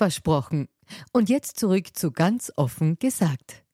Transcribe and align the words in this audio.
Versprochen. 0.00 0.66
Und 1.12 1.28
jetzt 1.28 1.60
zurück 1.60 1.88
zu 1.92 2.10
ganz 2.10 2.50
offen 2.56 2.98
gesagt. 2.98 3.64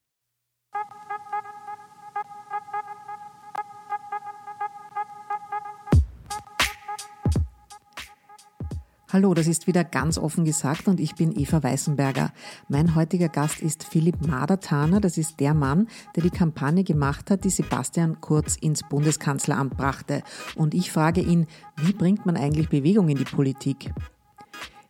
Hallo, 9.12 9.34
das 9.34 9.46
ist 9.46 9.68
wieder 9.68 9.84
ganz 9.84 10.18
offen 10.18 10.44
gesagt 10.44 10.88
und 10.88 10.98
ich 10.98 11.14
bin 11.14 11.30
Eva 11.38 11.62
Weißenberger. 11.62 12.32
Mein 12.68 12.96
heutiger 12.96 13.28
Gast 13.28 13.60
ist 13.60 13.84
Philipp 13.84 14.26
Madertaner. 14.26 15.00
Das 15.00 15.18
ist 15.18 15.38
der 15.38 15.54
Mann, 15.54 15.86
der 16.16 16.24
die 16.24 16.30
Kampagne 16.30 16.82
gemacht 16.82 17.30
hat, 17.30 17.44
die 17.44 17.50
Sebastian 17.50 18.20
Kurz 18.20 18.56
ins 18.56 18.82
Bundeskanzleramt 18.82 19.76
brachte. 19.76 20.24
Und 20.56 20.74
ich 20.74 20.90
frage 20.90 21.20
ihn, 21.20 21.46
wie 21.76 21.92
bringt 21.92 22.26
man 22.26 22.36
eigentlich 22.36 22.68
Bewegung 22.68 23.08
in 23.10 23.16
die 23.16 23.24
Politik? 23.24 23.92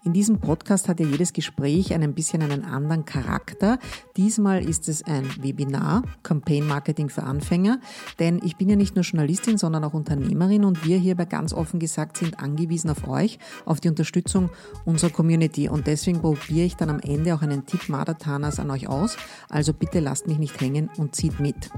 In 0.06 0.12
diesem 0.12 0.38
Podcast 0.38 0.88
hat 0.88 1.00
ja 1.00 1.06
jedes 1.06 1.32
Gespräch 1.32 1.92
ein 1.92 2.14
bisschen 2.14 2.40
einen 2.40 2.64
anderen 2.64 3.04
Charakter. 3.04 3.80
Diesmal 4.16 4.64
ist 4.64 4.88
es 4.88 5.02
ein 5.02 5.28
Webinar, 5.42 6.04
Campaign 6.22 6.64
Marketing 6.64 7.08
für 7.08 7.24
Anfänger, 7.24 7.80
denn 8.20 8.40
ich 8.44 8.56
bin 8.56 8.68
ja 8.68 8.76
nicht 8.76 8.94
nur 8.94 9.02
Journalistin, 9.02 9.58
sondern 9.58 9.82
auch 9.82 9.94
Unternehmerin 9.94 10.64
und 10.64 10.86
wir 10.86 10.96
hier 10.96 11.16
bei 11.16 11.24
ganz 11.24 11.52
offen 11.52 11.80
gesagt 11.80 12.18
sind 12.18 12.38
angewiesen 12.38 12.88
auf 12.88 13.08
euch, 13.08 13.40
auf 13.64 13.80
die 13.80 13.88
Unterstützung 13.88 14.48
unserer 14.84 15.10
Community 15.10 15.68
und 15.68 15.88
deswegen 15.88 16.20
probiere 16.20 16.66
ich 16.66 16.76
dann 16.76 16.88
am 16.88 17.00
Ende 17.00 17.34
auch 17.34 17.42
einen 17.42 17.66
Tipp 17.66 17.88
Madatanas 17.88 18.60
an 18.60 18.70
euch 18.70 18.86
aus. 18.86 19.16
Also 19.48 19.72
bitte 19.72 19.98
lasst 19.98 20.28
mich 20.28 20.38
nicht 20.38 20.60
hängen 20.60 20.88
und 20.98 21.16
zieht 21.16 21.40
mit. 21.40 21.68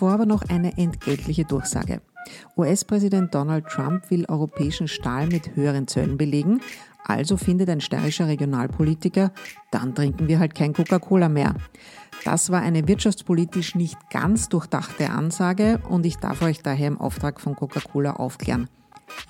Zuvor 0.00 0.14
aber 0.14 0.24
noch 0.24 0.48
eine 0.48 0.78
entgeltliche 0.78 1.44
Durchsage. 1.44 2.00
US-Präsident 2.56 3.34
Donald 3.34 3.66
Trump 3.66 4.10
will 4.10 4.24
europäischen 4.24 4.88
Stahl 4.88 5.26
mit 5.26 5.54
höheren 5.56 5.88
Zöllen 5.88 6.16
belegen, 6.16 6.62
also 7.04 7.36
findet 7.36 7.68
ein 7.68 7.82
steirischer 7.82 8.26
Regionalpolitiker, 8.26 9.30
dann 9.70 9.94
trinken 9.94 10.26
wir 10.26 10.38
halt 10.38 10.54
kein 10.54 10.72
Coca-Cola 10.72 11.28
mehr. 11.28 11.54
Das 12.24 12.48
war 12.48 12.62
eine 12.62 12.88
wirtschaftspolitisch 12.88 13.74
nicht 13.74 13.98
ganz 14.08 14.48
durchdachte 14.48 15.10
Ansage 15.10 15.82
und 15.86 16.06
ich 16.06 16.16
darf 16.16 16.40
euch 16.40 16.62
daher 16.62 16.88
im 16.88 16.98
Auftrag 16.98 17.38
von 17.38 17.54
Coca-Cola 17.54 18.14
aufklären. 18.14 18.70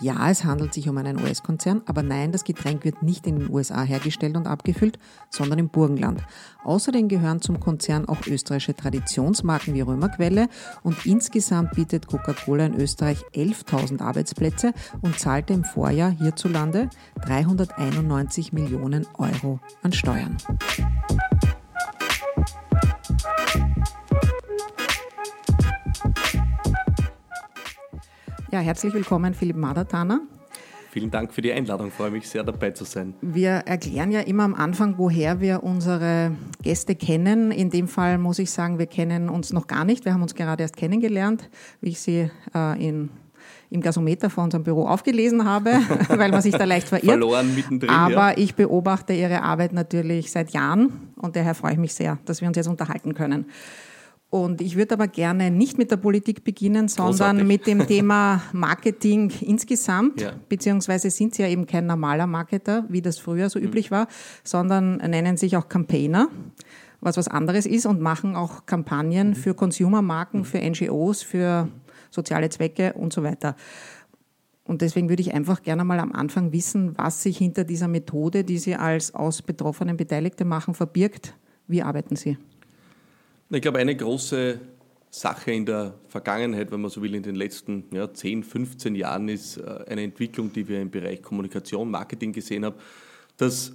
Ja, 0.01 0.31
es 0.31 0.45
handelt 0.45 0.73
sich 0.73 0.89
um 0.89 0.97
einen 0.99 1.21
US-Konzern, 1.21 1.83
aber 1.87 2.03
nein, 2.03 2.33
das 2.33 2.45
Getränk 2.45 2.85
wird 2.85 3.03
nicht 3.03 3.27
in 3.27 3.39
den 3.39 3.51
USA 3.51 3.83
hergestellt 3.83 4.37
und 4.37 4.47
abgefüllt, 4.47 4.99
sondern 5.29 5.59
im 5.59 5.69
Burgenland. 5.69 6.23
Außerdem 6.65 7.09
gehören 7.09 7.41
zum 7.41 7.61
Konzern 7.61 8.09
auch 8.09 8.27
österreichische 8.27 8.75
Traditionsmarken 8.75 9.75
wie 9.75 9.81
Römerquelle 9.81 10.49
und 10.83 11.07
insgesamt 11.07 11.73
bietet 11.73 12.07
Coca-Cola 12.07 12.67
in 12.67 12.75
Österreich 12.75 13.25
11.000 13.35 14.01
Arbeitsplätze 14.01 14.73
und 15.03 15.19
zahlte 15.19 15.53
im 15.53 15.65
Vorjahr 15.65 16.11
hierzulande 16.11 16.89
391 17.23 18.53
Millionen 18.53 19.07
Euro 19.19 19.61
an 19.83 19.93
Steuern. 19.93 20.37
Ja, 28.53 28.59
herzlich 28.59 28.93
willkommen, 28.93 29.33
Philipp 29.33 29.57
Madertaner. 29.57 30.23
Vielen 30.91 31.13
Dank 31.13 31.33
für 31.33 31.41
die 31.41 31.53
Einladung, 31.53 31.87
ich 31.87 31.95
freue 31.95 32.11
mich 32.11 32.29
sehr 32.29 32.43
dabei 32.43 32.73
zu 32.73 32.85
sein. 32.85 33.15
Wir 33.21 33.51
erklären 33.51 34.11
ja 34.11 34.21
immer 34.23 34.43
am 34.43 34.55
Anfang, 34.55 34.99
woher 34.99 35.41
wir 35.41 35.63
unsere 35.63 36.33
Gäste 36.61 36.97
kennen. 36.97 37.53
In 37.53 37.71
dem 37.71 37.87
Fall 37.87 38.19
muss 38.19 38.41
ich 38.41 38.51
sagen, 38.51 38.81
wir 38.81 38.87
kennen 38.87 39.29
uns 39.29 39.53
noch 39.53 39.69
gar 39.69 39.85
nicht. 39.85 40.05
Wir 40.05 40.15
haben 40.15 40.23
uns 40.23 40.35
gerade 40.35 40.65
erst 40.65 40.77
kennengelernt, 40.77 41.49
wie 41.81 41.91
ich 41.91 42.01
Sie 42.01 42.29
äh, 42.53 42.89
in 42.89 43.11
im 43.71 43.81
Gasometer 43.81 44.31
vor 44.31 44.45
unserem 44.45 44.65
Büro 44.65 44.87
aufgelesen 44.87 45.45
habe, 45.45 45.71
weil 46.09 46.31
man 46.31 46.43
sich 46.43 46.55
da 46.55 46.65
leicht 46.65 46.89
verirrt. 46.89 47.07
Verloren 47.07 47.55
mittendrin. 47.55 47.89
Aber 47.91 48.31
ja. 48.31 48.37
ich 48.37 48.57
beobachte 48.57 49.13
Ihre 49.13 49.43
Arbeit 49.43 49.73
natürlich 49.73 50.33
seit 50.33 50.51
Jahren 50.51 51.13
und 51.17 51.37
daher 51.37 51.55
freue 51.55 51.73
ich 51.73 51.79
mich 51.79 51.95
sehr, 51.95 52.19
dass 52.25 52.41
wir 52.41 52.49
uns 52.49 52.57
jetzt 52.57 52.67
unterhalten 52.67 53.15
können. 53.15 53.47
Und 54.31 54.61
ich 54.61 54.77
würde 54.77 54.95
aber 54.95 55.09
gerne 55.09 55.51
nicht 55.51 55.77
mit 55.77 55.91
der 55.91 55.97
Politik 55.97 56.45
beginnen, 56.45 56.87
sondern 56.87 57.39
Großartig. 57.39 57.47
mit 57.47 57.67
dem 57.67 57.87
Thema 57.89 58.41
Marketing 58.53 59.33
insgesamt. 59.41 60.21
Ja. 60.21 60.33
Beziehungsweise 60.49 61.11
sind 61.11 61.35
Sie 61.35 61.43
ja 61.43 61.49
eben 61.49 61.67
kein 61.67 61.87
normaler 61.87 62.29
Marketer, 62.29 62.85
wie 62.89 63.03
das 63.03 63.19
früher 63.19 63.51
so 63.51 63.59
mhm. 63.59 63.67
üblich 63.67 63.91
war, 63.91 64.07
sondern 64.45 64.99
nennen 64.99 65.37
sich 65.37 65.57
auch 65.57 65.69
Campaigner, 65.69 66.29
was 67.01 67.17
was 67.17 67.27
anderes 67.27 67.67
ist 67.67 67.87
und 67.87 68.01
machen 68.01 68.37
auch 68.37 68.67
Kampagnen 68.67 69.31
mhm. 69.31 69.35
für 69.35 69.55
Consumermarken, 69.55 70.41
mhm. 70.41 70.45
für 70.45 70.59
NGOs, 70.59 71.23
für 71.25 71.69
soziale 72.11 72.51
Zwecke 72.51 72.93
und 72.93 73.13
so 73.13 73.25
weiter. 73.25 73.57
Und 74.63 74.83
deswegen 74.83 75.09
würde 75.09 75.23
ich 75.23 75.35
einfach 75.35 75.63
gerne 75.63 75.83
mal 75.83 75.99
am 75.99 76.13
Anfang 76.13 76.53
wissen, 76.53 76.97
was 76.97 77.25
sich 77.25 77.39
hinter 77.39 77.65
dieser 77.65 77.89
Methode, 77.89 78.45
die 78.45 78.59
Sie 78.59 78.77
als 78.77 79.13
aus 79.13 79.43
Betroffenen 79.43 79.97
Beteiligte 79.97 80.45
machen, 80.45 80.75
verbirgt. 80.75 81.35
Wie 81.67 81.83
arbeiten 81.83 82.15
Sie? 82.15 82.39
Ich 83.53 83.63
glaube, 83.63 83.81
eine 83.81 83.97
große 83.97 84.61
Sache 85.11 85.51
in 85.51 85.67
der 85.67 85.95
Vergangenheit, 86.07 86.71
wenn 86.71 86.83
man 86.83 86.91
so 86.91 87.03
will, 87.03 87.17
in 87.17 87.25
den 87.25 87.35
letzten 87.35 87.85
ja, 87.93 88.13
10, 88.13 88.45
15 88.45 88.95
Jahren 88.95 89.29
ist 89.29 89.57
äh, 89.57 89.85
eine 89.89 90.05
Entwicklung, 90.05 90.53
die 90.53 90.69
wir 90.69 90.81
im 90.81 90.89
Bereich 90.89 91.21
Kommunikation, 91.21 91.91
Marketing 91.91 92.33
gesehen 92.33 92.65
haben, 92.65 92.77
dass 93.39 93.73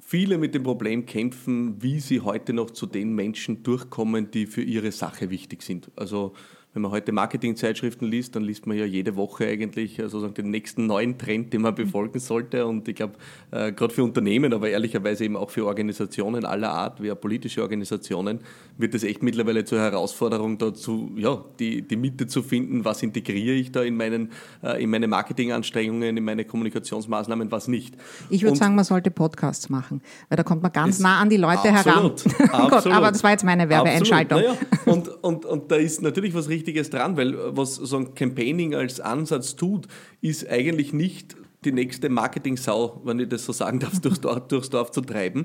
viele 0.00 0.36
mit 0.36 0.52
dem 0.52 0.64
Problem 0.64 1.06
kämpfen, 1.06 1.80
wie 1.80 2.00
sie 2.00 2.22
heute 2.22 2.52
noch 2.52 2.70
zu 2.70 2.86
den 2.86 3.14
Menschen 3.14 3.62
durchkommen, 3.62 4.32
die 4.32 4.46
für 4.46 4.62
ihre 4.62 4.90
Sache 4.90 5.30
wichtig 5.30 5.62
sind. 5.62 5.92
Also 5.94 6.34
wenn 6.74 6.82
man 6.82 6.90
heute 6.90 7.12
Marketingzeitschriften 7.12 8.08
liest, 8.08 8.34
dann 8.34 8.42
liest 8.42 8.66
man 8.66 8.76
ja 8.76 8.84
jede 8.84 9.14
Woche 9.14 9.46
eigentlich 9.46 9.98
äh, 10.00 10.02
sozusagen 10.02 10.34
den 10.34 10.50
nächsten 10.50 10.86
neuen 10.86 11.16
Trend, 11.16 11.52
den 11.52 11.62
man 11.62 11.74
befolgen 11.74 12.18
sollte. 12.18 12.66
Und 12.66 12.88
ich 12.88 12.96
glaube, 12.96 13.14
äh, 13.52 13.70
gerade 13.72 13.94
für 13.94 14.02
Unternehmen, 14.02 14.52
aber 14.52 14.68
ehrlicherweise 14.68 15.24
eben 15.24 15.36
auch 15.36 15.50
für 15.50 15.66
Organisationen 15.66 16.44
aller 16.44 16.70
Art, 16.70 17.00
wie 17.00 17.12
auch 17.12 17.20
politische 17.20 17.62
Organisationen, 17.62 18.40
wird 18.76 18.92
es 18.96 19.04
echt 19.04 19.22
mittlerweile 19.22 19.64
zur 19.64 19.78
Herausforderung 19.78 20.58
dazu, 20.58 21.12
ja, 21.16 21.44
die, 21.60 21.82
die 21.82 21.96
Mitte 21.96 22.26
zu 22.26 22.42
finden, 22.42 22.84
was 22.84 23.04
integriere 23.04 23.54
ich 23.54 23.70
da 23.70 23.84
in, 23.84 23.96
meinen, 23.96 24.32
äh, 24.64 24.82
in 24.82 24.90
meine 24.90 25.06
Marketinganstrengungen, 25.06 26.16
in 26.16 26.24
meine 26.24 26.44
Kommunikationsmaßnahmen, 26.44 27.52
was 27.52 27.68
nicht. 27.68 27.96
Ich 28.30 28.42
würde 28.42 28.56
sagen, 28.56 28.74
man 28.74 28.84
sollte 28.84 29.12
Podcasts 29.12 29.68
machen, 29.68 30.02
weil 30.28 30.36
da 30.36 30.42
kommt 30.42 30.62
man 30.62 30.72
ganz 30.72 30.98
nah 30.98 31.20
an 31.20 31.30
die 31.30 31.36
Leute 31.36 31.70
absolut, 31.70 32.24
heran. 32.24 32.50
Absolut. 32.50 32.70
Gott, 32.70 32.86
aber 32.88 33.12
das 33.12 33.22
war 33.22 33.30
jetzt 33.30 33.44
meine 33.44 33.68
Werbeentscheidung. 33.68 34.40
Naja, 34.40 34.56
und, 34.86 35.08
und, 35.22 35.46
und 35.46 35.70
da 35.70 35.76
ist 35.76 36.02
natürlich 36.02 36.34
was 36.34 36.48
richtig 36.48 36.63
Wichtiges 36.64 36.88
dran, 36.88 37.18
weil 37.18 37.36
was 37.54 37.74
so 37.74 37.98
ein 37.98 38.14
Campaigning 38.14 38.74
als 38.74 38.98
Ansatz 38.98 39.54
tut, 39.54 39.86
ist 40.22 40.48
eigentlich 40.48 40.94
nicht 40.94 41.36
die 41.66 41.72
nächste 41.72 42.08
Marketing-Sau, 42.08 43.02
wenn 43.04 43.20
ich 43.20 43.28
das 43.28 43.44
so 43.44 43.52
sagen 43.52 43.80
darf, 43.80 44.00
durchs 44.00 44.20
Dorf, 44.22 44.48
durchs 44.48 44.70
Dorf 44.70 44.90
zu 44.92 45.02
treiben, 45.02 45.44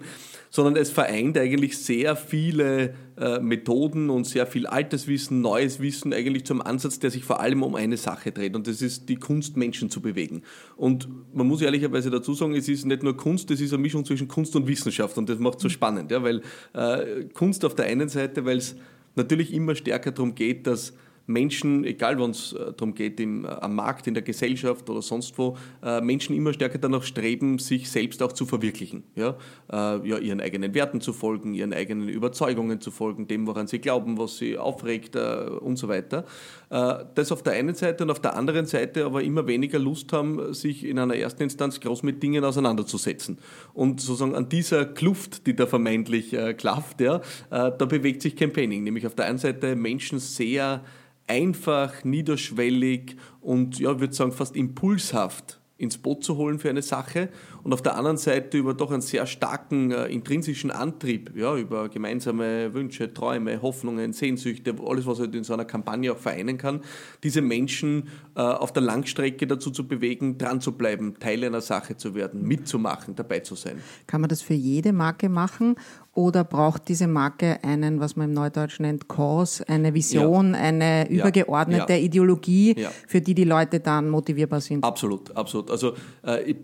sondern 0.49 0.77
es 0.77 0.91
vereint 0.91 1.37
eigentlich 1.37 1.77
sehr 1.77 2.15
viele 2.15 2.93
äh, 3.17 3.39
Methoden 3.39 4.09
und 4.09 4.25
sehr 4.27 4.47
viel 4.47 4.65
altes 4.65 5.07
Wissen, 5.07 5.41
neues 5.41 5.81
Wissen 5.81 6.13
eigentlich 6.13 6.45
zum 6.45 6.61
Ansatz, 6.61 6.99
der 6.99 7.11
sich 7.11 7.25
vor 7.25 7.41
allem 7.41 7.63
um 7.63 7.75
eine 7.75 7.97
Sache 7.97 8.31
dreht 8.31 8.55
und 8.55 8.67
das 8.67 8.81
ist 8.81 9.09
die 9.09 9.17
Kunst, 9.17 9.57
Menschen 9.57 9.89
zu 9.89 10.01
bewegen. 10.01 10.43
Und 10.77 11.09
man 11.33 11.47
muss 11.47 11.61
ehrlicherweise 11.61 12.09
dazu 12.09 12.33
sagen, 12.33 12.55
es 12.55 12.69
ist 12.69 12.85
nicht 12.85 13.03
nur 13.03 13.17
Kunst, 13.17 13.51
es 13.51 13.59
ist 13.59 13.73
eine 13.73 13.81
Mischung 13.81 14.05
zwischen 14.05 14.29
Kunst 14.29 14.55
und 14.55 14.67
Wissenschaft 14.67 15.17
und 15.17 15.27
das 15.27 15.39
macht 15.39 15.57
es 15.57 15.63
so 15.63 15.69
spannend, 15.69 16.11
ja, 16.11 16.23
weil 16.23 16.41
äh, 16.73 17.25
Kunst 17.33 17.65
auf 17.65 17.75
der 17.75 17.85
einen 17.85 18.07
Seite, 18.07 18.45
weil 18.45 18.57
es 18.57 18.75
natürlich 19.15 19.53
immer 19.53 19.75
stärker 19.75 20.11
darum 20.11 20.35
geht, 20.35 20.67
dass 20.67 20.93
Menschen, 21.29 21.85
egal 21.85 22.19
wann 22.19 22.31
es 22.31 22.53
äh, 22.53 22.73
darum 22.73 22.95
geht, 22.95 23.19
im, 23.19 23.45
äh, 23.45 23.49
am 23.49 23.75
Markt, 23.75 24.07
in 24.07 24.15
der 24.15 24.23
Gesellschaft 24.23 24.89
oder 24.89 25.01
sonst 25.01 25.37
wo, 25.37 25.55
äh, 25.83 26.01
Menschen 26.01 26.35
immer 26.35 26.53
stärker 26.53 26.79
danach 26.79 27.03
streben, 27.03 27.59
sich 27.59 27.89
selbst 27.89 28.21
auch 28.23 28.33
zu 28.33 28.45
verwirklichen. 28.45 29.03
Ja? 29.15 29.37
Ja, 29.71 29.99
ihren 30.01 30.41
eigenen 30.41 30.73
Werten 30.73 30.99
zu 30.99 31.13
folgen, 31.13 31.53
ihren 31.53 31.73
eigenen 31.73 32.09
Überzeugungen 32.09 32.81
zu 32.81 32.89
folgen, 32.89 33.27
dem, 33.27 33.45
woran 33.45 33.67
sie 33.67 33.77
glauben, 33.77 34.17
was 34.17 34.37
sie 34.37 34.57
aufregt 34.57 35.15
und 35.15 35.77
so 35.77 35.87
weiter. 35.87 36.25
Das 36.69 37.31
auf 37.31 37.43
der 37.43 37.53
einen 37.53 37.75
Seite 37.75 38.03
und 38.03 38.09
auf 38.09 38.19
der 38.19 38.35
anderen 38.35 38.65
Seite 38.65 39.05
aber 39.05 39.21
immer 39.21 39.45
weniger 39.45 39.77
Lust 39.77 40.11
haben, 40.11 40.53
sich 40.55 40.83
in 40.85 40.97
einer 40.97 41.15
ersten 41.15 41.43
Instanz 41.43 41.79
groß 41.79 42.01
mit 42.01 42.23
Dingen 42.23 42.43
auseinanderzusetzen. 42.43 43.37
Und 43.73 44.01
sozusagen 44.01 44.33
an 44.33 44.49
dieser 44.49 44.85
Kluft, 44.85 45.45
die 45.45 45.55
da 45.55 45.67
vermeintlich 45.67 46.35
klafft, 46.57 47.01
ja, 47.01 47.21
da 47.49 47.69
bewegt 47.69 48.23
sich 48.23 48.35
Campaigning. 48.35 48.83
Nämlich 48.83 49.05
auf 49.05 49.13
der 49.13 49.25
einen 49.25 49.37
Seite 49.37 49.75
Menschen 49.75 50.17
sehr 50.19 50.81
einfach, 51.29 52.03
niederschwellig 52.03 53.15
und 53.39 53.79
ja, 53.79 53.91
ich 53.91 53.99
würde 53.99 54.13
sagen 54.13 54.31
fast 54.31 54.55
impulshaft 54.55 55.59
ins 55.79 55.97
Boot 55.97 56.23
zu 56.25 56.35
holen 56.35 56.59
für 56.59 56.69
eine 56.69 56.81
Sache 56.81 57.29
und 57.63 57.71
auf 57.71 57.81
der 57.81 57.95
anderen 57.95 58.17
Seite 58.17 58.57
über 58.57 58.73
doch 58.73 58.91
einen 58.91 59.01
sehr 59.01 59.25
starken 59.25 59.91
äh, 59.91 60.07
intrinsischen 60.07 60.71
Antrieb, 60.71 61.31
ja, 61.35 61.55
über 61.55 61.87
gemeinsame 61.87 62.73
Wünsche, 62.73 63.13
Träume, 63.13 63.61
Hoffnungen, 63.61 64.11
Sehnsüchte, 64.11 64.75
alles, 64.85 65.05
was 65.05 65.19
halt 65.19 65.33
in 65.35 65.45
so 65.45 65.53
einer 65.53 65.63
Kampagne 65.63 66.11
auch 66.11 66.17
vereinen 66.17 66.57
kann, 66.57 66.81
diese 67.23 67.41
Menschen 67.41 68.09
äh, 68.35 68.41
auf 68.41 68.73
der 68.73 68.83
Langstrecke 68.83 69.47
dazu 69.47 69.71
zu 69.71 69.87
bewegen, 69.87 70.37
dran 70.37 70.59
zu 70.59 70.73
bleiben, 70.73 71.17
Teil 71.17 71.45
einer 71.45 71.61
Sache 71.61 71.95
zu 71.95 72.13
werden, 72.13 72.43
mitzumachen, 72.43 73.15
dabei 73.15 73.39
zu 73.39 73.55
sein. 73.55 73.79
Kann 74.05 74.19
man 74.19 74.29
das 74.29 74.41
für 74.41 74.55
jede 74.55 74.91
Marke 74.91 75.29
machen 75.29 75.75
oder 76.19 76.43
braucht 76.43 76.89
diese 76.89 77.07
Marke 77.07 77.63
einen, 77.63 78.01
was 78.01 78.17
man 78.17 78.27
im 78.27 78.33
Neudeutsch 78.33 78.81
nennt, 78.81 79.07
Cause, 79.07 79.63
eine 79.69 79.93
Vision, 79.93 80.53
ja. 80.53 80.59
eine 80.59 81.09
übergeordnete 81.09 81.93
ja. 81.93 81.99
Ideologie, 81.99 82.77
ja. 82.77 82.91
für 83.07 83.21
die 83.21 83.33
die 83.33 83.45
Leute 83.45 83.79
dann 83.79 84.09
motivierbar 84.09 84.59
sind? 84.59 84.83
Absolut, 84.83 85.33
absolut. 85.33 85.71
Also 85.71 85.93
äh, 86.27 86.43
ich 86.43 86.57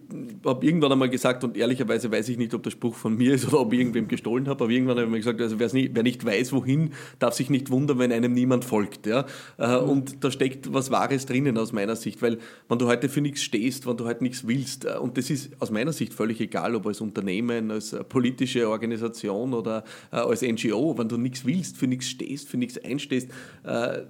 habe 0.46 0.66
irgendwann 0.66 0.92
einmal 0.92 1.10
gesagt, 1.10 1.46
und 1.46 1.56
ehrlicherweise 1.56 2.12
weiß 2.12 2.28
ich 2.28 2.38
nicht, 2.38 2.54
ob 2.54 2.64
der 2.64 2.72
Spruch 2.72 2.96
von 2.96 3.16
mir 3.16 3.34
ist 3.34 3.48
oder 3.48 3.62
ob 3.62 3.72
ich 3.72 3.80
irgendwem 3.80 4.10
gestohlen 4.10 4.50
habe, 4.50 4.62
aber 4.66 4.74
irgendwann 4.74 4.98
habe 4.98 5.06
ich 5.06 5.12
mir 5.12 5.20
gesagt, 5.20 5.40
also 5.40 5.56
nicht, 5.56 5.92
wer 5.96 6.04
nicht 6.04 6.26
weiß, 6.26 6.52
wohin, 6.52 6.92
darf 7.20 7.34
sich 7.34 7.50
nicht 7.50 7.72
wundern, 7.72 7.98
wenn 7.98 8.12
einem 8.12 8.34
niemand 8.34 8.66
folgt. 8.66 9.08
Ja? 9.08 9.26
Äh, 9.58 9.80
mhm. 9.80 9.90
Und 9.90 10.24
da 10.26 10.32
steckt 10.32 10.74
was 10.74 10.92
Wahres 10.92 11.28
drinnen 11.28 11.58
aus 11.58 11.72
meiner 11.72 11.96
Sicht, 11.96 12.22
weil 12.22 12.40
wenn 12.68 12.78
du 12.78 12.88
heute 12.88 13.08
für 13.08 13.22
nichts 13.22 13.42
stehst, 13.42 13.88
wenn 13.88 13.96
du 13.96 14.04
heute 14.04 14.22
nichts 14.22 14.46
willst, 14.46 14.84
äh, 14.84 14.98
und 15.00 15.18
das 15.18 15.30
ist 15.30 15.52
aus 15.62 15.72
meiner 15.72 15.94
Sicht 15.94 16.14
völlig 16.14 16.42
egal, 16.42 16.76
ob 16.76 16.88
als 16.88 17.00
Unternehmen, 17.00 17.72
als 17.72 17.94
äh, 17.94 18.04
politische 18.04 18.68
Organisation, 18.68 19.45
Organisation 19.46 19.54
oder 19.54 19.84
äh, 20.12 20.18
als 20.18 20.42
NGO, 20.42 20.98
wenn 20.98 21.10
du 21.10 21.18
nichts 21.18 21.46
willst, 21.46 21.78
für 21.78 21.88
nichts 21.88 22.08
stehst, 22.08 22.50
für 22.50 22.58
nichts 22.58 22.78
einstehst, 22.84 23.30
äh, 23.64 24.02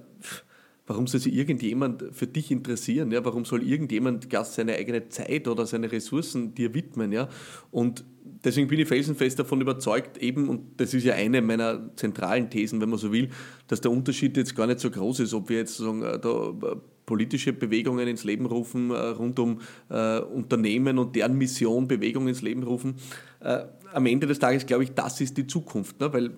warum 0.86 1.06
soll 1.06 1.20
sich 1.20 1.34
irgendjemand 1.34 2.04
für 2.12 2.26
dich 2.26 2.50
interessieren? 2.50 3.10
Ja? 3.10 3.24
Warum 3.24 3.44
soll 3.44 3.62
irgendjemand 3.62 4.30
gar 4.30 4.44
seine 4.44 4.74
eigene 4.74 5.08
Zeit 5.08 5.48
oder 5.48 5.66
seine 5.66 5.90
Ressourcen 5.90 6.54
dir 6.54 6.74
widmen? 6.74 7.12
Ja? 7.12 7.28
Und 7.70 8.04
deswegen 8.44 8.68
bin 8.68 8.78
ich 8.78 8.88
felsenfest 8.88 9.38
davon 9.38 9.60
überzeugt, 9.60 10.18
eben, 10.18 10.48
und 10.48 10.80
das 10.80 10.94
ist 10.94 11.04
ja 11.04 11.14
eine 11.14 11.42
meiner 11.42 11.90
zentralen 11.96 12.50
Thesen, 12.50 12.80
wenn 12.80 12.90
man 12.90 12.98
so 12.98 13.12
will, 13.12 13.30
dass 13.66 13.80
der 13.80 13.90
Unterschied 13.90 14.36
jetzt 14.36 14.54
gar 14.54 14.66
nicht 14.66 14.80
so 14.80 14.90
groß 14.90 15.20
ist, 15.20 15.34
ob 15.34 15.48
wir 15.48 15.58
jetzt 15.58 15.76
sagen, 15.76 16.02
äh, 16.02 16.18
da 16.20 16.50
äh, 16.50 16.76
politische 17.06 17.52
Bewegungen 17.52 18.06
ins 18.08 18.24
Leben 18.24 18.46
rufen, 18.46 18.90
äh, 18.90 18.94
rund 18.94 19.38
um 19.38 19.60
äh, 19.88 20.18
Unternehmen 20.18 20.98
und 20.98 21.14
deren 21.16 21.38
Mission 21.38 21.88
Bewegungen 21.88 22.28
ins 22.28 22.42
Leben 22.42 22.64
rufen. 22.64 22.96
Äh, 23.40 23.64
am 23.96 24.04
Ende 24.04 24.26
des 24.26 24.38
Tages 24.38 24.66
glaube 24.66 24.84
ich, 24.84 24.92
das 24.92 25.20
ist 25.22 25.38
die 25.38 25.46
Zukunft, 25.46 25.98
ne? 26.00 26.12
weil, 26.12 26.30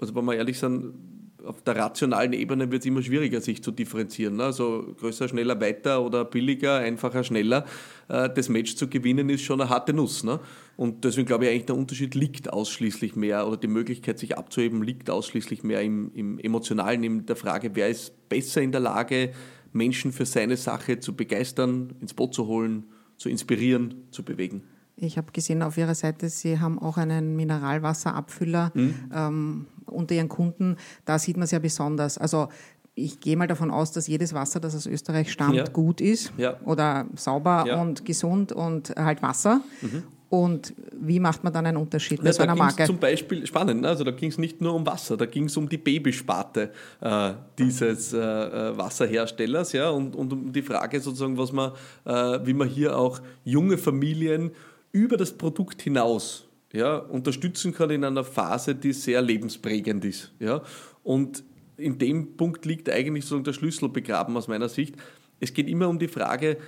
also 0.00 0.14
wenn 0.14 0.24
wir 0.24 0.36
ehrlich 0.36 0.58
sind, 0.58 0.94
auf 1.44 1.62
der 1.62 1.74
rationalen 1.74 2.34
Ebene 2.34 2.70
wird 2.70 2.82
es 2.82 2.86
immer 2.86 3.02
schwieriger, 3.02 3.40
sich 3.40 3.64
zu 3.64 3.72
differenzieren. 3.72 4.36
Ne? 4.36 4.44
Also 4.44 4.94
größer, 5.00 5.26
schneller, 5.26 5.60
weiter 5.60 6.04
oder 6.04 6.24
billiger, 6.24 6.76
einfacher, 6.76 7.24
schneller. 7.24 7.64
Äh, 8.08 8.28
das 8.32 8.48
Match 8.48 8.76
zu 8.76 8.88
gewinnen 8.88 9.28
ist 9.30 9.42
schon 9.42 9.60
eine 9.60 9.70
harte 9.70 9.92
Nuss. 9.92 10.22
Ne? 10.22 10.38
Und 10.76 11.02
deswegen 11.02 11.26
glaube 11.26 11.46
ich 11.46 11.50
eigentlich, 11.50 11.66
der 11.66 11.76
Unterschied 11.76 12.14
liegt 12.14 12.52
ausschließlich 12.52 13.16
mehr 13.16 13.48
oder 13.48 13.56
die 13.56 13.68
Möglichkeit, 13.68 14.18
sich 14.18 14.38
abzuheben, 14.38 14.82
liegt 14.82 15.10
ausschließlich 15.10 15.64
mehr 15.64 15.80
im, 15.82 16.12
im 16.14 16.38
Emotionalen, 16.38 17.02
in 17.02 17.26
der 17.26 17.36
Frage, 17.36 17.70
wer 17.74 17.88
ist 17.88 18.28
besser 18.28 18.62
in 18.62 18.70
der 18.70 18.82
Lage, 18.82 19.32
Menschen 19.72 20.12
für 20.12 20.26
seine 20.26 20.56
Sache 20.56 21.00
zu 21.00 21.16
begeistern, 21.16 21.94
ins 22.00 22.14
Boot 22.14 22.34
zu 22.34 22.46
holen, 22.46 22.84
zu 23.16 23.28
inspirieren, 23.28 24.06
zu 24.10 24.22
bewegen. 24.22 24.62
Ich 25.00 25.16
habe 25.16 25.32
gesehen 25.32 25.62
auf 25.62 25.76
Ihrer 25.78 25.94
Seite, 25.94 26.28
Sie 26.28 26.58
haben 26.58 26.78
auch 26.78 26.96
einen 26.96 27.36
Mineralwasserabfüller 27.36 28.70
mhm. 28.74 28.94
ähm, 29.14 29.66
unter 29.86 30.14
Ihren 30.14 30.28
Kunden. 30.28 30.76
Da 31.04 31.18
sieht 31.18 31.36
man 31.36 31.44
es 31.44 31.50
ja 31.50 31.58
besonders. 31.58 32.18
Also 32.18 32.48
ich 32.94 33.20
gehe 33.20 33.36
mal 33.36 33.46
davon 33.46 33.70
aus, 33.70 33.92
dass 33.92 34.06
jedes 34.06 34.34
Wasser, 34.34 34.60
das 34.60 34.74
aus 34.74 34.86
Österreich 34.86 35.32
stammt, 35.32 35.54
ja. 35.54 35.64
gut 35.64 36.00
ist 36.00 36.32
ja. 36.36 36.58
oder 36.64 37.06
sauber 37.16 37.64
ja. 37.66 37.80
und 37.80 38.04
gesund 38.04 38.52
und 38.52 38.90
halt 38.96 39.22
Wasser. 39.22 39.62
Mhm. 39.80 40.02
Und 40.30 40.74
wie 40.92 41.18
macht 41.18 41.42
man 41.42 41.52
dann 41.52 41.66
einen 41.66 41.76
Unterschied 41.76 42.22
bei 42.22 42.30
so 42.30 42.44
einer 42.44 42.54
Marke? 42.54 42.84
Zum 42.84 42.98
Beispiel 42.98 43.44
spannend, 43.48 43.80
ne? 43.80 43.88
also 43.88 44.04
da 44.04 44.12
ging 44.12 44.30
es 44.30 44.38
nicht 44.38 44.60
nur 44.60 44.74
um 44.74 44.86
Wasser, 44.86 45.16
da 45.16 45.26
ging 45.26 45.46
es 45.46 45.56
um 45.56 45.68
die 45.68 45.76
Babysparte 45.76 46.70
äh, 47.00 47.32
dieses 47.58 48.12
äh, 48.12 48.18
äh, 48.18 48.78
Wasserherstellers, 48.78 49.72
ja, 49.72 49.90
und, 49.90 50.14
und 50.14 50.32
um 50.32 50.52
die 50.52 50.62
Frage 50.62 51.00
sozusagen, 51.00 51.36
was 51.36 51.50
man, 51.50 51.72
äh, 52.04 52.38
wie 52.44 52.54
man 52.54 52.68
hier 52.68 52.96
auch 52.96 53.20
junge 53.42 53.76
Familien 53.76 54.52
über 54.92 55.16
das 55.16 55.32
Produkt 55.32 55.82
hinaus 55.82 56.48
ja, 56.72 56.96
unterstützen 56.96 57.74
kann 57.74 57.90
in 57.90 58.04
einer 58.04 58.24
Phase, 58.24 58.74
die 58.74 58.92
sehr 58.92 59.22
lebensprägend 59.22 60.04
ist. 60.04 60.32
Ja. 60.38 60.62
Und 61.02 61.42
in 61.76 61.98
dem 61.98 62.36
Punkt 62.36 62.64
liegt 62.66 62.90
eigentlich 62.90 63.24
so 63.24 63.38
der 63.38 63.52
Schlüssel 63.52 63.88
begraben 63.88 64.36
aus 64.36 64.48
meiner 64.48 64.68
Sicht. 64.68 64.94
Es 65.40 65.52
geht 65.52 65.68
immer 65.68 65.88
um 65.88 65.98
die 65.98 66.08
Frage, 66.08 66.58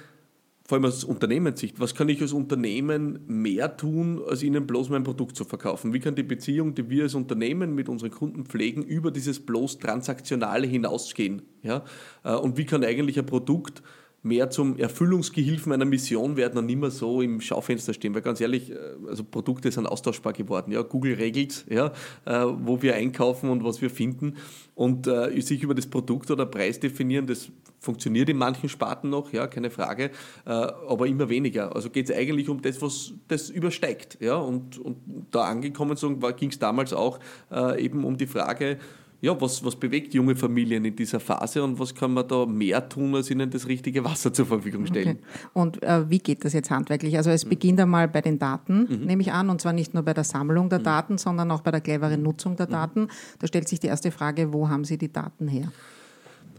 vor 0.64 0.76
allem 0.76 0.84
aus 0.84 1.04
Unternehmenssicht, 1.04 1.80
was 1.80 1.94
kann 1.94 2.08
ich 2.08 2.22
als 2.22 2.32
Unternehmen 2.32 3.18
mehr 3.26 3.76
tun, 3.76 4.22
als 4.26 4.42
ihnen 4.42 4.66
bloß 4.66 4.90
mein 4.90 5.02
Produkt 5.02 5.36
zu 5.36 5.44
verkaufen? 5.44 5.92
Wie 5.92 5.98
kann 5.98 6.14
die 6.14 6.22
Beziehung, 6.22 6.74
die 6.74 6.88
wir 6.88 7.02
als 7.04 7.14
Unternehmen 7.14 7.74
mit 7.74 7.88
unseren 7.88 8.10
Kunden 8.10 8.46
pflegen, 8.46 8.82
über 8.82 9.10
dieses 9.10 9.40
bloß 9.40 9.80
Transaktionale 9.80 10.66
hinausgehen? 10.66 11.42
Ja? 11.62 11.84
Äh, 12.24 12.36
und 12.36 12.56
wie 12.56 12.64
kann 12.64 12.84
eigentlich 12.84 13.18
ein 13.18 13.26
Produkt 13.26 13.82
mehr 14.22 14.50
zum 14.50 14.78
Erfüllungsgehilfen 14.78 15.72
einer 15.72 15.84
Mission 15.84 16.36
werden 16.36 16.58
und 16.58 16.66
nicht 16.66 16.78
mehr 16.78 16.90
so 16.90 17.22
im 17.22 17.40
Schaufenster 17.40 17.92
stehen. 17.92 18.14
Weil 18.14 18.22
ganz 18.22 18.40
ehrlich, 18.40 18.70
äh, 18.70 18.76
also 19.08 19.24
Produkte 19.24 19.70
sind 19.70 19.86
austauschbar 19.86 20.32
geworden. 20.32 20.72
Ja, 20.72 20.82
Google 20.82 21.14
regelt, 21.14 21.64
ja, 21.68 21.92
äh, 22.24 22.44
wo 22.44 22.80
wir 22.82 22.94
einkaufen 22.94 23.50
und 23.50 23.64
was 23.64 23.82
wir 23.82 23.90
finden. 23.90 24.36
Und 24.74 25.06
äh, 25.06 25.40
sich 25.40 25.62
über 25.62 25.74
das 25.74 25.86
Produkt 25.86 26.30
oder 26.30 26.46
Preis 26.46 26.78
definieren, 26.78 27.26
das 27.26 27.50
funktioniert 27.80 28.28
in 28.28 28.36
manchen 28.36 28.68
Sparten 28.68 29.10
noch, 29.10 29.32
ja, 29.32 29.48
keine 29.48 29.70
Frage, 29.70 30.10
äh, 30.46 30.50
aber 30.50 31.08
immer 31.08 31.28
weniger. 31.28 31.74
Also 31.74 31.90
geht 31.90 32.08
es 32.08 32.16
eigentlich 32.16 32.48
um 32.48 32.62
das, 32.62 32.80
was 32.80 33.12
das 33.26 33.50
übersteigt. 33.50 34.18
Ja, 34.20 34.36
und, 34.36 34.78
und 34.78 34.98
da 35.32 35.44
angekommen 35.44 35.96
ging 36.36 36.50
es 36.50 36.58
damals 36.60 36.92
auch 36.92 37.18
äh, 37.50 37.84
eben 37.84 38.04
um 38.04 38.16
die 38.16 38.28
Frage, 38.28 38.78
ja, 39.22 39.40
was, 39.40 39.64
was 39.64 39.76
bewegt 39.76 40.12
junge 40.14 40.34
Familien 40.34 40.84
in 40.84 40.96
dieser 40.96 41.20
Phase 41.20 41.62
und 41.62 41.78
was 41.78 41.94
kann 41.94 42.12
man 42.12 42.26
da 42.26 42.44
mehr 42.44 42.88
tun, 42.88 43.14
als 43.14 43.30
ihnen 43.30 43.48
das 43.48 43.68
richtige 43.68 44.04
Wasser 44.04 44.32
zur 44.32 44.46
Verfügung 44.46 44.84
stellen? 44.84 45.18
Okay. 45.20 45.48
Und 45.52 45.80
äh, 45.84 46.10
wie 46.10 46.18
geht 46.18 46.44
das 46.44 46.52
jetzt 46.52 46.72
handwerklich? 46.72 47.16
Also 47.16 47.30
es 47.30 47.44
mhm. 47.44 47.50
beginnt 47.50 47.80
einmal 47.80 48.08
bei 48.08 48.20
den 48.20 48.40
Daten, 48.40 48.88
mhm. 48.90 49.06
nehme 49.06 49.22
ich 49.22 49.32
an, 49.32 49.48
und 49.48 49.60
zwar 49.60 49.72
nicht 49.72 49.94
nur 49.94 50.02
bei 50.02 50.12
der 50.12 50.24
Sammlung 50.24 50.68
der 50.68 50.80
mhm. 50.80 50.84
Daten, 50.84 51.18
sondern 51.18 51.52
auch 51.52 51.60
bei 51.60 51.70
der 51.70 51.80
cleveren 51.80 52.20
Nutzung 52.20 52.56
der 52.56 52.66
mhm. 52.66 52.72
Daten. 52.72 53.08
Da 53.38 53.46
stellt 53.46 53.68
sich 53.68 53.78
die 53.78 53.86
erste 53.86 54.10
Frage, 54.10 54.52
wo 54.52 54.68
haben 54.68 54.84
Sie 54.84 54.98
die 54.98 55.12
Daten 55.12 55.46
her? 55.46 55.70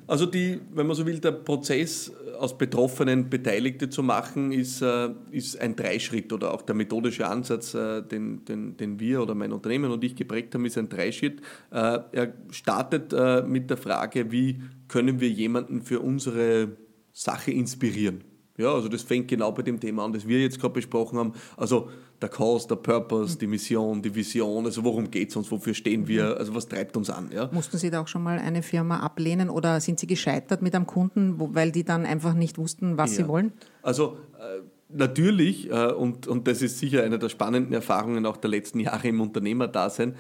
Also 0.07 0.25
die, 0.25 0.60
wenn 0.74 0.88
man 0.88 0.95
so 0.95 1.05
will, 1.05 1.19
der 1.19 1.31
Prozess 1.31 2.12
aus 2.38 2.57
Betroffenen 2.57 3.29
Beteiligte 3.29 3.89
zu 3.89 4.03
machen, 4.03 4.51
ist, 4.51 4.81
äh, 4.81 5.10
ist 5.31 5.60
ein 5.60 5.75
Dreischritt 5.75 6.33
oder 6.33 6.53
auch 6.53 6.62
der 6.62 6.75
methodische 6.75 7.27
Ansatz, 7.27 7.74
äh, 7.74 8.01
den, 8.01 8.43
den, 8.45 8.75
den 8.75 9.00
wir 9.00 9.22
oder 9.22 9.33
mein 9.33 9.53
Unternehmen 9.53 9.91
und 9.91 10.03
ich 10.03 10.15
geprägt 10.15 10.53
haben, 10.53 10.65
ist 10.65 10.77
ein 10.77 10.89
Dreischritt. 10.89 11.39
Äh, 11.72 12.00
er 12.12 12.33
startet 12.50 13.13
mit 13.48 13.69
der 13.69 13.77
Frage, 13.77 14.31
wie 14.31 14.62
können 14.88 15.19
wir 15.19 15.29
jemanden 15.29 15.81
für 15.81 16.00
unsere 16.00 16.77
Sache 17.12 17.51
inspirieren. 17.51 18.24
Ja, 18.57 18.74
also 18.74 18.88
das 18.88 19.01
fängt 19.01 19.27
genau 19.27 19.51
bei 19.51 19.63
dem 19.63 19.79
Thema 19.79 20.05
an, 20.05 20.13
das 20.13 20.27
wir 20.27 20.39
jetzt 20.39 20.60
gerade 20.60 20.75
besprochen 20.75 21.17
haben. 21.17 21.33
Also 21.57 21.89
der 22.24 22.30
Cause, 22.30 22.70
der 22.70 22.77
Purpose, 22.77 23.38
die 23.38 23.48
Mission, 23.48 24.01
die 24.01 24.15
Vision, 24.15 24.65
also 24.65 24.84
worum 24.84 25.12
geht 25.12 25.30
es 25.30 25.36
uns, 25.36 25.51
wofür 25.51 25.74
stehen 25.74 26.08
wir, 26.08 26.24
mhm. 26.24 26.38
also 26.38 26.56
was 26.56 26.68
treibt 26.68 26.96
uns 26.96 27.10
an. 27.10 27.30
Ja? 27.34 27.50
Mussten 27.51 27.77
Sie 27.77 27.92
da 27.92 28.01
auch 28.01 28.08
schon 28.08 28.24
mal 28.24 28.39
eine 28.39 28.63
Firma 28.63 29.01
ablehnen 29.01 29.50
oder 29.50 29.82
sind 29.82 30.00
Sie 30.00 30.08
gescheitert 30.08 30.62
mit 30.62 30.74
einem 30.74 30.88
Kunden, 30.88 31.36
weil 31.38 31.72
die 31.72 31.84
dann 31.84 32.06
einfach 32.06 32.34
nicht 32.34 32.58
wussten, 32.58 32.98
was 32.98 33.12
ja. 33.12 33.24
sie 33.24 33.27
wollen? 33.27 33.51
Also 33.82 34.18
äh, 34.39 34.62
natürlich, 34.88 35.70
äh, 35.70 35.92
und, 35.92 36.25
und 36.27 36.48
das 36.48 36.62
ist 36.62 36.80
sicher 36.80 37.03
eine 37.03 37.20
der 37.20 37.27
spannenden 37.27 37.74
Erfahrungen 37.74 38.25
auch 38.25 38.38
der 38.38 38.50
letzten 38.50 38.80
Jahre 38.80 39.10
im 39.10 39.20
Unternehmerdasein, 39.20 40.15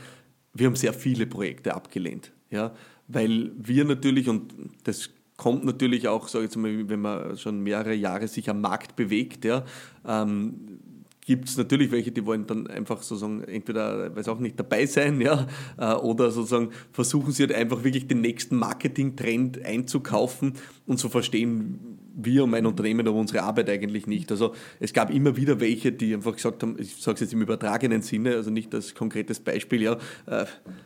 wir 0.53 0.67
haben 0.67 0.75
sehr 0.75 0.93
viele 0.93 1.25
Projekte 1.25 1.73
abgelehnt. 1.73 2.33
Ja? 2.51 2.73
Weil 3.07 3.53
wir 3.55 3.85
natürlich, 3.85 4.27
und 4.27 4.53
das 4.83 5.09
kommt 5.37 5.63
natürlich 5.63 6.09
auch, 6.09 6.27
sage 6.27 6.45
ich 6.45 6.51
jetzt 6.51 6.57
mal, 6.57 6.89
wenn 6.89 6.99
man 6.99 7.37
schon 7.37 7.61
mehrere 7.61 7.93
Jahre 7.93 8.27
sich 8.27 8.49
am 8.49 8.59
Markt 8.59 8.97
bewegt, 8.97 9.45
ja, 9.45 9.63
ähm, 10.05 10.79
gibt 11.25 11.49
es 11.49 11.57
natürlich 11.57 11.91
welche, 11.91 12.11
die 12.11 12.25
wollen 12.25 12.45
dann 12.47 12.67
einfach 12.67 13.01
sozusagen 13.01 13.43
entweder, 13.43 14.15
weiß 14.15 14.27
auch 14.27 14.39
nicht, 14.39 14.59
dabei 14.59 14.85
sein, 14.85 15.21
ja, 15.21 15.47
äh, 15.77 15.93
oder 15.93 16.31
sozusagen 16.31 16.69
versuchen 16.91 17.31
sie 17.31 17.43
halt 17.43 17.53
einfach 17.53 17.83
wirklich 17.83 18.07
den 18.07 18.21
nächsten 18.21 18.57
Marketing-Trend 18.57 19.63
einzukaufen 19.65 20.53
und 20.85 20.99
so 20.99 21.09
verstehen 21.09 21.99
wir 22.15 22.43
und 22.43 22.51
mein 22.51 22.65
Unternehmen 22.65 23.07
aber 23.07 23.17
unsere 23.17 23.41
Arbeit 23.41 23.69
eigentlich 23.69 24.05
nicht. 24.05 24.31
Also 24.31 24.53
es 24.79 24.93
gab 24.93 25.09
immer 25.09 25.35
wieder 25.35 25.59
welche, 25.59 25.91
die 25.91 26.13
einfach 26.13 26.35
gesagt 26.35 26.61
haben, 26.61 26.75
ich 26.77 26.95
sage 26.97 27.15
es 27.15 27.21
jetzt 27.21 27.33
im 27.33 27.41
übertragenen 27.41 28.01
Sinne, 28.01 28.35
also 28.35 28.51
nicht 28.51 28.73
als 28.75 28.93
konkretes 28.93 29.39
Beispiel, 29.39 29.81
ja, 29.81 29.97
äh, 30.27 30.45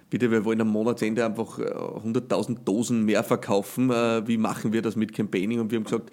bitte, 0.09 0.31
wir 0.31 0.45
wollen 0.45 0.61
am 0.61 0.69
Monatsende 0.69 1.25
einfach 1.25 1.59
100.000 1.59 2.51
äh, 2.51 2.55
Dosen 2.63 3.03
mehr 3.03 3.23
verkaufen, 3.23 3.89
wie 3.89 4.37
machen 4.37 4.73
wir 4.73 4.81
das 4.81 4.95
mit 4.95 5.13
Campaigning? 5.13 5.59
Und 5.59 5.71
wir 5.71 5.77
haben 5.77 5.83
gesagt, 5.83 6.11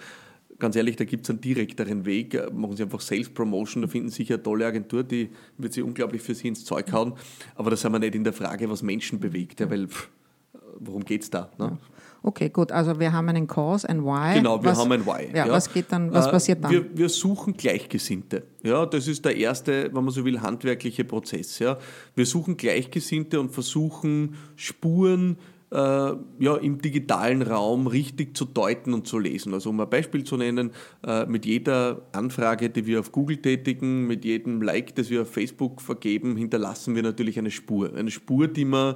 ganz 0.64 0.76
ehrlich, 0.76 0.96
da 0.96 1.04
gibt 1.04 1.24
es 1.24 1.30
einen 1.30 1.42
direkteren 1.42 2.06
Weg. 2.06 2.50
Machen 2.50 2.74
Sie 2.74 2.84
einfach 2.84 3.00
Sales 3.00 3.28
Promotion, 3.28 3.82
da 3.82 3.88
finden 3.88 4.08
Sie 4.08 4.16
sicher 4.16 4.34
eine 4.34 4.42
tolle 4.42 4.64
Agentur, 4.64 5.04
die 5.04 5.28
wird 5.58 5.74
Sie 5.74 5.82
unglaublich 5.82 6.22
für 6.22 6.34
Sie 6.34 6.48
ins 6.48 6.64
Zeug 6.64 6.90
hauen. 6.90 7.12
Aber 7.54 7.68
da 7.68 7.76
sind 7.76 7.92
wir 7.92 7.98
nicht 7.98 8.14
in 8.14 8.24
der 8.24 8.32
Frage, 8.32 8.70
was 8.70 8.82
Menschen 8.82 9.20
bewegt, 9.20 9.60
ja, 9.60 9.70
weil 9.70 9.88
pff, 9.88 10.08
worum 10.78 11.04
geht 11.04 11.22
es 11.22 11.28
da? 11.28 11.50
Ne? 11.58 11.76
Okay, 12.22 12.48
gut. 12.48 12.72
Also 12.72 12.98
wir 12.98 13.12
haben 13.12 13.28
einen 13.28 13.46
Cause, 13.46 13.86
ein 13.86 14.02
Why. 14.02 14.36
Genau, 14.36 14.62
wir 14.62 14.70
was, 14.70 14.78
haben 14.78 14.90
ein 14.92 15.04
Why. 15.04 15.28
Ja, 15.36 15.46
ja, 15.46 15.52
Was 15.52 15.70
geht 15.70 15.92
dann, 15.92 16.10
was 16.10 16.28
äh, 16.28 16.30
passiert 16.30 16.64
dann? 16.64 16.70
Wir, 16.70 16.96
wir, 16.96 17.10
suchen 17.10 17.54
Gleichgesinnte. 17.54 18.44
Ja, 18.62 18.86
das 18.86 19.06
ist 19.06 19.22
der 19.26 19.36
erste, 19.36 19.90
wenn 19.92 20.04
man 20.04 20.08
so 20.08 20.24
will, 20.24 20.40
handwerkliche 20.40 21.04
Prozess. 21.04 21.58
Ja. 21.58 21.76
Wir 22.14 22.24
suchen 22.24 22.56
Gleichgesinnte 22.56 23.38
und 23.38 23.50
versuchen 23.50 24.36
Spuren 24.56 25.36
äh, 25.74 26.14
ja, 26.38 26.56
im 26.56 26.80
digitalen 26.80 27.42
Raum 27.42 27.88
richtig 27.88 28.36
zu 28.36 28.44
deuten 28.44 28.94
und 28.94 29.08
zu 29.08 29.18
lesen. 29.18 29.52
Also 29.52 29.70
um 29.70 29.80
ein 29.80 29.90
Beispiel 29.90 30.22
zu 30.22 30.36
nennen, 30.36 30.70
äh, 31.04 31.26
mit 31.26 31.44
jeder 31.44 32.02
Anfrage, 32.12 32.70
die 32.70 32.86
wir 32.86 33.00
auf 33.00 33.10
Google 33.10 33.38
tätigen, 33.38 34.06
mit 34.06 34.24
jedem 34.24 34.62
Like, 34.62 34.94
das 34.94 35.10
wir 35.10 35.22
auf 35.22 35.32
Facebook 35.32 35.82
vergeben, 35.82 36.36
hinterlassen 36.36 36.94
wir 36.94 37.02
natürlich 37.02 37.38
eine 37.38 37.50
Spur. 37.50 37.92
Eine 37.94 38.10
Spur, 38.10 38.48
die 38.48 38.64
man 38.64 38.94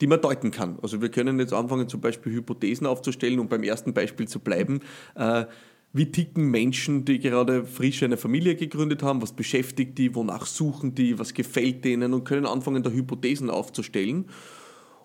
die 0.00 0.06
man 0.06 0.20
deuten 0.20 0.52
kann. 0.52 0.78
Also 0.80 1.02
wir 1.02 1.08
können 1.08 1.40
jetzt 1.40 1.52
anfangen, 1.52 1.88
zum 1.88 2.00
Beispiel 2.00 2.32
Hypothesen 2.32 2.86
aufzustellen, 2.86 3.40
um 3.40 3.48
beim 3.48 3.64
ersten 3.64 3.94
Beispiel 3.94 4.28
zu 4.28 4.38
bleiben. 4.38 4.78
Äh, 5.16 5.46
wie 5.92 6.12
ticken 6.12 6.52
Menschen, 6.52 7.04
die 7.04 7.18
gerade 7.18 7.64
frisch 7.64 8.04
eine 8.04 8.16
Familie 8.16 8.54
gegründet 8.54 9.02
haben? 9.02 9.20
Was 9.22 9.32
beschäftigt 9.32 9.98
die? 9.98 10.14
Wonach 10.14 10.46
suchen 10.46 10.94
die? 10.94 11.18
Was 11.18 11.34
gefällt 11.34 11.84
denen? 11.84 12.14
Und 12.14 12.22
können 12.22 12.46
anfangen, 12.46 12.84
da 12.84 12.90
Hypothesen 12.90 13.50
aufzustellen 13.50 14.26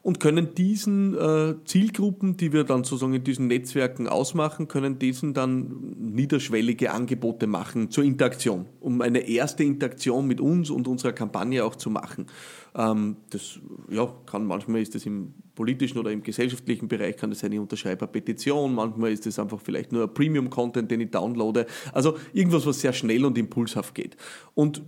und 0.03 0.19
können 0.19 0.53
diesen 0.53 1.17
äh, 1.17 1.55
Zielgruppen, 1.63 2.35
die 2.35 2.51
wir 2.51 2.65
dann 2.65 2.83
sozusagen 2.83 3.13
in 3.13 3.23
diesen 3.23 3.47
Netzwerken 3.47 4.09
ausmachen, 4.09 4.67
können 4.67 4.99
diesen 4.99 5.33
dann 5.33 5.95
niederschwellige 5.97 6.91
Angebote 6.91 7.47
machen 7.47 7.89
zur 7.89 8.03
Interaktion, 8.03 8.65
um 8.81 9.01
eine 9.01 9.19
erste 9.19 9.63
Interaktion 9.63 10.27
mit 10.27 10.41
uns 10.41 10.69
und 10.69 10.89
unserer 10.89 11.13
Kampagne 11.13 11.63
auch 11.63 11.77
zu 11.77 11.89
machen. 11.89 12.27
Ähm, 12.75 13.15
das 13.29 13.59
ja, 13.89 14.13
kann 14.25 14.45
manchmal 14.45 14.81
ist 14.81 14.93
das 14.93 15.05
im 15.05 15.33
politischen 15.55 15.97
oder 15.99 16.11
im 16.11 16.21
gesellschaftlichen 16.21 16.89
Bereich 16.89 17.15
kann 17.15 17.29
das 17.29 17.43
eine 17.45 17.61
Unterschreiberpetition, 17.61 18.75
manchmal 18.75 19.13
ist 19.13 19.25
das 19.25 19.39
einfach 19.39 19.61
vielleicht 19.61 19.93
nur 19.93 20.13
Premium-Content, 20.13 20.91
den 20.91 20.99
ich 20.99 21.11
downloade. 21.11 21.65
Also 21.93 22.17
irgendwas, 22.33 22.65
was 22.65 22.81
sehr 22.81 22.91
schnell 22.91 23.23
und 23.23 23.37
impulshaft 23.37 23.95
geht. 23.95 24.17
Und 24.53 24.81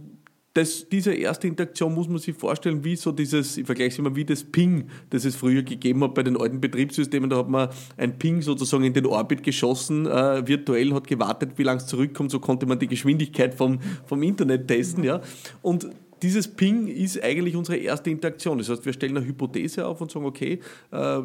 das, 0.55 0.87
diese 0.87 1.13
erste 1.13 1.47
Interaktion 1.47 1.93
muss 1.93 2.07
man 2.07 2.17
sich 2.17 2.33
vorstellen, 2.33 2.81
wie 2.85 2.95
so 2.95 3.11
dieses, 3.11 3.57
ich 3.57 3.65
vergleiche 3.65 3.89
es 3.89 3.99
immer 3.99 4.15
wie 4.15 4.23
das 4.23 4.41
Ping, 4.41 4.85
das 5.09 5.25
es 5.25 5.35
früher 5.35 5.63
gegeben 5.63 6.01
hat 6.01 6.13
bei 6.13 6.23
den 6.23 6.37
alten 6.39 6.61
Betriebssystemen. 6.61 7.29
Da 7.29 7.39
hat 7.39 7.49
man 7.49 7.67
ein 7.97 8.17
Ping 8.17 8.41
sozusagen 8.41 8.85
in 8.85 8.93
den 8.93 9.05
Orbit 9.05 9.43
geschossen, 9.43 10.05
äh, 10.05 10.47
virtuell, 10.47 10.93
hat 10.93 11.07
gewartet, 11.07 11.51
wie 11.57 11.63
lange 11.63 11.79
es 11.81 11.87
zurückkommt, 11.87 12.31
so 12.31 12.39
konnte 12.39 12.65
man 12.65 12.79
die 12.79 12.87
Geschwindigkeit 12.87 13.53
vom, 13.53 13.79
vom 14.05 14.23
Internet 14.23 14.69
testen. 14.69 15.03
Ja. 15.03 15.19
Und 15.61 15.89
dieses 16.21 16.47
Ping 16.47 16.87
ist 16.87 17.21
eigentlich 17.21 17.57
unsere 17.57 17.77
erste 17.77 18.09
Interaktion. 18.09 18.57
Das 18.57 18.69
heißt, 18.69 18.85
wir 18.85 18.93
stellen 18.93 19.17
eine 19.17 19.25
Hypothese 19.25 19.85
auf 19.85 19.99
und 19.99 20.09
sagen, 20.09 20.25
okay, 20.25 20.61
äh, 20.91 21.19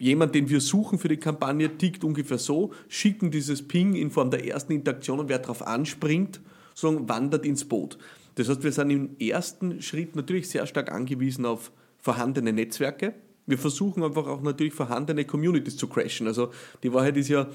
jemand, 0.00 0.34
den 0.34 0.48
wir 0.48 0.60
suchen 0.60 0.98
für 0.98 1.08
die 1.08 1.16
Kampagne, 1.16 1.78
tickt 1.78 2.02
ungefähr 2.02 2.38
so, 2.38 2.72
schicken 2.88 3.30
dieses 3.30 3.66
Ping 3.68 3.94
in 3.94 4.10
Form 4.10 4.32
der 4.32 4.44
ersten 4.44 4.72
Interaktion 4.72 5.20
und 5.20 5.28
wer 5.28 5.38
darauf 5.38 5.64
anspringt, 5.64 6.40
sozusagen 6.74 7.08
wandert 7.08 7.46
ins 7.46 7.64
Boot. 7.64 7.98
Das 8.36 8.48
heißt, 8.48 8.62
wir 8.62 8.72
sind 8.72 8.90
im 8.90 9.18
ersten 9.18 9.82
Schritt 9.82 10.14
natürlich 10.14 10.48
sehr 10.48 10.66
stark 10.66 10.92
angewiesen 10.92 11.44
auf 11.44 11.72
vorhandene 11.98 12.52
Netzwerke. 12.52 13.14
Wir 13.46 13.58
versuchen 13.58 14.02
einfach 14.02 14.26
auch 14.26 14.42
natürlich 14.42 14.74
vorhandene 14.74 15.24
Communities 15.24 15.76
zu 15.76 15.88
crashen. 15.88 16.26
Also 16.26 16.50
die 16.82 16.92
Wahrheit 16.92 17.16
ist 17.16 17.28
ja, 17.28 17.48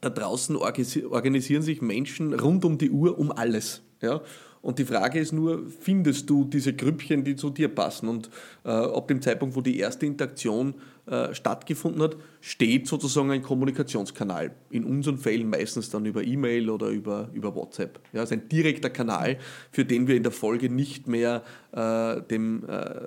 da 0.00 0.10
draußen 0.10 0.56
organisieren 0.56 1.62
sich 1.62 1.80
Menschen 1.80 2.34
rund 2.34 2.64
um 2.64 2.78
die 2.78 2.90
Uhr 2.90 3.18
um 3.18 3.30
alles. 3.30 3.82
Ja? 4.00 4.22
Und 4.62 4.78
die 4.78 4.84
Frage 4.84 5.20
ist 5.20 5.32
nur, 5.32 5.64
findest 5.80 6.28
du 6.28 6.44
diese 6.44 6.74
Grüppchen, 6.74 7.22
die 7.22 7.36
zu 7.36 7.50
dir 7.50 7.68
passen? 7.68 8.08
Und 8.08 8.30
äh, 8.64 8.70
ab 8.70 9.08
dem 9.08 9.22
Zeitpunkt, 9.22 9.54
wo 9.54 9.60
die 9.60 9.78
erste 9.78 10.06
Interaktion 10.06 10.74
äh, 11.06 11.34
stattgefunden 11.34 12.02
hat, 12.02 12.16
steht 12.40 12.88
sozusagen 12.88 13.30
ein 13.30 13.42
Kommunikationskanal. 13.42 14.56
In 14.70 14.84
unseren 14.84 15.18
Fällen 15.18 15.48
meistens 15.48 15.88
dann 15.88 16.04
über 16.04 16.24
E-Mail 16.24 16.68
oder 16.68 16.88
über, 16.88 17.28
über 17.32 17.54
WhatsApp. 17.54 18.00
Ja, 18.12 18.22
also 18.22 18.34
ein 18.34 18.48
direkter 18.48 18.90
Kanal, 18.90 19.38
für 19.70 19.84
den 19.84 20.08
wir 20.08 20.16
in 20.16 20.24
der 20.24 20.32
Folge 20.32 20.68
nicht 20.68 21.06
mehr 21.06 21.44
äh, 21.70 22.20
dem 22.22 22.64
äh, 22.68 23.06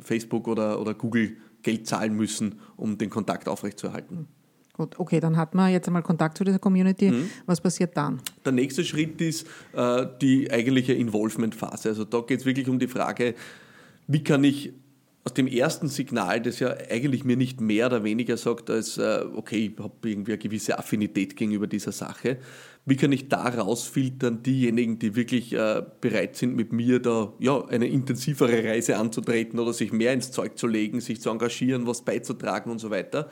Facebook 0.00 0.48
oder, 0.48 0.80
oder 0.80 0.94
Google 0.94 1.36
Geld 1.62 1.86
zahlen 1.86 2.14
müssen, 2.14 2.60
um 2.76 2.98
den 2.98 3.10
Kontakt 3.10 3.48
aufrechtzuerhalten. 3.48 4.26
Gut, 4.72 4.98
okay, 4.98 5.20
dann 5.20 5.36
hat 5.36 5.54
man 5.54 5.72
jetzt 5.72 5.86
einmal 5.86 6.02
Kontakt 6.02 6.36
zu 6.36 6.44
dieser 6.44 6.58
Community. 6.58 7.10
Mhm. 7.10 7.30
Was 7.46 7.60
passiert 7.60 7.96
dann? 7.96 8.20
Der 8.44 8.52
nächste 8.52 8.84
Schritt 8.84 9.20
ist 9.20 9.46
äh, 9.72 10.06
die 10.20 10.50
eigentliche 10.50 10.92
Involvement-Phase. 10.92 11.88
Also 11.90 12.04
da 12.04 12.20
geht 12.20 12.40
es 12.40 12.46
wirklich 12.46 12.68
um 12.68 12.78
die 12.78 12.88
Frage, 12.88 13.34
wie 14.06 14.22
kann 14.22 14.44
ich 14.44 14.72
aus 15.26 15.34
dem 15.34 15.48
ersten 15.48 15.88
Signal, 15.88 16.40
das 16.40 16.60
ja 16.60 16.72
eigentlich 16.88 17.24
mir 17.24 17.36
nicht 17.36 17.60
mehr 17.60 17.86
oder 17.86 18.04
weniger 18.04 18.36
sagt, 18.36 18.70
als 18.70 18.96
äh, 18.96 19.24
okay, 19.34 19.72
ich 19.74 19.82
habe 19.82 20.08
irgendwie 20.08 20.32
eine 20.32 20.38
gewisse 20.38 20.78
Affinität 20.78 21.36
gegenüber 21.36 21.66
dieser 21.66 21.90
Sache, 21.90 22.38
wie 22.84 22.94
kann 22.94 23.10
ich 23.10 23.28
da 23.28 23.42
rausfiltern 23.42 24.44
diejenigen, 24.44 25.00
die 25.00 25.16
wirklich 25.16 25.52
äh, 25.52 25.82
bereit 26.00 26.36
sind, 26.36 26.54
mit 26.54 26.72
mir 26.72 27.02
da 27.02 27.32
ja, 27.40 27.64
eine 27.66 27.88
intensivere 27.88 28.62
Reise 28.62 28.98
anzutreten 28.98 29.58
oder 29.58 29.72
sich 29.72 29.92
mehr 29.92 30.12
ins 30.12 30.30
Zeug 30.30 30.56
zu 30.56 30.68
legen, 30.68 31.00
sich 31.00 31.20
zu 31.20 31.30
engagieren, 31.30 31.88
was 31.88 32.02
beizutragen 32.02 32.70
und 32.70 32.78
so 32.78 32.90
weiter. 32.90 33.28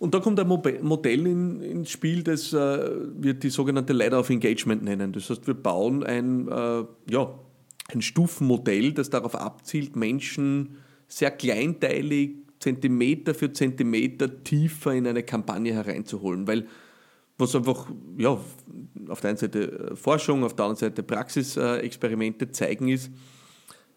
Und 0.00 0.14
da 0.14 0.18
kommt 0.18 0.40
ein 0.40 0.48
Modell 0.48 1.26
in, 1.28 1.60
ins 1.60 1.90
Spiel, 1.90 2.24
das 2.24 2.52
äh, 2.52 2.90
wir 3.16 3.34
die 3.34 3.50
sogenannte 3.50 3.92
Ladder 3.92 4.18
of 4.18 4.30
Engagement 4.30 4.82
nennen. 4.82 5.12
Das 5.12 5.30
heißt, 5.30 5.46
wir 5.46 5.54
bauen 5.54 6.02
ein, 6.02 6.48
äh, 6.48 6.84
ja, 7.08 7.38
ein 7.92 8.02
Stufenmodell, 8.02 8.94
das 8.94 9.10
darauf 9.10 9.36
abzielt, 9.36 9.94
Menschen 9.94 10.78
sehr 11.08 11.30
kleinteilig, 11.30 12.36
Zentimeter 12.60 13.34
für 13.34 13.52
Zentimeter 13.52 14.42
tiefer 14.42 14.92
in 14.92 15.06
eine 15.06 15.22
Kampagne 15.22 15.72
hereinzuholen. 15.72 16.46
Weil 16.46 16.66
was 17.38 17.54
einfach, 17.54 17.88
ja, 18.16 18.38
auf 19.08 19.20
der 19.20 19.30
einen 19.30 19.38
Seite 19.38 19.92
Forschung, 19.94 20.44
auf 20.44 20.54
der 20.54 20.66
anderen 20.66 20.90
Seite 20.90 21.02
Praxisexperimente 21.02 22.50
zeigen 22.50 22.88
ist, 22.88 23.10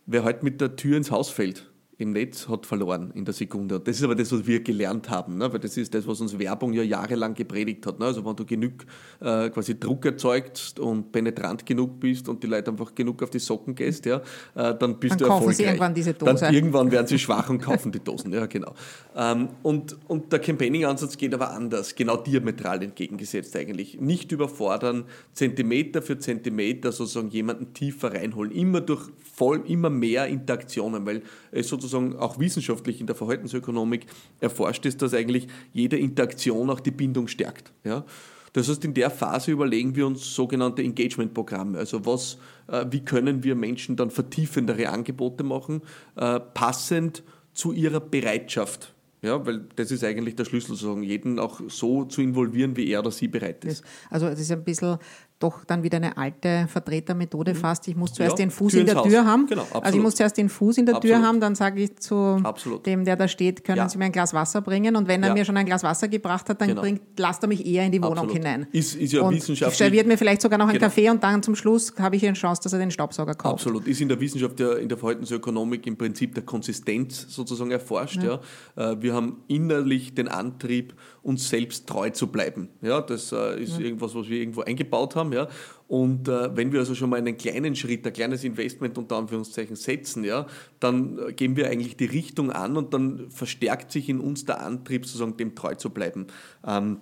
wer 0.05 0.23
halt 0.23 0.43
mit 0.43 0.61
der 0.61 0.75
Tür 0.75 0.97
ins 0.97 1.11
Haus 1.11 1.29
fällt, 1.29 1.70
im 2.01 2.12
Netz 2.12 2.48
hat 2.50 2.65
verloren 2.65 3.12
in 3.13 3.24
der 3.24 3.34
Sekunde. 3.34 3.79
das 3.79 3.98
ist 3.98 4.03
aber 4.03 4.15
das, 4.15 4.31
was 4.31 4.46
wir 4.46 4.62
gelernt 4.62 5.10
haben, 5.10 5.38
ne? 5.38 5.51
weil 5.51 5.60
das 5.60 5.77
ist 5.77 5.93
das, 5.93 6.08
was 6.08 6.20
uns 6.20 6.38
Werbung 6.38 6.74
ja 6.74 6.84
jahrelang 6.84 7.34
gepredigt 7.34 7.86
hat. 7.86 8.00
Ne? 8.00 8.05
Also 8.05 8.25
wenn 8.25 8.36
du 8.36 8.46
genug 8.46 8.86
äh, 9.20 9.50
quasi 9.50 9.79
Druck 9.79 10.05
erzeugst 10.05 10.79
und 10.79 11.12
penetrant 11.12 11.65
genug 11.65 12.00
bist 12.00 12.27
und 12.27 12.41
die 12.43 12.48
Leute 12.48 12.72
einfach 12.72 12.93
genug 12.96 13.22
auf 13.24 13.29
die 13.29 13.39
Socken 13.39 13.75
gehst, 13.75 14.05
ja, 14.05 14.17
äh, 14.55 14.75
dann 14.75 15.00
bist 15.00 15.13
dann 15.13 15.20
du 15.20 15.25
erfolgreich. 15.25 15.58
Sie 15.58 15.63
irgendwann 15.63 15.93
diese 15.93 16.13
Dose. 16.13 16.34
Dann 16.34 16.53
irgendwann 16.53 16.91
werden 16.91 17.08
sie 17.08 17.20
schwach 17.20 17.50
und 17.50 17.60
kaufen 17.62 17.91
die 17.91 18.00
Dosen. 18.00 18.34
Ja, 18.34 18.48
genau. 18.48 18.74
Ähm, 19.15 19.50
und, 19.62 19.98
und 20.08 20.31
der 20.31 20.39
Campaigning-Ansatz 20.39 21.17
geht 21.17 21.34
aber 21.34 21.51
anders, 21.51 21.96
genau 21.96 22.17
diametral 22.17 22.81
entgegengesetzt 22.84 23.55
eigentlich. 23.55 24.00
Nicht 24.00 24.31
überfordern, 24.31 25.05
Zentimeter 25.34 26.01
für 26.01 26.17
Zentimeter 26.17 26.91
sozusagen 26.91 27.29
jemanden 27.29 27.74
tiefer 27.74 28.13
reinholen, 28.13 28.51
immer 28.51 28.81
durch 28.81 29.10
voll, 29.34 29.63
immer 29.67 29.89
mehr 29.89 30.27
Interaktionen, 30.27 31.05
weil 31.05 31.22
es 31.51 31.67
sozusagen 31.67 31.90
sozusagen 31.91 32.17
auch 32.17 32.39
wissenschaftlich 32.39 33.00
in 33.00 33.07
der 33.07 33.15
Verhaltensökonomik 33.15 34.05
erforscht 34.39 34.86
ist, 34.86 35.01
dass 35.01 35.13
eigentlich 35.13 35.48
jede 35.74 35.98
Interaktion 35.98 36.69
auch 36.69 36.79
die 36.79 36.91
Bindung 36.91 37.27
stärkt. 37.27 37.71
Ja? 37.83 38.05
Das 38.53 38.67
heißt, 38.67 38.83
in 38.83 38.93
der 38.93 39.10
Phase 39.10 39.51
überlegen 39.51 39.95
wir 39.95 40.07
uns 40.07 40.36
sogenannte 40.36 40.83
Engagement-Programme. 40.83 41.77
Also 41.77 42.05
was, 42.05 42.38
äh, 42.67 42.86
wie 42.89 43.00
können 43.01 43.43
wir 43.43 43.55
Menschen 43.55 43.95
dann 43.95 44.10
vertiefendere 44.10 44.89
Angebote 44.89 45.43
machen, 45.43 45.81
äh, 46.15 46.39
passend 46.39 47.24
zu 47.53 47.71
ihrer 47.71 48.00
Bereitschaft. 48.00 48.93
Ja, 49.21 49.45
weil 49.45 49.65
das 49.75 49.91
ist 49.91 50.03
eigentlich 50.03 50.36
der 50.36 50.45
Schlüssel, 50.45 50.69
sozusagen, 50.69 51.03
jeden 51.03 51.38
auch 51.38 51.62
so 51.67 52.05
zu 52.05 52.21
involvieren, 52.21 52.75
wie 52.75 52.89
er 52.89 53.01
oder 53.01 53.12
sie 53.12 53.27
bereit 53.27 53.63
ist. 53.65 53.83
Also 54.10 54.25
es 54.25 54.39
ist 54.39 54.51
ein 54.51 54.63
bisschen 54.63 54.98
doch 55.43 55.65
dann 55.65 55.83
wieder 55.83 55.98
eine 55.98 56.17
alte 56.17 56.67
Vertretermethode 56.67 57.55
fast. 57.55 57.88
Ich 57.88 57.95
muss 57.95 58.13
zuerst 58.13 58.38
Ja, 58.39 58.45
den 58.45 58.51
Fuß 58.51 58.71
Tür 58.71 58.81
in 58.81 58.86
der 58.88 59.01
Tür 59.03 59.19
Haus. 59.21 59.25
haben. 59.25 59.48
Genau, 59.48 59.65
also 59.71 59.98
ich 59.98 60.03
muss 60.03 60.15
zuerst 60.15 60.38
den 60.38 60.50
Fuß 60.50 60.77
in 60.77 60.86
der 60.86 61.00
Tür 61.00 61.15
Absolut. 61.15 61.27
haben, 61.27 61.39
dann 61.39 61.55
sage 61.55 61.81
ich 61.81 61.95
zu 61.98 62.15
Absolut. 62.43 62.86
dem, 62.86 63.05
der 63.05 63.15
da 63.15 63.27
steht, 63.27 63.63
können 63.63 63.77
Ja. 63.77 63.89
Sie 63.89 63.98
mir 63.98 64.05
ein 64.05 64.12
Glas 64.12 64.33
Wasser 64.33 64.62
bringen? 64.62 64.95
Und 64.95 65.07
wenn 65.07 65.21
er 65.24 65.29
Ja. 65.29 65.33
mir 65.33 65.45
schon 65.45 65.57
ein 65.57 65.65
Glas 65.65 65.83
Wasser 65.83 66.07
gebracht 66.07 66.50
hat, 66.50 66.62
dann 66.62 66.69
Genau. 66.69 66.81
bringt, 66.81 67.01
lasst 67.17 67.43
er 67.43 67.48
mich 67.48 67.65
eher 67.65 67.86
in 67.86 67.91
die 67.91 68.00
Wohnung 68.01 68.13
Absolut. 68.19 68.33
hinein. 68.38 68.67
Ist- 68.71 68.95
ist 68.95 69.13
ja 69.13 69.21
und 69.21 69.36
wissenschaftlich- 69.36 69.77
serviert 69.77 70.07
mir 70.07 70.17
vielleicht 70.17 70.41
sogar 70.41 70.57
noch 70.57 70.67
einen 70.67 70.77
Genau. 70.77 70.86
Kaffee 70.88 71.10
und 71.10 71.24
dann 71.24 71.41
zum 71.43 71.55
Schluss 71.55 71.93
habe 72.00 72.15
ich 72.15 72.25
eine 72.25 72.33
Chance, 72.33 72.62
dass 72.63 72.74
er 72.74 72.79
den 72.79 72.91
Staubsauger 72.91 73.33
kauft. 73.33 73.53
Absolut. 73.55 73.88
Ist 73.88 74.01
in 74.01 74.10
der 74.10 74.19
Wissenschaft, 74.19 74.60
ja, 74.60 74.74
in 74.74 74.89
der 74.89 74.98
Verhaltensökonomik 74.98 75.86
im 75.88 75.98
Prinzip 75.98 76.33
der 76.36 76.43
Konsistenz 76.43 77.25
sozusagen 77.29 77.71
erforscht. 77.71 78.21
Ja. 78.24 78.39
Äh, 78.75 78.98
Wir 79.01 79.13
haben 79.13 79.41
innerlich 79.48 80.13
den 80.13 80.27
Antrieb, 80.27 80.93
uns 81.23 81.49
selbst 81.49 81.87
treu 81.87 82.09
zu 82.09 82.27
bleiben. 82.27 82.69
Ja, 82.81 83.01
das 83.01 83.31
äh, 83.31 83.61
ist 83.61 83.79
irgendwas, 83.79 84.15
was 84.15 84.27
wir 84.27 84.39
irgendwo 84.39 84.61
eingebaut 84.61 85.15
haben. 85.15 85.31
Ja. 85.33 85.47
Und 85.87 86.27
äh, 86.27 86.55
wenn 86.55 86.71
wir 86.71 86.79
also 86.79 86.95
schon 86.95 87.11
mal 87.11 87.17
einen 87.17 87.37
kleinen 87.37 87.75
Schritt, 87.75 88.07
ein 88.07 88.13
kleines 88.13 88.43
Investment 88.43 88.97
unter 88.97 89.17
Anführungszeichen 89.17 89.75
setzen, 89.75 90.23
ja, 90.23 90.47
dann 90.79 91.19
äh, 91.19 91.33
geben 91.33 91.57
wir 91.57 91.69
eigentlich 91.69 91.95
die 91.95 92.05
Richtung 92.05 92.51
an 92.51 92.75
und 92.75 92.93
dann 92.93 93.29
verstärkt 93.29 93.91
sich 93.91 94.09
in 94.09 94.19
uns 94.19 94.45
der 94.45 94.61
Antrieb, 94.61 95.05
sozusagen 95.05 95.37
dem 95.37 95.53
treu 95.53 95.75
zu 95.75 95.91
bleiben. 95.91 96.27
Ähm, 96.65 96.97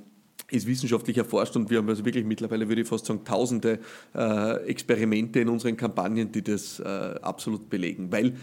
ist 0.52 0.68
wissenschaftlich 0.68 1.18
erforscht 1.18 1.56
und 1.56 1.70
wir 1.70 1.78
haben 1.78 1.88
also 1.88 2.04
wirklich 2.04 2.26
mittlerweile, 2.26 2.68
würde 2.68 2.82
ich 2.82 2.88
fast 2.88 3.06
sagen, 3.06 3.24
tausende 3.24 3.80
äh, 4.16 4.66
Experimente 4.66 5.40
in 5.40 5.50
unseren 5.50 5.78
Kampagnen, 5.78 6.32
die 6.32 6.44
das 6.44 6.80
äh, 6.80 6.84
absolut 7.22 7.70
belegen. 7.70 8.12
Weil 8.12 8.36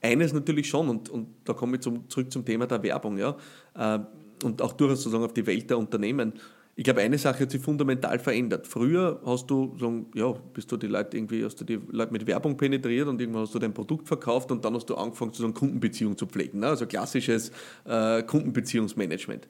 eines 0.00 0.32
natürlich 0.32 0.68
schon, 0.68 0.88
und, 0.88 1.08
und 1.08 1.28
da 1.44 1.52
komme 1.52 1.76
ich 1.76 1.82
zum, 1.82 2.08
zurück 2.08 2.32
zum 2.32 2.44
Thema 2.44 2.66
der 2.66 2.82
Werbung, 2.82 3.16
ja, 3.16 3.36
äh, 3.76 4.00
und 4.44 4.62
auch 4.62 4.72
durchaus 4.72 5.02
sozusagen 5.02 5.24
auf 5.24 5.34
die 5.34 5.46
Welt 5.46 5.70
der 5.70 5.78
Unternehmen. 5.78 6.34
Ich 6.74 6.84
glaube, 6.84 7.02
eine 7.02 7.18
Sache 7.18 7.40
hat 7.40 7.50
sich 7.50 7.60
fundamental 7.60 8.18
verändert. 8.18 8.66
Früher 8.66 9.20
hast 9.26 9.46
du, 9.50 9.76
sagen, 9.78 10.06
ja, 10.14 10.32
bist 10.32 10.72
du 10.72 10.78
die 10.78 10.86
Leute 10.86 11.18
irgendwie, 11.18 11.44
hast 11.44 11.60
du 11.60 11.64
die 11.64 11.78
Leute 11.90 12.12
mit 12.12 12.26
Werbung 12.26 12.56
penetriert 12.56 13.08
und 13.08 13.20
irgendwann 13.20 13.42
hast 13.42 13.54
du 13.54 13.58
dein 13.58 13.74
Produkt 13.74 14.08
verkauft 14.08 14.50
und 14.50 14.64
dann 14.64 14.74
hast 14.74 14.86
du 14.86 14.94
angefangen, 14.94 15.32
so 15.34 15.44
eine 15.44 15.52
Kundenbeziehung 15.52 16.16
zu 16.16 16.26
pflegen. 16.26 16.60
Ne? 16.60 16.68
Also 16.68 16.86
klassisches 16.86 17.52
äh, 17.84 18.22
Kundenbeziehungsmanagement. 18.22 19.48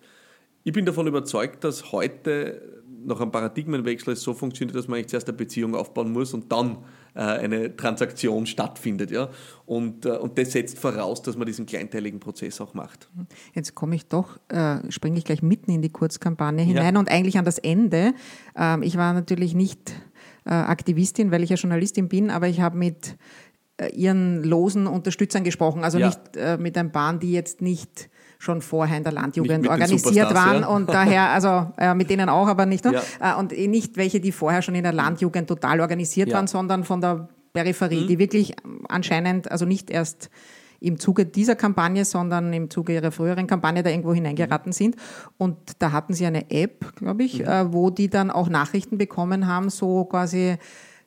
Ich 0.64 0.72
bin 0.72 0.84
davon 0.84 1.06
überzeugt, 1.06 1.62
dass 1.62 1.92
heute 1.92 2.81
nach 3.04 3.21
einem 3.21 3.30
Paradigmenwechsel 3.30 4.12
es 4.12 4.23
so 4.23 4.35
funktioniert, 4.35 4.76
dass 4.76 4.88
man 4.88 4.97
eigentlich 4.97 5.09
zuerst 5.09 5.28
eine 5.28 5.37
Beziehung 5.37 5.75
aufbauen 5.75 6.12
muss 6.12 6.35
und 6.35 6.50
dann 6.50 6.78
äh, 7.14 7.21
eine 7.21 7.76
Transaktion 7.76 8.47
stattfindet. 8.47 9.11
Ja? 9.11 9.28
Und, 9.66 10.06
äh, 10.06 10.11
und 10.11 10.38
das 10.38 10.52
setzt 10.52 10.78
voraus, 10.78 11.23
dass 11.23 11.37
man 11.37 11.47
diesen 11.47 11.66
kleinteiligen 11.66 12.21
Prozess 12.21 12.61
auch 12.61 12.75
macht. 12.75 13.09
Jetzt 13.54 13.75
komme 13.75 13.94
ich 13.94 14.06
doch, 14.06 14.38
äh, 14.49 14.78
springe 14.90 15.18
ich 15.18 15.25
gleich 15.25 15.42
mitten 15.42 15.71
in 15.71 15.82
die 15.82 15.90
Kurzkampagne 15.90 16.62
hinein 16.64 16.97
und 16.97 17.11
eigentlich 17.11 17.38
an 17.38 17.44
das 17.44 17.59
Ende. 17.59 18.14
Ähm, 18.56 18.82
ich 18.82 18.97
war 18.97 19.12
natürlich 19.12 19.54
nicht 19.54 19.92
äh, 20.44 20.50
Aktivistin, 20.50 21.30
weil 21.30 21.42
ich 21.42 21.50
ja 21.50 21.56
Journalistin 21.56 22.09
bin, 22.09 22.30
aber 22.30 22.49
ich 22.49 22.61
habe 22.61 22.76
mit 22.76 23.16
äh, 23.76 23.88
ihren 23.94 24.42
losen 24.42 24.87
Unterstützern 24.87 25.44
gesprochen, 25.44 25.85
also 25.85 25.99
Ja. 25.99 26.06
nicht 26.06 26.37
äh, 26.37 26.59
mit 26.59 26.76
ein 26.76 26.92
paar, 26.92 27.18
die 27.18 27.32
jetzt 27.32 27.62
nicht 27.62 28.11
schon 28.42 28.61
vorher 28.61 28.96
in 28.99 29.04
der 29.04 29.12
Landjugend 29.12 29.68
organisiert 29.68 30.34
waren 30.34 30.62
ja. 30.62 30.66
und 30.66 30.88
daher, 30.88 31.30
also 31.30 31.72
äh, 31.76 31.94
mit 31.94 32.11
denen 32.11 32.28
auch, 32.28 32.49
aber 32.49 32.66
nicht 32.66 32.84
nur. 32.84 32.94
Ja. 32.94 33.02
Äh, 33.20 33.38
und 33.38 33.56
eh 33.56 33.68
nicht 33.68 33.96
welche, 33.96 34.18
die 34.18 34.32
vorher 34.32 34.62
schon 34.62 34.75
in 34.75 34.82
der 34.82 34.92
Landjugend 34.92 35.46
total 35.46 35.80
organisiert 35.80 36.28
Ja. 36.28 36.34
Mhm. 36.34 36.38
waren, 36.38 36.46
sondern 36.49 36.84
von 36.84 37.00
der 37.00 37.28
Peripherie, 37.52 38.04
die 38.08 38.18
wirklich 38.18 38.56
anscheinend, 38.88 39.49
also 39.49 39.64
nicht 39.64 39.90
erst 39.90 40.28
im 40.80 40.99
Zuge 40.99 41.25
dieser 41.25 41.54
Kampagne, 41.54 42.04
sondern 42.04 42.52
im 42.52 42.68
Zuge 42.68 42.94
ihrer 42.94 43.12
früheren 43.12 43.46
Kampagne 43.46 43.84
da 43.84 43.90
irgendwo 43.90 44.12
hineingeraten 44.12 44.72
sind. 44.72 44.96
Und 45.38 45.56
da 45.78 45.92
hatten 45.92 46.12
sie 46.12 46.26
eine 46.26 46.50
App, 46.50 46.96
glaube 46.96 47.22
ich, 47.22 47.46
äh, 47.46 47.72
wo 47.72 47.90
die 47.90 48.11
dann 48.11 48.32
auch 48.32 48.49
Nachrichten 48.49 48.99
bekommen 48.99 49.46
haben, 49.46 49.70
so 49.70 50.04
quasi, 50.04 50.56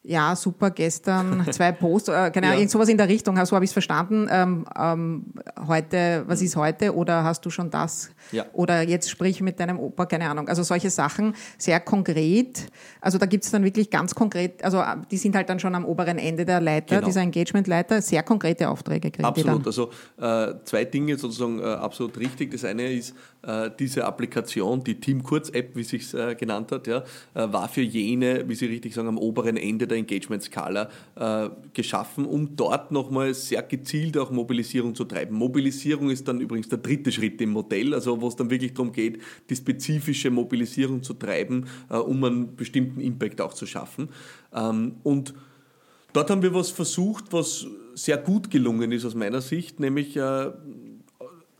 ja, 0.07 0.35
super, 0.35 0.69
gestern 0.71 1.45
zwei 1.51 1.71
Posts, 1.71 2.09
äh, 2.09 2.11
keine 2.11 2.27
Ahnung, 2.37 2.43
Ja. 2.43 2.53
irgend 2.55 2.71
sowas 2.71 2.89
in 2.89 2.97
der 2.97 3.07
Richtung, 3.09 3.35
so 3.45 3.55
habe 3.55 3.65
ich 3.65 3.69
es 3.69 3.73
verstanden. 3.73 4.27
Ähm, 4.29 4.65
ähm, 4.79 5.25
heute, 5.67 6.23
was 6.27 6.41
ist 6.41 6.55
heute? 6.55 6.93
Oder 6.95 7.23
hast 7.23 7.45
du 7.45 7.49
schon 7.49 7.69
das? 7.71 8.09
Ja. 8.31 8.45
Oder 8.53 8.81
jetzt 8.83 9.09
sprich 9.09 9.41
mit 9.41 9.59
deinem 9.59 9.79
Opa, 9.79 10.05
keine 10.05 10.29
Ahnung. 10.29 10.47
Also 10.47 10.63
solche 10.63 10.89
Sachen, 10.89 11.33
sehr 11.57 11.79
konkret. 11.79 12.67
Also 13.01 13.17
da 13.17 13.25
gibt 13.25 13.45
es 13.45 13.51
dann 13.51 13.63
wirklich 13.63 13.89
ganz 13.89 14.13
konkret, 14.15 14.63
also 14.63 14.79
äh, 14.79 14.95
die 15.09 15.17
sind 15.17 15.35
halt 15.35 15.49
dann 15.49 15.59
schon 15.59 15.73
am 15.75 15.85
oberen 15.85 16.17
Ende 16.17 16.45
der 16.45 16.61
Leiter, 16.61 16.95
Genau. 16.97 17.07
dieser 17.07 17.21
Engagement-Leiter, 17.21 18.01
sehr 18.01 18.23
konkrete 18.23 18.69
Aufträge 18.69 19.11
kriegen. 19.11 19.25
Absolut. 19.25 19.65
Also 19.65 19.89
äh, 20.19 20.53
zwei 20.65 20.85
Dinge 20.85 21.17
sozusagen 21.17 21.59
äh, 21.59 21.63
absolut 21.63 22.17
richtig. 22.19 22.51
Das 22.51 22.63
eine 22.63 22.91
ist 22.93 23.15
äh, 23.41 23.69
diese 23.79 24.05
Applikation, 24.05 24.83
die 24.83 24.99
Team 24.99 25.23
Kurz 25.23 25.49
App, 25.49 25.75
wie 25.75 25.83
sich 25.83 26.13
äh, 26.13 26.35
genannt 26.35 26.71
hat, 26.71 26.87
ja, 26.87 27.03
war 27.33 27.67
für 27.69 27.81
jene, 27.81 28.47
wie 28.47 28.55
Sie 28.55 28.65
richtig 28.65 28.93
sagen, 28.93 29.07
am 29.07 29.17
oberen 29.17 29.57
Ende 29.57 29.87
der 29.87 29.94
Engagement-Skala 29.95 30.89
äh, 31.15 31.49
geschaffen, 31.73 32.25
um 32.25 32.55
dort 32.55 32.91
nochmal 32.91 33.33
sehr 33.33 33.63
gezielt 33.63 34.17
auch 34.17 34.31
Mobilisierung 34.31 34.95
zu 34.95 35.05
treiben. 35.05 35.35
Mobilisierung 35.35 36.09
ist 36.09 36.27
dann 36.27 36.39
übrigens 36.39 36.69
der 36.69 36.79
dritte 36.79 37.11
Schritt 37.11 37.41
im 37.41 37.51
Modell, 37.51 37.93
also 37.93 38.21
wo 38.21 38.27
es 38.27 38.35
dann 38.35 38.49
wirklich 38.49 38.73
darum 38.73 38.91
geht, 38.91 39.19
die 39.49 39.55
spezifische 39.55 40.29
Mobilisierung 40.29 41.03
zu 41.03 41.13
treiben, 41.13 41.65
äh, 41.89 41.97
um 41.97 42.23
einen 42.23 42.55
bestimmten 42.55 43.01
Impact 43.01 43.41
auch 43.41 43.53
zu 43.53 43.65
schaffen. 43.65 44.09
Ähm, 44.53 44.95
und 45.03 45.33
Dort 46.15 46.29
haben 46.29 46.41
wir 46.41 46.53
was 46.53 46.69
versucht, 46.71 47.25
was 47.33 47.67
sehr 47.93 48.17
gut 48.17 48.49
gelungen 48.49 48.93
ist 48.93 49.03
aus 49.03 49.15
meiner 49.15 49.41
Sicht, 49.41 49.81
nämlich 49.81 50.15
äh, 50.15 50.49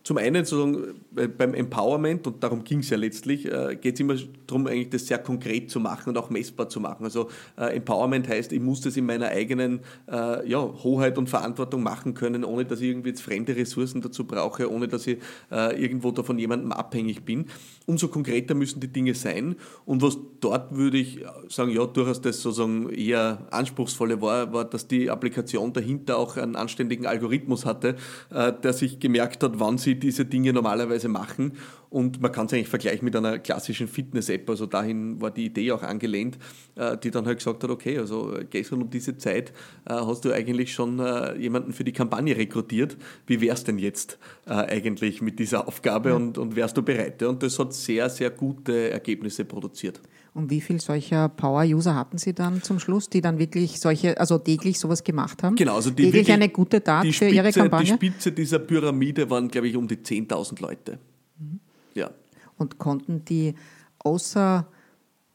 zum 0.05 0.17
einen 0.17 0.45
sozusagen 0.45 1.01
äh, 1.15 1.27
beim 1.27 1.55
Empowerment, 1.55 2.27
und 2.27 2.43
darum 2.43 2.63
ging 2.63 2.79
es 2.79 2.91
ja 2.91 2.97
letztlich, 2.97 3.51
äh, 3.51 3.75
geht 3.75 3.95
es 3.95 3.99
immer 3.99 4.15
darum, 4.45 4.67
eigentlich 4.67 4.91
das 4.91 5.07
sehr 5.07 5.17
konkret 5.17 5.71
zu 5.71 5.79
machen 5.79 6.09
und 6.09 6.17
auch 6.19 6.29
messbar 6.29 6.69
zu 6.69 6.79
machen. 6.79 7.05
Also 7.05 7.29
äh, 7.57 7.75
Empowerment 7.75 8.27
heißt, 8.29 8.51
ich 8.53 8.61
muss 8.61 8.81
das 8.81 8.97
in 8.97 9.07
meiner 9.07 9.29
eigenen 9.29 9.79
äh, 10.07 10.47
ja, 10.47 10.59
Hoheit 10.59 11.17
und 11.17 11.27
Verantwortung 11.27 11.81
machen 11.81 12.13
können, 12.13 12.43
ohne 12.43 12.65
dass 12.65 12.81
ich 12.81 12.89
irgendwie 12.89 13.09
jetzt 13.09 13.21
fremde 13.21 13.55
Ressourcen 13.55 14.01
dazu 14.01 14.25
brauche, 14.25 14.71
ohne 14.71 14.87
dass 14.87 15.07
ich 15.07 15.17
äh, 15.51 15.81
irgendwo 15.81 16.11
da 16.11 16.21
von 16.21 16.37
jemandem 16.37 16.71
abhängig 16.71 17.23
bin. 17.25 17.45
Umso 17.87 18.07
konkreter 18.07 18.53
müssen 18.53 18.79
die 18.79 18.89
Dinge 18.89 19.15
sein. 19.15 19.55
Und 19.85 20.03
was 20.03 20.19
dort 20.39 20.75
würde 20.75 20.99
ich 20.99 21.25
sagen, 21.49 21.71
ja, 21.71 21.83
durchaus 21.83 22.21
das 22.21 22.43
sozusagen 22.43 22.89
eher 22.91 23.47
anspruchsvolle 23.49 24.21
war, 24.21 24.53
war, 24.53 24.65
dass 24.65 24.87
die 24.87 25.09
Applikation 25.09 25.73
dahinter 25.73 26.19
auch 26.19 26.37
einen 26.37 26.55
anständigen 26.55 27.07
Algorithmus 27.07 27.65
hatte, 27.65 27.95
äh, 28.29 28.53
der 28.53 28.73
sich 28.73 28.99
gemerkt 28.99 29.41
hat, 29.41 29.59
wann 29.59 29.79
sie 29.79 29.94
diese 29.95 30.25
Dinge 30.25 30.53
normalerweise 30.53 31.07
machen. 31.07 31.53
Und 31.89 32.21
man 32.21 32.31
kann 32.31 32.47
es 32.47 32.53
eigentlich 32.53 32.67
vergleichen 32.67 33.05
mit 33.05 33.15
einer 33.15 33.39
klassischen 33.39 33.87
Fitness-App. 33.87 34.49
Also 34.49 34.65
dahin 34.65 35.21
war 35.21 35.31
die 35.31 35.45
Idee 35.45 35.71
auch 35.71 35.83
angelehnt, 35.83 36.37
äh, 36.75 36.97
die 36.97 37.11
dann 37.11 37.25
halt 37.25 37.37
gesagt 37.37 37.63
hat, 37.63 37.69
okay, 37.69 37.97
also 37.97 38.35
äh, 38.35 38.45
gestern 38.49 38.81
um 38.81 38.89
diese 38.89 39.17
Zeit 39.17 39.51
äh, 39.85 39.93
hast 39.93 40.25
du 40.25 40.31
eigentlich 40.31 40.73
schon 40.73 41.01
jemanden 41.39 41.73
für 41.73 41.83
die 41.83 41.93
Kampagne 41.93 42.35
rekrutiert. 42.35 42.97
Wie 43.27 43.41
wär's 43.41 43.63
denn 43.63 43.79
jetzt 43.79 44.17
eigentlich 44.45 45.21
mit 45.21 45.39
dieser 45.39 45.67
Aufgabe 45.67 46.15
und, 46.15 46.37
und 46.37 46.55
wärst 46.55 46.77
du 46.77 46.83
bereit? 46.83 47.21
Und 47.23 47.43
das 47.43 47.57
hat 47.59 47.73
sehr, 47.73 48.09
sehr 48.09 48.29
gute 48.29 48.91
Ergebnisse 48.91 49.45
produziert. 49.45 50.01
Und 50.35 50.49
wie 50.51 50.59
viel 50.59 50.81
solcher 50.81 51.29
Power-User 51.29 51.95
hatten 51.95 52.17
Sie 52.17 52.33
dann 52.33 52.61
zum 52.61 52.77
Schluss, 52.79 53.09
die 53.09 53.21
dann 53.21 53.39
wirklich 53.39 53.79
solche, 53.79 54.19
also 54.19 54.37
täglich 54.37 54.77
sowas 54.77 55.01
gemacht 55.03 55.41
haben? 55.43 55.55
Genau, 55.55 55.75
also 55.75 55.89
die 55.91 56.03
täglich 56.03 56.13
wirklich- 56.27 56.33
eine 56.33 56.49
gute 56.49 56.83
Tat 56.83 57.05
die 57.05 57.13
für 57.13 57.25
Ihre 57.29 57.45
Spitze- 57.47 57.59
Kampagne? 57.61 57.85
Die 57.85 57.93
Spitze 58.07 58.31
dieser 58.33 58.59
Pyramide 58.59 59.29
waren, 59.29 59.47
glaube 59.47 59.69
ich, 59.69 59.77
um 59.77 59.87
die 59.87 60.03
10.000 60.03 60.59
Leute. 60.59 60.99
Mhm. 61.39 61.61
Ja. 61.93 62.11
Und 62.57 62.77
konnten 62.77 63.23
die 63.23 63.55
außer 63.99 64.67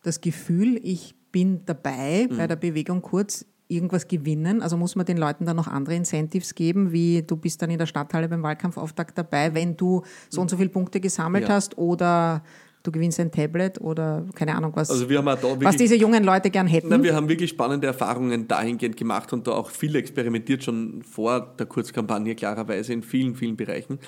das 0.02 0.20
Gefühl, 0.20 0.78
ich 0.82 1.14
bin 1.32 1.62
dabei 1.64 2.28
Mhm. 2.30 2.36
bei 2.36 2.46
der 2.46 2.56
Bewegung 2.56 3.00
kurz, 3.00 3.46
irgendwas 3.68 4.06
gewinnen? 4.06 4.60
Also 4.62 4.76
muss 4.76 4.96
man 4.96 5.06
den 5.06 5.16
Leuten 5.16 5.46
dann 5.46 5.56
noch 5.56 5.68
andere 5.68 5.94
Incentives 5.94 6.54
geben, 6.54 6.92
wie 6.92 7.22
du 7.22 7.36
bist 7.36 7.62
dann 7.62 7.70
in 7.70 7.78
der 7.78 7.86
Stadthalle 7.86 8.28
beim 8.28 8.42
Wahlkampfauftakt 8.42 9.16
dabei, 9.16 9.54
wenn 9.54 9.76
du 9.78 10.02
so 10.28 10.40
und 10.42 10.50
so 10.50 10.56
viele 10.58 10.68
Punkte 10.70 11.00
gesammelt 11.00 11.44
Ja. 11.48 11.54
hast 11.54 11.78
oder 11.78 12.42
du 12.82 12.90
gewinnst 12.90 13.20
ein 13.20 13.30
Tablet 13.30 13.80
oder 13.80 14.24
keine 14.34 14.54
Ahnung 14.54 14.72
was, 14.74 14.90
Also 14.90 15.08
wir 15.08 15.18
haben 15.18 15.28
auch 15.28 15.36
da 15.36 15.42
was 15.42 15.60
wirklich 15.60 15.76
diese 15.76 15.96
jungen 15.96 16.24
Leute 16.24 16.50
gern 16.50 16.66
hätten. 16.66 16.88
Na, 16.88 17.02
wir 17.02 17.14
haben 17.14 17.28
wirklich 17.28 17.50
spannende 17.50 17.86
Erfahrungen 17.86 18.48
dahingehend 18.48 18.96
gemacht 18.96 19.32
und 19.32 19.46
da 19.46 19.52
auch 19.52 19.70
viel 19.70 19.94
experimentiert 19.96 20.64
schon 20.64 21.02
vor 21.02 21.54
der 21.58 21.66
Kurzkampagne 21.66 22.34
klarerweise 22.34 22.92
in 22.92 23.02
vielen, 23.02 23.34
vielen 23.34 23.56
Bereichen. 23.56 23.98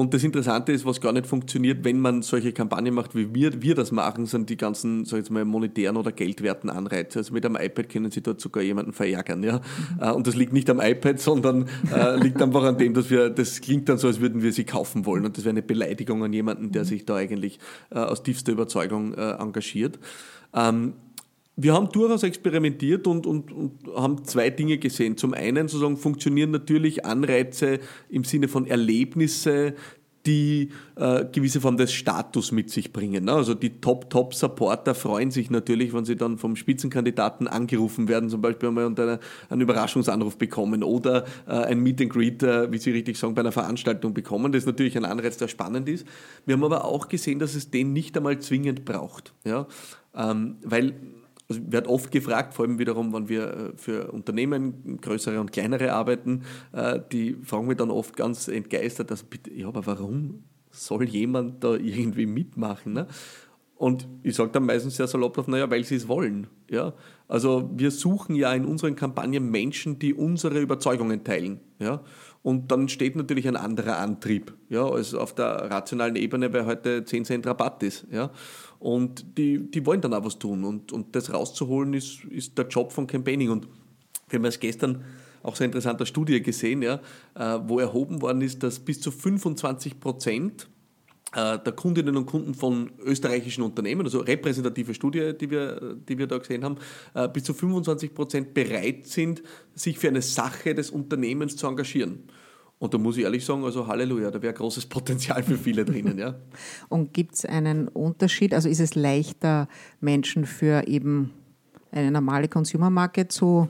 Und 0.00 0.14
das 0.14 0.24
Interessante 0.24 0.72
ist, 0.72 0.86
was 0.86 1.02
gar 1.02 1.12
nicht 1.12 1.26
funktioniert, 1.26 1.84
wenn 1.84 2.00
man 2.00 2.22
solche 2.22 2.54
Kampagnen 2.54 2.94
macht, 2.94 3.14
wie 3.14 3.34
wir, 3.34 3.60
wir 3.60 3.74
das 3.74 3.92
machen, 3.92 4.24
sind 4.24 4.48
die 4.48 4.56
ganzen, 4.56 5.04
sag 5.04 5.18
ich 5.18 5.24
jetzt 5.24 5.30
mal, 5.30 5.44
monetären 5.44 5.98
oder 5.98 6.10
geldwerten 6.10 6.70
Anreize. 6.70 7.18
Also 7.18 7.34
mit 7.34 7.44
einem 7.44 7.56
iPad 7.56 7.90
können 7.90 8.10
Sie 8.10 8.22
dort 8.22 8.40
sogar 8.40 8.62
jemanden 8.62 8.94
verärgern, 8.94 9.42
ja. 9.42 9.60
Äh, 10.00 10.10
Und 10.12 10.26
das 10.26 10.36
liegt 10.36 10.54
nicht 10.54 10.70
am 10.70 10.80
iPad, 10.80 11.20
sondern 11.20 11.68
äh, 11.94 12.16
liegt 12.16 12.40
einfach 12.40 12.62
an 12.62 12.78
dem, 12.78 12.94
dass 12.94 13.10
wir, 13.10 13.28
das 13.28 13.60
klingt 13.60 13.90
dann 13.90 13.98
so, 13.98 14.08
als 14.08 14.22
würden 14.22 14.40
wir 14.42 14.54
sie 14.54 14.64
kaufen 14.64 15.04
wollen. 15.04 15.26
Und 15.26 15.36
das 15.36 15.44
wäre 15.44 15.50
eine 15.50 15.60
Beleidigung 15.60 16.24
an 16.24 16.32
jemanden, 16.32 16.72
der 16.72 16.86
sich 16.86 17.04
da 17.04 17.16
eigentlich 17.16 17.58
äh, 17.90 17.98
aus 17.98 18.22
tiefster 18.22 18.52
Überzeugung 18.52 19.12
äh, 19.12 19.32
engagiert. 19.32 19.98
Ähm, 20.54 20.94
wir 21.62 21.74
haben 21.74 21.90
durchaus 21.90 22.22
experimentiert 22.22 23.06
und, 23.06 23.26
und, 23.26 23.52
und 23.52 23.72
haben 23.94 24.24
zwei 24.24 24.50
Dinge 24.50 24.78
gesehen. 24.78 25.16
Zum 25.16 25.34
einen 25.34 25.68
sozusagen 25.68 25.96
funktionieren 25.96 26.50
natürlich 26.50 27.04
Anreize 27.04 27.80
im 28.08 28.24
Sinne 28.24 28.48
von 28.48 28.66
Erlebnisse, 28.66 29.74
die 30.26 30.70
äh, 30.96 31.24
gewisse 31.32 31.60
Form 31.60 31.76
des 31.76 31.92
Status 31.92 32.52
mit 32.52 32.70
sich 32.70 32.92
bringen. 32.92 33.24
Ne? 33.24 33.32
Also 33.32 33.54
die 33.54 33.80
Top-Top-Supporter 33.80 34.94
freuen 34.94 35.30
sich 35.30 35.50
natürlich, 35.50 35.94
wenn 35.94 36.04
sie 36.04 36.16
dann 36.16 36.36
vom 36.36 36.56
Spitzenkandidaten 36.56 37.48
angerufen 37.48 38.06
werden, 38.06 38.28
zum 38.28 38.42
Beispiel 38.42 38.68
einmal 38.68 38.84
und 38.84 39.00
eine, 39.00 39.18
einen 39.48 39.62
Überraschungsanruf 39.62 40.36
bekommen 40.36 40.84
oder 40.84 41.24
äh, 41.46 41.52
ein 41.52 41.80
Meet 41.80 42.02
and 42.02 42.10
Greet, 42.10 42.42
äh, 42.42 42.70
wie 42.70 42.78
Sie 42.78 42.90
richtig 42.90 43.18
sagen, 43.18 43.34
bei 43.34 43.40
einer 43.40 43.52
Veranstaltung 43.52 44.12
bekommen. 44.12 44.52
Das 44.52 44.62
ist 44.62 44.66
natürlich 44.66 44.96
ein 44.96 45.06
Anreiz, 45.06 45.38
der 45.38 45.48
spannend 45.48 45.88
ist. 45.88 46.06
Wir 46.44 46.54
haben 46.54 46.64
aber 46.64 46.84
auch 46.84 47.08
gesehen, 47.08 47.38
dass 47.38 47.54
es 47.54 47.70
den 47.70 47.94
nicht 47.94 48.16
einmal 48.16 48.38
zwingend 48.40 48.84
braucht. 48.84 49.32
Ja? 49.44 49.66
Ähm, 50.14 50.56
weil 50.64 50.94
also 51.50 51.60
wird 51.72 51.88
oft 51.88 52.10
gefragt, 52.10 52.54
vor 52.54 52.64
allem 52.64 52.78
wiederum, 52.78 53.12
wenn 53.12 53.28
wir 53.28 53.42
äh, 53.42 53.72
für 53.76 54.12
Unternehmen, 54.12 54.98
größere 55.00 55.40
und 55.40 55.52
kleinere 55.52 55.92
arbeiten, 55.92 56.42
äh, 56.72 57.00
die 57.12 57.36
fragen 57.42 57.66
mich 57.66 57.76
dann 57.76 57.90
oft 57.90 58.16
ganz 58.16 58.48
entgeistert, 58.48 59.10
also 59.10 59.24
bitte, 59.28 59.52
ja, 59.52 59.68
aber 59.68 59.84
warum 59.86 60.44
soll 60.70 61.04
jemand 61.08 61.62
da 61.64 61.74
irgendwie 61.74 62.26
mitmachen? 62.26 62.92
Ne? 62.92 63.06
Und 63.80 64.06
ich 64.22 64.36
sage 64.36 64.50
dann 64.50 64.66
meistens 64.66 64.96
sehr 64.96 65.06
salopp 65.06 65.48
naja, 65.48 65.70
weil 65.70 65.84
sie 65.84 65.94
es 65.94 66.06
wollen. 66.06 66.48
Ja? 66.68 66.92
Also 67.28 67.70
wir 67.74 67.90
suchen 67.90 68.36
ja 68.36 68.52
in 68.52 68.66
unseren 68.66 68.94
Kampagnen 68.94 69.50
Menschen, 69.50 69.98
die 69.98 70.12
unsere 70.12 70.60
Überzeugungen 70.60 71.24
teilen. 71.24 71.60
Ja? 71.78 72.02
Und 72.42 72.70
dann 72.70 72.90
steht 72.90 73.16
natürlich 73.16 73.48
ein 73.48 73.56
anderer 73.56 73.96
Antrieb, 73.96 74.52
ja, 74.68 74.86
als 74.86 75.14
auf 75.14 75.34
der 75.34 75.70
rationalen 75.70 76.16
Ebene, 76.16 76.52
weil 76.52 76.66
heute 76.66 77.04
10 77.04 77.24
Cent 77.24 77.46
Rabatt 77.46 77.82
ist. 77.82 78.06
Ja? 78.10 78.30
Und 78.80 79.36
die, 79.38 79.70
die 79.70 79.84
wollen 79.86 80.00
dann 80.00 80.14
auch 80.14 80.24
was 80.24 80.38
tun. 80.38 80.64
Und, 80.64 80.90
und 80.90 81.14
das 81.14 81.32
rauszuholen 81.32 81.94
ist, 81.94 82.24
ist 82.24 82.58
der 82.58 82.66
Job 82.66 82.92
von 82.92 83.06
Campaigning. 83.06 83.50
Und 83.50 83.68
wir 84.28 84.38
haben 84.38 84.46
es 84.46 84.58
gestern 84.58 85.04
auch 85.42 85.54
so 85.54 85.62
eine 85.62 85.68
interessante 85.68 86.06
Studie 86.06 86.42
gesehen, 86.42 86.82
ja, 86.82 87.00
äh, 87.34 87.58
wo 87.66 87.78
erhoben 87.78 88.20
worden 88.22 88.40
ist, 88.40 88.62
dass 88.62 88.80
bis 88.80 89.00
zu 89.00 89.10
25 89.10 90.00
Prozent 90.00 90.68
äh, 91.34 91.58
der 91.58 91.72
Kundinnen 91.72 92.16
und 92.16 92.26
Kunden 92.26 92.54
von 92.54 92.90
österreichischen 93.04 93.62
Unternehmen, 93.62 94.02
also 94.02 94.20
repräsentative 94.20 94.94
Studie, 94.94 95.32
die 95.38 95.50
wir, 95.50 95.96
die 96.08 96.18
wir 96.18 96.26
da 96.26 96.38
gesehen 96.38 96.64
haben, 96.64 96.76
äh, 97.14 97.28
bis 97.28 97.44
zu 97.44 97.54
25 97.54 98.14
Prozent 98.14 98.54
bereit 98.54 99.06
sind, 99.06 99.42
sich 99.74 99.98
für 99.98 100.08
eine 100.08 100.22
Sache 100.22 100.74
des 100.74 100.90
Unternehmens 100.90 101.56
zu 101.56 101.66
engagieren. 101.66 102.24
Und 102.80 102.94
da 102.94 102.98
muss 102.98 103.18
ich 103.18 103.24
ehrlich 103.24 103.44
sagen, 103.44 103.62
also 103.62 103.86
Halleluja, 103.86 104.30
da 104.30 104.40
wäre 104.40 104.54
großes 104.54 104.86
Potenzial 104.86 105.42
für 105.42 105.58
viele 105.58 105.84
drinnen. 105.84 106.16
Ja. 106.16 106.36
Und 106.88 107.12
gibt 107.12 107.34
es 107.34 107.44
einen 107.44 107.88
Unterschied? 107.88 108.54
Also 108.54 108.70
ist 108.70 108.80
es 108.80 108.94
leichter, 108.94 109.68
Menschen 110.00 110.46
für 110.46 110.88
eben 110.88 111.30
eine 111.92 112.10
normale 112.10 112.48
Consumer-Marke 112.48 113.28
zu 113.28 113.68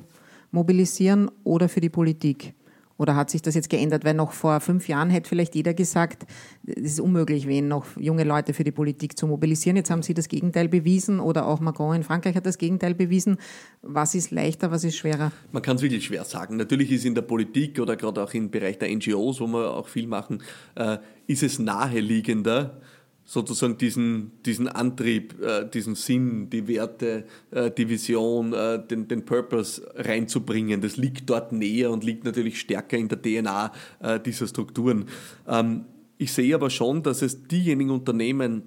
mobilisieren 0.53 1.29
oder 1.43 1.69
für 1.69 1.81
die 1.81 1.89
Politik? 1.89 2.55
Oder 3.01 3.17
hat 3.17 3.31
sich 3.31 3.41
das 3.41 3.55
jetzt 3.55 3.71
geändert? 3.71 4.05
Weil 4.05 4.13
noch 4.13 4.33
vor 4.33 4.61
fünf 4.61 4.87
Jahren 4.87 5.09
hätte 5.09 5.27
vielleicht 5.27 5.55
jeder 5.55 5.73
gesagt, 5.73 6.27
es 6.67 6.93
ist 6.93 7.01
unmöglich, 7.01 7.49
wen 7.49 7.67
noch 7.67 7.87
junge 7.97 8.25
Leute 8.25 8.53
für 8.53 8.63
die 8.63 8.73
Politik 8.73 9.17
zu 9.17 9.27
mobilisieren. 9.27 9.77
Jetzt 9.77 9.91
haben 9.91 10.03
Sie 10.03 10.13
das 10.13 10.29
Gegenteil 10.29 10.69
bewiesen 10.69 11.19
oder 11.19 11.47
auch 11.47 11.61
Macron 11.61 11.97
in 11.97 12.03
Frankreich 12.03 12.37
hat 12.37 12.45
das 12.45 12.59
Gegenteil 12.59 12.95
bewiesen. 12.95 13.39
Was 13.81 14.15
ist 14.15 14.33
leichter, 14.33 14.71
was 14.71 14.85
ist 14.85 14.97
schwerer? 14.97 15.33
Man 15.51 15.63
kann 15.63 15.77
es 15.77 15.83
wirklich 15.83 16.05
schwer 16.05 16.25
sagen. 16.25 16.59
Natürlich 16.59 16.93
ist 16.93 17.07
in 17.07 17.15
der 17.15 17.23
Politik 17.23 17.81
oder 17.81 17.97
gerade 17.97 18.23
auch 18.23 18.35
im 18.35 18.51
Bereich 18.51 18.79
der 18.79 18.95
NGOs, 18.95 19.41
wo 19.41 19.47
wir 19.47 19.73
auch 19.73 19.89
viel 19.89 20.07
machen, 20.07 20.43
äh, 20.75 20.99
ist 21.27 21.43
es 21.43 21.59
naheliegender, 21.59 22.83
sozusagen 23.31 23.79
diesen, 23.79 24.33
diesen 24.45 24.67
Antrieb, 24.67 25.41
äh, 25.41 25.65
diesen 25.65 25.95
Sinn, 25.95 26.51
die 26.51 26.67
Werte, 26.67 27.27
äh, 27.53 27.71
die 27.71 27.89
Vision, 27.89 28.53
äh, 28.53 28.85
den, 28.85 29.07
den 29.07 29.25
Purpose 29.25 29.89
reinzubringen. 29.95 30.81
Das 30.81 30.97
liegt 30.97 31.31
dort 31.31 31.53
näher 31.53 31.93
und 31.93 32.03
liegt 32.03 32.25
natürlich 32.25 32.59
stärker 32.59 32.97
in 32.97 33.07
der 33.07 33.23
DNA 33.23 33.73
äh, 34.01 34.19
dieser 34.19 34.49
Strukturen. 34.49 35.05
Ähm, 35.47 35.85
ich 36.19 36.33
sehe 36.33 36.57
aber 36.57 36.71
schon, 36.71 37.05
dass 37.05 37.23
es 37.23 37.47
diejenigen 37.47 37.91
Unternehmen, 37.91 38.63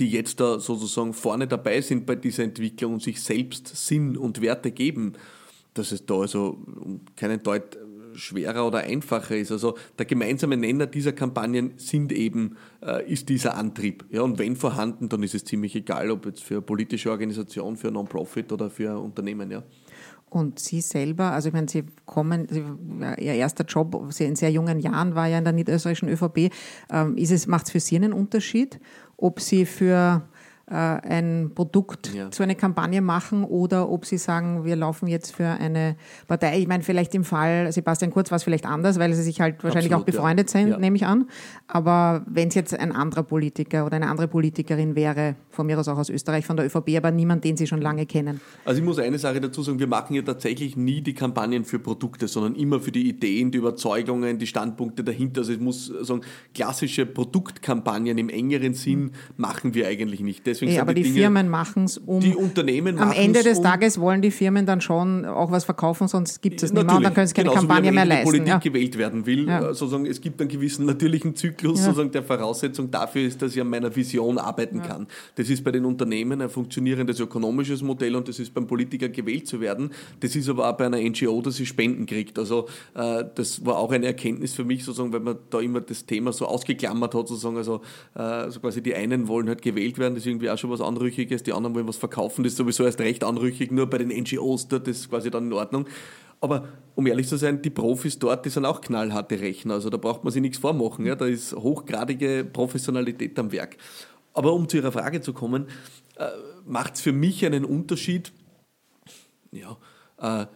die 0.00 0.10
jetzt 0.10 0.40
da 0.40 0.58
sozusagen 0.58 1.14
vorne 1.14 1.46
dabei 1.46 1.80
sind 1.80 2.04
bei 2.04 2.16
dieser 2.16 2.42
Entwicklung 2.42 2.94
und 2.94 3.02
sich 3.04 3.22
selbst 3.22 3.68
Sinn 3.68 4.16
und 4.16 4.42
Werte 4.42 4.72
geben, 4.72 5.12
dass 5.74 5.92
es 5.92 6.04
da 6.06 6.18
also 6.18 6.58
keinen 7.14 7.40
Deut 7.44 7.78
schwerer 8.14 8.66
oder 8.66 8.78
einfacher 8.80 9.36
ist. 9.36 9.52
Also 9.52 9.76
der 9.98 10.06
gemeinsame 10.06 10.56
Nenner 10.56 10.86
dieser 10.86 11.12
Kampagnen 11.12 11.72
sind 11.76 12.12
eben, 12.12 12.56
äh, 12.84 13.10
ist 13.10 13.28
dieser 13.28 13.56
Antrieb. 13.56 14.04
Ja, 14.10 14.22
und 14.22 14.38
wenn 14.38 14.56
vorhanden, 14.56 15.08
dann 15.08 15.22
ist 15.22 15.34
es 15.34 15.44
ziemlich 15.44 15.74
egal, 15.74 16.10
ob 16.10 16.26
jetzt 16.26 16.42
für 16.42 16.54
eine 16.54 16.62
politische 16.62 17.10
Organisation, 17.10 17.76
für 17.76 17.90
Non-Profit 17.90 18.52
oder 18.52 18.70
für 18.70 18.90
ein 18.90 18.96
Unternehmen. 18.96 19.50
Ja. 19.50 19.62
Und 20.32 20.58
Sie 20.58 20.80
selber, 20.80 21.32
also 21.32 21.48
ich 21.48 21.54
meine, 21.54 21.68
Sie 21.68 21.84
kommen, 22.06 22.48
Ihr 23.18 23.34
erster 23.34 23.64
Job 23.64 24.10
in 24.18 24.34
sehr 24.34 24.50
jungen 24.50 24.80
Jahren 24.80 25.14
war 25.14 25.26
ja 25.26 25.36
in 25.36 25.44
der 25.44 25.52
niederösterreichischen 25.52 26.08
ÖVP. 26.08 26.50
Ähm, 26.90 27.16
ist 27.18 27.30
es, 27.30 27.46
macht 27.46 27.66
es 27.66 27.72
für 27.72 27.80
Sie 27.80 27.96
einen 27.96 28.14
Unterschied, 28.14 28.80
ob 29.18 29.40
Sie 29.40 29.66
für 29.66 30.22
ein 30.72 31.52
Produkt 31.54 32.14
ja. 32.14 32.30
zu 32.30 32.42
einer 32.42 32.54
Kampagne 32.54 33.00
machen 33.00 33.44
oder 33.44 33.90
ob 33.90 34.06
Sie 34.06 34.18
sagen, 34.18 34.64
wir 34.64 34.76
laufen 34.76 35.06
jetzt 35.06 35.34
für 35.34 35.46
eine 35.46 35.96
Partei. 36.26 36.58
Ich 36.58 36.68
meine, 36.68 36.82
vielleicht 36.82 37.14
im 37.14 37.24
Fall 37.24 37.70
Sebastian 37.72 38.10
Kurz 38.10 38.30
war 38.30 38.36
es 38.36 38.44
vielleicht 38.44 38.66
anders, 38.66 38.98
weil 38.98 39.12
Sie 39.14 39.22
sich 39.22 39.40
halt 39.40 39.62
wahrscheinlich 39.62 39.92
Absolut, 39.92 40.08
auch 40.08 40.12
befreundet 40.12 40.52
ja. 40.52 40.60
sind, 40.60 40.70
ja. 40.70 40.78
nehme 40.78 40.96
ich 40.96 41.06
an. 41.06 41.28
Aber 41.66 42.24
wenn 42.26 42.48
es 42.48 42.54
jetzt 42.54 42.78
ein 42.78 42.92
anderer 42.92 43.22
Politiker 43.22 43.84
oder 43.86 43.96
eine 43.96 44.08
andere 44.08 44.28
Politikerin 44.28 44.94
wäre, 44.94 45.36
von 45.50 45.66
mir 45.66 45.78
aus 45.78 45.88
auch 45.88 45.98
aus 45.98 46.08
Österreich, 46.08 46.46
von 46.46 46.56
der 46.56 46.66
ÖVP, 46.66 46.96
aber 46.96 47.10
niemand, 47.10 47.44
den 47.44 47.56
Sie 47.56 47.66
schon 47.66 47.82
lange 47.82 48.06
kennen. 48.06 48.40
Also 48.64 48.80
ich 48.80 48.84
muss 48.84 48.98
eine 48.98 49.18
Sache 49.18 49.40
dazu 49.40 49.62
sagen, 49.62 49.78
wir 49.78 49.86
machen 49.86 50.14
ja 50.14 50.22
tatsächlich 50.22 50.76
nie 50.76 51.00
die 51.00 51.14
Kampagnen 51.14 51.64
für 51.64 51.78
Produkte, 51.78 52.28
sondern 52.28 52.54
immer 52.54 52.80
für 52.80 52.92
die 52.92 53.08
Ideen, 53.08 53.50
die 53.50 53.58
Überzeugungen, 53.58 54.38
die 54.38 54.46
Standpunkte 54.46 55.04
dahinter. 55.04 55.42
Also 55.42 55.52
ich 55.52 55.60
muss 55.60 55.86
sagen, 55.86 56.22
klassische 56.54 57.04
Produktkampagnen 57.06 58.16
im 58.18 58.28
engeren 58.28 58.74
Sinn 58.74 59.12
machen 59.36 59.74
wir 59.74 59.88
eigentlich 59.88 60.20
nicht. 60.20 60.46
Deswegen 60.46 60.61
ja, 60.70 60.82
aber 60.82 60.94
die, 60.94 61.02
die 61.02 61.10
Firmen 61.10 61.48
machen 61.48 61.84
es 61.84 61.98
um. 61.98 62.20
Die 62.20 62.34
Unternehmen 62.34 62.98
Am 62.98 63.12
Ende 63.12 63.42
des 63.42 63.58
um, 63.58 63.64
Tages 63.64 64.00
wollen 64.00 64.22
die 64.22 64.30
Firmen 64.30 64.66
dann 64.66 64.80
schon 64.80 65.24
auch 65.24 65.50
was 65.50 65.64
verkaufen, 65.64 66.08
sonst 66.08 66.42
gibt 66.42 66.62
es 66.62 66.72
nicht 66.72 66.86
mehr 66.86 66.96
und 66.96 67.02
dann 67.02 67.14
können 67.14 67.26
sie 67.26 67.34
keine 67.34 67.50
Kampagne 67.50 67.92
mehr 67.92 68.04
leisten. 68.04 68.32
Wenn 68.32 68.44
die 68.44 68.50
Politik 68.50 68.64
ja. 68.64 68.70
gewählt 68.70 68.98
werden 68.98 69.26
will, 69.26 69.48
ja. 69.48 69.70
Äh, 69.70 69.74
sozusagen, 69.74 70.06
es 70.06 70.20
gibt 70.20 70.40
einen 70.40 70.48
gewissen 70.48 70.86
natürlichen 70.86 71.36
Zyklus, 71.36 71.80
ja. 71.80 71.86
sozusagen 71.86 72.10
der 72.12 72.22
Voraussetzung 72.22 72.90
dafür 72.90 73.22
ist, 73.22 73.42
dass 73.42 73.54
ich 73.54 73.60
an 73.60 73.68
meiner 73.68 73.94
Vision 73.94 74.38
arbeiten 74.38 74.82
kann. 74.82 75.06
Das 75.34 75.48
ist 75.48 75.64
bei 75.64 75.70
den 75.70 75.84
Unternehmen 75.84 76.40
ein 76.40 76.50
funktionierendes 76.50 77.20
ökonomisches 77.20 77.82
Modell 77.82 78.16
und 78.16 78.28
das 78.28 78.38
ist 78.38 78.54
beim 78.54 78.66
Politiker 78.66 79.08
gewählt 79.08 79.46
zu 79.46 79.60
werden. 79.60 79.90
Das 80.20 80.36
ist 80.36 80.48
aber 80.48 80.68
auch 80.68 80.76
bei 80.76 80.86
einer 80.86 80.98
NGO, 80.98 81.40
dass 81.42 81.56
sie 81.56 81.66
Spenden 81.66 82.06
kriegt. 82.06 82.38
Also 82.38 82.68
äh, 82.94 83.24
das 83.34 83.64
war 83.64 83.78
auch 83.78 83.90
eine 83.92 84.06
Erkenntnis 84.06 84.54
für 84.54 84.64
mich, 84.64 84.84
sozusagen, 84.84 85.12
weil 85.12 85.20
man 85.20 85.36
da 85.50 85.60
immer 85.60 85.80
das 85.80 86.06
Thema 86.06 86.32
so 86.32 86.46
ausgeklammert 86.46 87.14
hat, 87.14 87.28
sozusagen, 87.28 87.56
also, 87.56 87.80
äh, 88.14 88.20
also 88.20 88.60
quasi 88.60 88.82
die 88.82 88.94
einen 88.94 89.28
wollen 89.28 89.48
halt 89.48 89.62
gewählt 89.62 89.98
werden, 89.98 90.14
das 90.14 90.26
irgendwie 90.26 90.50
auch 90.52 90.58
schon 90.58 90.70
was 90.70 90.80
Anrüchiges, 90.80 91.42
die 91.42 91.52
anderen 91.52 91.74
wollen 91.74 91.88
was 91.88 91.96
verkaufen, 91.96 92.44
das 92.44 92.52
ist 92.52 92.58
sowieso 92.58 92.84
erst 92.84 93.00
recht 93.00 93.24
anrüchig, 93.24 93.70
nur 93.70 93.86
bei 93.86 93.98
den 93.98 94.08
NGOs 94.08 94.68
dort 94.68 94.88
ist 94.88 95.10
quasi 95.10 95.30
dann 95.30 95.46
in 95.46 95.52
Ordnung. 95.52 95.86
Aber 96.40 96.68
um 96.96 97.06
ehrlich 97.06 97.28
zu 97.28 97.36
sein, 97.36 97.62
die 97.62 97.70
Profis 97.70 98.18
dort, 98.18 98.44
die 98.44 98.50
sind 98.50 98.66
auch 98.66 98.80
knallharte 98.80 99.40
Rechner, 99.40 99.74
also 99.74 99.90
da 99.90 99.96
braucht 99.96 100.24
man 100.24 100.32
sich 100.32 100.42
nichts 100.42 100.58
vormachen, 100.58 101.06
ja? 101.06 101.14
da 101.14 101.26
ist 101.26 101.52
hochgradige 101.54 102.44
Professionalität 102.44 103.38
am 103.38 103.52
Werk. 103.52 103.76
Aber 104.34 104.52
um 104.52 104.68
zu 104.68 104.78
Ihrer 104.78 104.92
Frage 104.92 105.20
zu 105.20 105.32
kommen, 105.32 105.66
äh, 106.16 106.26
macht 106.66 106.94
es 106.94 107.00
für 107.00 107.12
mich 107.12 107.44
einen 107.46 107.64
Unterschied, 107.64 108.32
ja, 109.52 109.76
äh, 110.18 110.46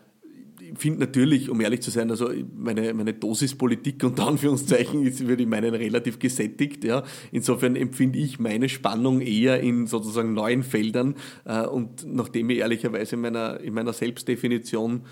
ich 0.73 0.79
finde 0.79 1.01
natürlich, 1.01 1.51
um 1.51 1.61
ehrlich 1.61 1.81
zu 1.81 1.91
sein, 1.91 2.11
also 2.11 2.31
meine, 2.57 2.93
meine 2.95 3.15
Dosispolitik 3.15 4.03
unter 4.05 4.27
Anführungszeichen 4.27 5.05
ist, 5.05 5.27
würde 5.27 5.43
ich 5.43 5.49
meinen, 5.49 5.75
relativ 5.75 6.19
gesättigt. 6.19 6.85
Ja. 6.85 7.05
Insofern 7.33 7.77
empfinde 7.77 8.19
ich 8.19 8.39
meine 8.39 8.69
Spannung 8.69 9.21
eher 9.21 9.61
in 9.61 9.87
sozusagen 9.87 10.35
neuen 10.35 10.63
Feldern. 10.63 11.15
Äh, 11.45 11.67
und 11.67 12.07
nachdem 12.07 12.51
ich 12.51 12.59
ehrlicherweise 12.59 13.17
in 13.17 13.23
meiner, 13.23 13.61
in 13.61 13.75
meiner 13.75 13.93
Selbstdefinition 13.93 15.03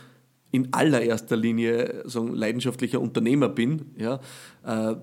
in 0.51 0.73
allererster 0.73 1.37
Linie 1.37 2.03
so 2.05 2.23
ein 2.23 2.35
leidenschaftlicher 2.35 3.01
Unternehmer 3.01 3.49
bin, 3.49 3.87
ja, 3.99 4.21
äh, 4.65 4.95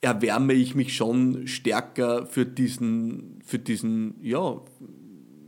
erwärme 0.00 0.54
ich 0.54 0.74
mich 0.74 0.96
schon 0.96 1.46
stärker 1.46 2.26
für 2.26 2.46
diesen, 2.46 3.38
für 3.44 3.58
diesen, 3.58 4.14
ja, 4.22 4.60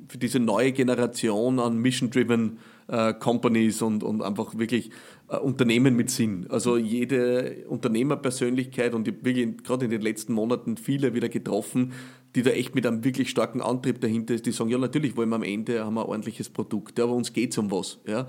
für 0.09 0.19
diese 0.19 0.39
neue 0.41 0.73
Generation 0.73 1.59
an 1.59 1.79
Mission-Driven 1.79 2.59
äh, 2.93 3.15
Companies 3.15 3.81
und, 3.81 4.05
und 4.05 4.23
einfach 4.23 4.57
wirklich 4.59 4.91
äh, 5.29 5.39
Unternehmen 5.39 5.97
mit 5.97 6.11
Sinn. 6.11 6.47
Also 6.51 6.77
jede 6.77 7.65
Unternehmerpersönlichkeit 7.69 8.93
und 8.93 9.07
wirklich 9.07 9.65
gerade 9.65 9.87
in 9.87 9.91
den 9.91 10.03
letzten 10.03 10.35
Monaten 10.35 10.77
viele 10.77 11.15
wieder 11.15 11.31
getroffen, 11.31 11.95
die 12.35 12.43
da 12.43 12.51
echt 12.51 12.75
mit 12.75 12.87
einem 12.87 13.03
wirklich 13.03 13.31
starken 13.31 13.63
Antrieb 13.63 14.01
dahinter 14.03 14.35
ist, 14.35 14.45
die 14.45 14.53
sagen, 14.53 14.69
ja 14.69 14.77
natürlich 14.77 15.17
wollen 15.17 15.31
wir 15.31 15.37
am 15.37 15.43
Ende 15.43 15.85
haben 15.85 15.95
wir 15.95 16.03
ein 16.03 16.09
ordentliches 16.09 16.51
Produkt, 16.51 16.99
ja, 16.99 17.05
aber 17.05 17.15
uns 17.15 17.33
geht 17.33 17.53
es 17.53 17.59
um 17.59 17.71
was. 17.71 17.99
Ja. 18.07 18.29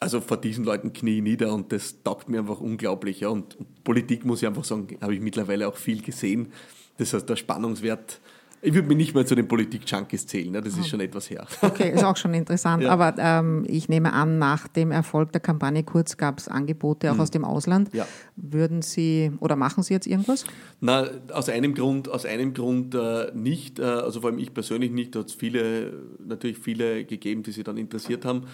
Also 0.00 0.20
vor 0.20 0.38
diesen 0.38 0.64
Leuten 0.64 0.94
knie 0.94 1.20
nieder 1.20 1.52
und 1.52 1.70
das 1.70 2.02
taugt 2.02 2.30
mir 2.30 2.40
einfach 2.40 2.60
unglaublich. 2.60 3.20
Ja. 3.20 3.28
Und, 3.28 3.56
und 3.56 3.84
Politik 3.84 4.24
muss 4.24 4.40
ich 4.40 4.48
einfach 4.48 4.64
sagen, 4.64 4.88
habe 5.02 5.14
ich 5.14 5.20
mittlerweile 5.20 5.68
auch 5.68 5.76
viel 5.76 6.00
gesehen. 6.00 6.50
Das 6.96 7.12
heißt, 7.12 7.28
der 7.28 7.36
Spannungswert 7.36 8.20
Ich 8.64 8.74
würde 8.74 8.86
mich 8.86 8.96
nicht 8.96 9.12
mehr 9.12 9.26
zu 9.26 9.34
den 9.34 9.48
Politik-Junkies 9.48 10.28
zählen, 10.28 10.52
ne? 10.52 10.60
das 10.60 10.78
ist 10.78 10.88
schon 10.88 11.00
etwas 11.00 11.28
her. 11.28 11.48
Okay, 11.62 11.90
ist 11.92 12.04
auch 12.04 12.16
schon 12.16 12.32
interessant. 12.32 12.62
Ja. 12.82 12.90
Aber 12.90 13.14
ähm, 13.18 13.64
ich 13.68 13.88
nehme 13.88 14.12
an, 14.12 14.38
nach 14.38 14.66
dem 14.66 14.92
Erfolg 14.92 15.32
der 15.32 15.40
Kampagne 15.40 15.82
Kurz 15.82 16.16
gab 16.16 16.38
es 16.38 16.48
Angebote 16.48 17.10
auch 17.10 17.14
hm. 17.14 17.20
aus 17.20 17.30
dem 17.30 17.44
Ausland. 17.44 17.92
Ja. 17.92 18.06
Würden 18.36 18.82
Sie 18.82 19.32
oder 19.40 19.56
machen 19.56 19.82
Sie 19.82 19.92
jetzt 19.92 20.06
irgendwas? 20.06 20.44
Na, 20.80 21.08
aus 21.32 21.48
einem 21.48 21.74
Grund, 21.74 22.08
aus 22.08 22.24
einem 22.24 22.54
Grund 22.54 22.94
äh, 22.94 23.32
nicht. 23.34 23.78
Äh, 23.78 23.82
also 23.82 24.20
vor 24.20 24.30
allem 24.30 24.38
ich 24.38 24.54
persönlich 24.54 24.90
nicht. 24.92 25.14
Da 25.14 25.20
hat 25.20 25.26
es 25.26 25.34
viele, 25.34 25.92
natürlich 26.24 26.58
viele 26.58 27.04
gegeben, 27.04 27.42
die 27.42 27.50
sich 27.50 27.64
dann 27.64 27.76
interessiert 27.76 28.24
haben. 28.24 28.44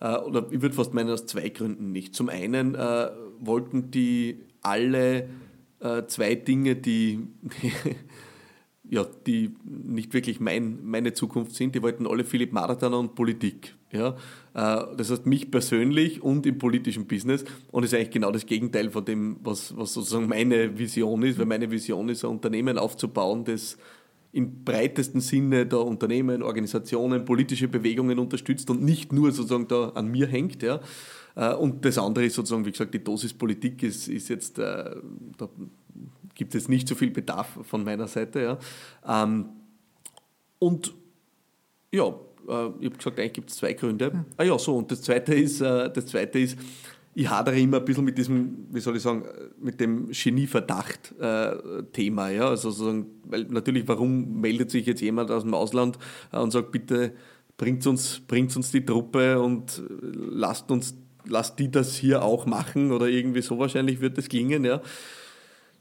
Äh, 0.00 0.16
oder 0.16 0.46
ich 0.50 0.62
würde 0.62 0.74
fast 0.74 0.94
meinen, 0.94 1.10
aus 1.10 1.26
zwei 1.26 1.48
Gründen 1.50 1.92
nicht. 1.92 2.14
Zum 2.14 2.28
einen 2.28 2.74
äh, 2.74 3.10
wollten 3.38 3.90
die 3.90 4.40
alle 4.62 5.28
äh, 5.80 6.06
zwei 6.06 6.34
Dinge, 6.34 6.76
die 6.76 7.20
ja, 8.90 9.06
die 9.26 9.54
nicht 9.64 10.14
wirklich 10.14 10.40
mein, 10.40 10.78
meine 10.84 11.12
Zukunft 11.12 11.54
sind. 11.54 11.74
Die 11.74 11.82
wollten 11.82 12.06
alle 12.06 12.24
Philipp 12.24 12.52
Marathoner 12.52 12.98
und 12.98 13.14
Politik. 13.14 13.74
Ja? 13.92 14.16
Äh, 14.54 14.96
das 14.96 15.10
heißt, 15.10 15.26
mich 15.26 15.50
persönlich 15.50 16.22
und 16.22 16.46
im 16.46 16.58
politischen 16.58 17.06
Business. 17.06 17.44
Und 17.70 17.82
das 17.82 17.92
ist 17.92 17.98
eigentlich 17.98 18.10
genau 18.10 18.30
das 18.30 18.46
Gegenteil 18.46 18.90
von 18.90 19.04
dem, 19.04 19.36
was, 19.42 19.76
was 19.76 19.92
sozusagen 19.92 20.28
meine 20.28 20.78
Vision 20.78 21.22
ist, 21.22 21.38
weil 21.38 21.46
meine 21.46 21.70
Vision 21.70 22.08
ist, 22.08 22.24
ein 22.24 22.30
Unternehmen 22.30 22.78
aufzubauen, 22.78 23.44
das 23.44 23.76
im 24.32 24.64
breitesten 24.64 25.20
Sinne 25.20 25.66
der 25.66 25.80
Unternehmen, 25.80 26.42
Organisationen, 26.42 27.24
politische 27.24 27.68
Bewegungen 27.68 28.18
unterstützt 28.18 28.68
und 28.70 28.82
nicht 28.82 29.12
nur 29.12 29.32
sozusagen 29.32 29.68
da 29.68 29.90
an 29.90 30.08
mir 30.08 30.26
hängt. 30.26 30.62
Ja. 30.62 30.80
Äh, 31.34 31.54
und 31.54 31.84
das 31.84 31.98
andere 31.98 32.26
ist 32.26 32.34
sozusagen, 32.34 32.64
wie 32.64 32.72
gesagt, 32.72 32.94
die 32.94 33.02
Dosis 33.02 33.34
Politik 33.34 33.82
ist, 33.82 34.08
ist 34.08 34.28
jetzt, 34.28 34.58
äh, 34.58 34.96
da 35.36 35.48
gibt 36.38 36.54
es 36.54 36.68
nicht 36.68 36.88
so 36.88 36.94
viel 36.94 37.10
Bedarf 37.10 37.58
von 37.64 37.84
meiner 37.84 38.08
Seite. 38.08 38.40
Ja. 38.40 38.58
Ähm, 39.24 39.50
und 40.58 40.94
ja, 41.92 42.06
äh, 42.06 42.70
ich 42.80 42.86
habe 42.86 42.96
gesagt, 42.96 43.18
eigentlich 43.18 43.34
gibt 43.34 43.50
es 43.50 43.56
zwei 43.56 43.74
Gründe. 43.74 44.12
Ja. 44.14 44.24
Ah 44.38 44.44
ja, 44.44 44.58
so, 44.58 44.74
und 44.76 44.90
das 44.90 45.02
zweite 45.02 45.34
ist, 45.34 45.60
äh, 45.60 45.92
das 45.92 46.06
zweite 46.06 46.38
ist, 46.38 46.56
ich 47.14 47.28
hadere 47.28 47.58
immer 47.58 47.76
ein 47.78 47.84
bisschen 47.84 48.04
mit 48.04 48.16
diesem, 48.16 48.68
wie 48.70 48.80
soll 48.80 48.96
ich 48.96 49.02
sagen, 49.02 49.24
mit 49.60 49.80
dem 49.80 50.08
Genieverdacht-Thema. 50.12 52.30
Äh, 52.30 52.36
ja? 52.36 52.48
Also 52.48 52.70
sozusagen, 52.70 53.06
weil 53.24 53.42
natürlich, 53.44 53.86
warum 53.88 54.40
meldet 54.40 54.70
sich 54.70 54.86
jetzt 54.86 55.00
jemand 55.00 55.32
aus 55.32 55.42
dem 55.42 55.54
Ausland 55.54 55.98
äh, 56.32 56.38
und 56.38 56.52
sagt, 56.52 56.70
bitte 56.70 57.12
bringt 57.56 57.84
uns, 57.88 58.20
bringt 58.20 58.54
uns 58.54 58.70
die 58.70 58.86
Truppe 58.86 59.40
und 59.40 59.82
lasst 60.12 60.70
uns, 60.70 60.94
lasst 61.26 61.58
die 61.58 61.72
das 61.72 61.96
hier 61.96 62.22
auch 62.22 62.46
machen 62.46 62.92
oder 62.92 63.08
irgendwie 63.08 63.42
so 63.42 63.58
wahrscheinlich 63.58 64.00
wird 64.00 64.16
das 64.16 64.28
klingen, 64.28 64.64
ja 64.64 64.80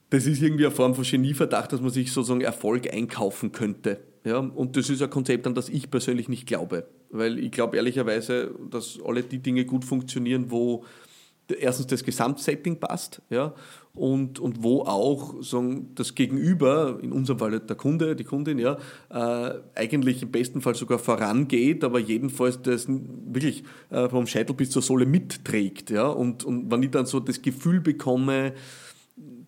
das 0.09 0.25
ist 0.25 0.41
irgendwie 0.41 0.65
eine 0.65 0.75
Form 0.75 0.95
von 0.95 1.03
Genieverdacht, 1.03 1.73
dass 1.73 1.81
man 1.81 1.89
sich 1.89 2.11
sozusagen 2.11 2.41
Erfolg 2.41 2.91
einkaufen 2.93 3.51
könnte. 3.51 3.99
Ja, 4.23 4.39
und 4.39 4.75
das 4.75 4.89
ist 4.89 5.01
ein 5.01 5.09
Konzept, 5.09 5.47
an 5.47 5.55
das 5.55 5.69
ich 5.69 5.89
persönlich 5.89 6.27
nicht 6.27 6.47
glaube. 6.47 6.85
Weil 7.09 7.39
ich 7.39 7.51
glaube 7.51 7.77
ehrlicherweise, 7.77 8.51
dass 8.69 8.99
alle 9.05 9.23
die 9.23 9.39
Dinge 9.39 9.65
gut 9.65 9.85
funktionieren, 9.85 10.51
wo 10.51 10.83
erstens 11.59 11.87
das 11.87 12.03
Gesamtsetting 12.03 12.79
passt, 12.79 13.21
ja, 13.29 13.53
und, 13.93 14.39
und 14.39 14.63
wo 14.63 14.81
auch 14.81 15.41
sagen, 15.41 15.91
das 15.95 16.13
Gegenüber, 16.13 16.99
in 17.01 17.11
unserem 17.11 17.39
Fall 17.39 17.59
der 17.59 17.75
Kunde, 17.75 18.15
die 18.15 18.25
Kundin, 18.25 18.59
ja, 18.59 18.77
äh, 19.09 19.53
eigentlich 19.75 20.21
im 20.21 20.31
besten 20.31 20.61
Fall 20.61 20.75
sogar 20.75 20.99
vorangeht, 20.99 21.83
aber 21.83 21.99
jedenfalls 21.99 22.61
das 22.61 22.87
wirklich 22.87 23.63
äh, 23.89 24.07
vom 24.09 24.27
Scheitel 24.27 24.55
bis 24.55 24.69
zur 24.69 24.81
Sohle 24.81 25.05
mitträgt. 25.05 25.89
Ja, 25.89 26.07
und, 26.07 26.43
und 26.43 26.69
wenn 26.69 26.83
ich 26.83 26.91
dann 26.91 27.05
so 27.05 27.19
das 27.19 27.41
Gefühl 27.41 27.79
bekomme, 27.79 28.53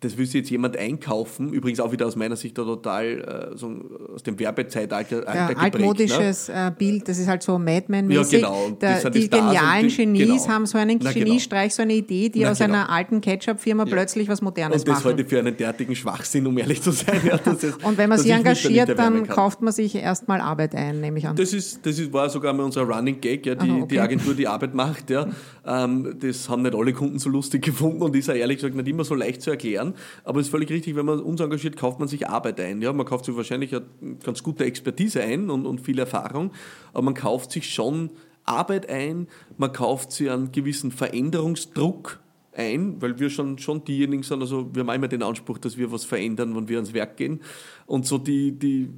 das 0.00 0.16
will 0.16 0.24
sich 0.24 0.36
jetzt 0.36 0.50
jemand 0.50 0.78
einkaufen, 0.78 1.52
übrigens 1.52 1.78
auch 1.78 1.92
wieder 1.92 2.06
aus 2.06 2.16
meiner 2.16 2.36
Sicht 2.36 2.56
da 2.56 2.64
total 2.64 3.50
äh, 3.52 3.56
so 3.56 3.70
aus 4.14 4.22
dem 4.22 4.38
Werbezeitalter 4.38 5.26
ja, 5.26 5.48
geprägt, 5.48 5.74
altmodisches 5.76 6.48
ne? 6.48 6.74
Bild, 6.76 7.06
das 7.06 7.18
ist 7.18 7.28
halt 7.28 7.42
so 7.42 7.58
Madman-mäßig. 7.58 8.40
Ja, 8.40 8.48
genau. 8.48 8.70
Der, 8.80 9.10
die 9.10 9.28
genialen 9.28 9.88
die, 9.88 9.96
Genies 9.96 10.44
genau. 10.44 10.54
haben 10.54 10.66
so 10.66 10.78
einen 10.78 10.98
Na, 11.02 11.12
genau. 11.12 11.26
Geniestreich, 11.26 11.74
so 11.74 11.82
eine 11.82 11.92
Idee, 11.92 12.30
die 12.30 12.40
Na, 12.40 12.52
aus 12.52 12.58
genau. 12.58 12.74
einer 12.74 12.90
alten 12.90 13.20
Ketchup-Firma 13.20 13.84
ja. 13.84 13.92
plötzlich 13.92 14.28
was 14.28 14.40
Modernes 14.40 14.78
machen. 14.78 14.80
Und 14.80 14.88
das 14.88 15.04
machen. 15.04 15.18
heute 15.18 15.28
für 15.28 15.38
einen 15.38 15.56
derartigen 15.56 15.94
Schwachsinn, 15.94 16.46
um 16.46 16.56
ehrlich 16.56 16.80
zu 16.82 16.92
sein. 16.92 17.20
Ja, 17.30 17.36
ist, 17.36 17.84
und 17.84 17.98
wenn 17.98 18.08
man 18.08 18.18
sich 18.18 18.30
engagiert, 18.30 18.98
dann 18.98 19.28
kauft 19.28 19.60
man 19.60 19.72
sich 19.72 19.94
erstmal 19.94 20.40
Arbeit 20.40 20.74
ein, 20.74 21.00
nehme 21.00 21.18
ich 21.18 21.28
an. 21.28 21.36
Das, 21.36 21.52
ist, 21.52 21.84
das 21.84 21.98
ist, 21.98 22.12
war 22.12 22.30
sogar 22.30 22.54
mal 22.54 22.62
unser 22.62 22.82
Running 22.82 23.20
Gag, 23.20 23.44
ja, 23.44 23.54
die, 23.54 23.68
Aha, 23.68 23.76
okay. 23.76 23.86
die 23.90 24.00
Agentur, 24.00 24.34
die 24.34 24.48
Arbeit 24.48 24.74
macht. 24.74 25.10
Ja. 25.10 25.28
Ähm, 25.66 26.16
das 26.18 26.48
haben 26.48 26.62
nicht 26.62 26.74
alle 26.74 26.92
Kunden 26.94 27.18
so 27.18 27.28
lustig 27.28 27.62
gefunden 27.62 28.02
und 28.02 28.16
ist 28.16 28.30
auch 28.30 28.34
ehrlich 28.34 28.56
gesagt 28.56 28.74
nicht 28.74 28.88
immer 28.88 29.04
so 29.04 29.14
leicht 29.14 29.42
zu 29.42 29.50
erklären. 29.50 29.89
Aber 30.24 30.40
es 30.40 30.46
ist 30.46 30.50
völlig 30.50 30.70
richtig, 30.70 30.96
wenn 30.96 31.06
man 31.06 31.20
uns 31.20 31.40
engagiert, 31.40 31.76
kauft 31.76 31.98
man 31.98 32.08
sich 32.08 32.28
Arbeit 32.28 32.60
ein. 32.60 32.82
Ja, 32.82 32.92
man 32.92 33.06
kauft 33.06 33.24
sich 33.24 33.36
wahrscheinlich 33.36 33.74
eine 33.74 33.84
ganz 34.24 34.42
gute 34.42 34.64
Expertise 34.64 35.22
ein 35.22 35.50
und, 35.50 35.66
und 35.66 35.80
viel 35.80 35.98
Erfahrung, 35.98 36.52
aber 36.92 37.02
man 37.02 37.14
kauft 37.14 37.52
sich 37.52 37.72
schon 37.72 38.10
Arbeit 38.44 38.88
ein, 38.88 39.28
man 39.58 39.72
kauft 39.72 40.12
sich 40.12 40.30
einen 40.30 40.52
gewissen 40.52 40.90
Veränderungsdruck 40.90 42.20
ein, 42.52 43.00
weil 43.00 43.18
wir 43.18 43.30
schon, 43.30 43.58
schon 43.58 43.84
diejenigen 43.84 44.22
sind, 44.22 44.40
also 44.40 44.74
wir 44.74 44.84
haben 44.84 44.94
immer 44.94 45.08
den 45.08 45.22
Anspruch, 45.22 45.58
dass 45.58 45.76
wir 45.76 45.92
was 45.92 46.04
verändern, 46.04 46.54
wenn 46.56 46.68
wir 46.68 46.76
ans 46.78 46.92
Werk 46.92 47.16
gehen. 47.16 47.40
Und 47.86 48.06
so 48.06 48.18
die, 48.18 48.52
die, 48.52 48.90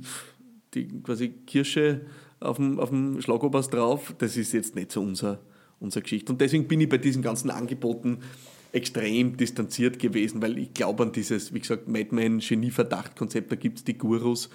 die 0.75 0.89
quasi 1.03 1.31
Kirsche 1.47 2.03
auf 2.41 2.57
dem, 2.57 2.81
auf 2.81 2.89
dem 2.89 3.21
Schlagobers 3.21 3.71
drauf, 3.71 4.15
das 4.19 4.37
ist 4.37 4.53
jetzt 4.53 4.75
nicht 4.75 4.93
so 4.93 5.03
unser, 5.03 5.41
unsere 5.81 6.03
Geschichte. 6.03 6.33
Und 6.33 6.41
deswegen 6.41 6.67
bin 6.67 6.81
ich 6.81 6.89
bei 6.89 6.99
diesen 6.99 7.23
ganzen 7.23 7.51
Angeboten 7.51 8.19
extrem 8.73 9.37
distanziert 9.37 9.99
gewesen, 9.99 10.43
weil 10.43 10.59
ich 10.59 10.75
glaube 10.75 11.03
an 11.05 11.13
dieses, 11.13 11.53
wie 11.53 11.61
gesagt, 11.61 11.89
Madman-Genie-Verdacht-Konzept, 11.89 13.53
da 13.53 13.57
gibt 13.57 13.79
es 13.79 13.85
die 13.85 13.99
Gurus. 13.99 14.49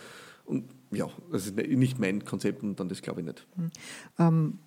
Und 0.45 0.65
ja, 0.91 1.07
das 1.31 1.47
ist 1.47 1.55
nicht 1.57 1.99
mein 1.99 2.25
Konzept 2.25 2.63
und 2.63 2.79
dann 2.79 2.89
das 2.89 3.01
glaube 3.01 3.21
ich 3.21 3.27
nicht. 3.27 3.45
Hm. 3.55 3.71
Ähm, 4.17 4.59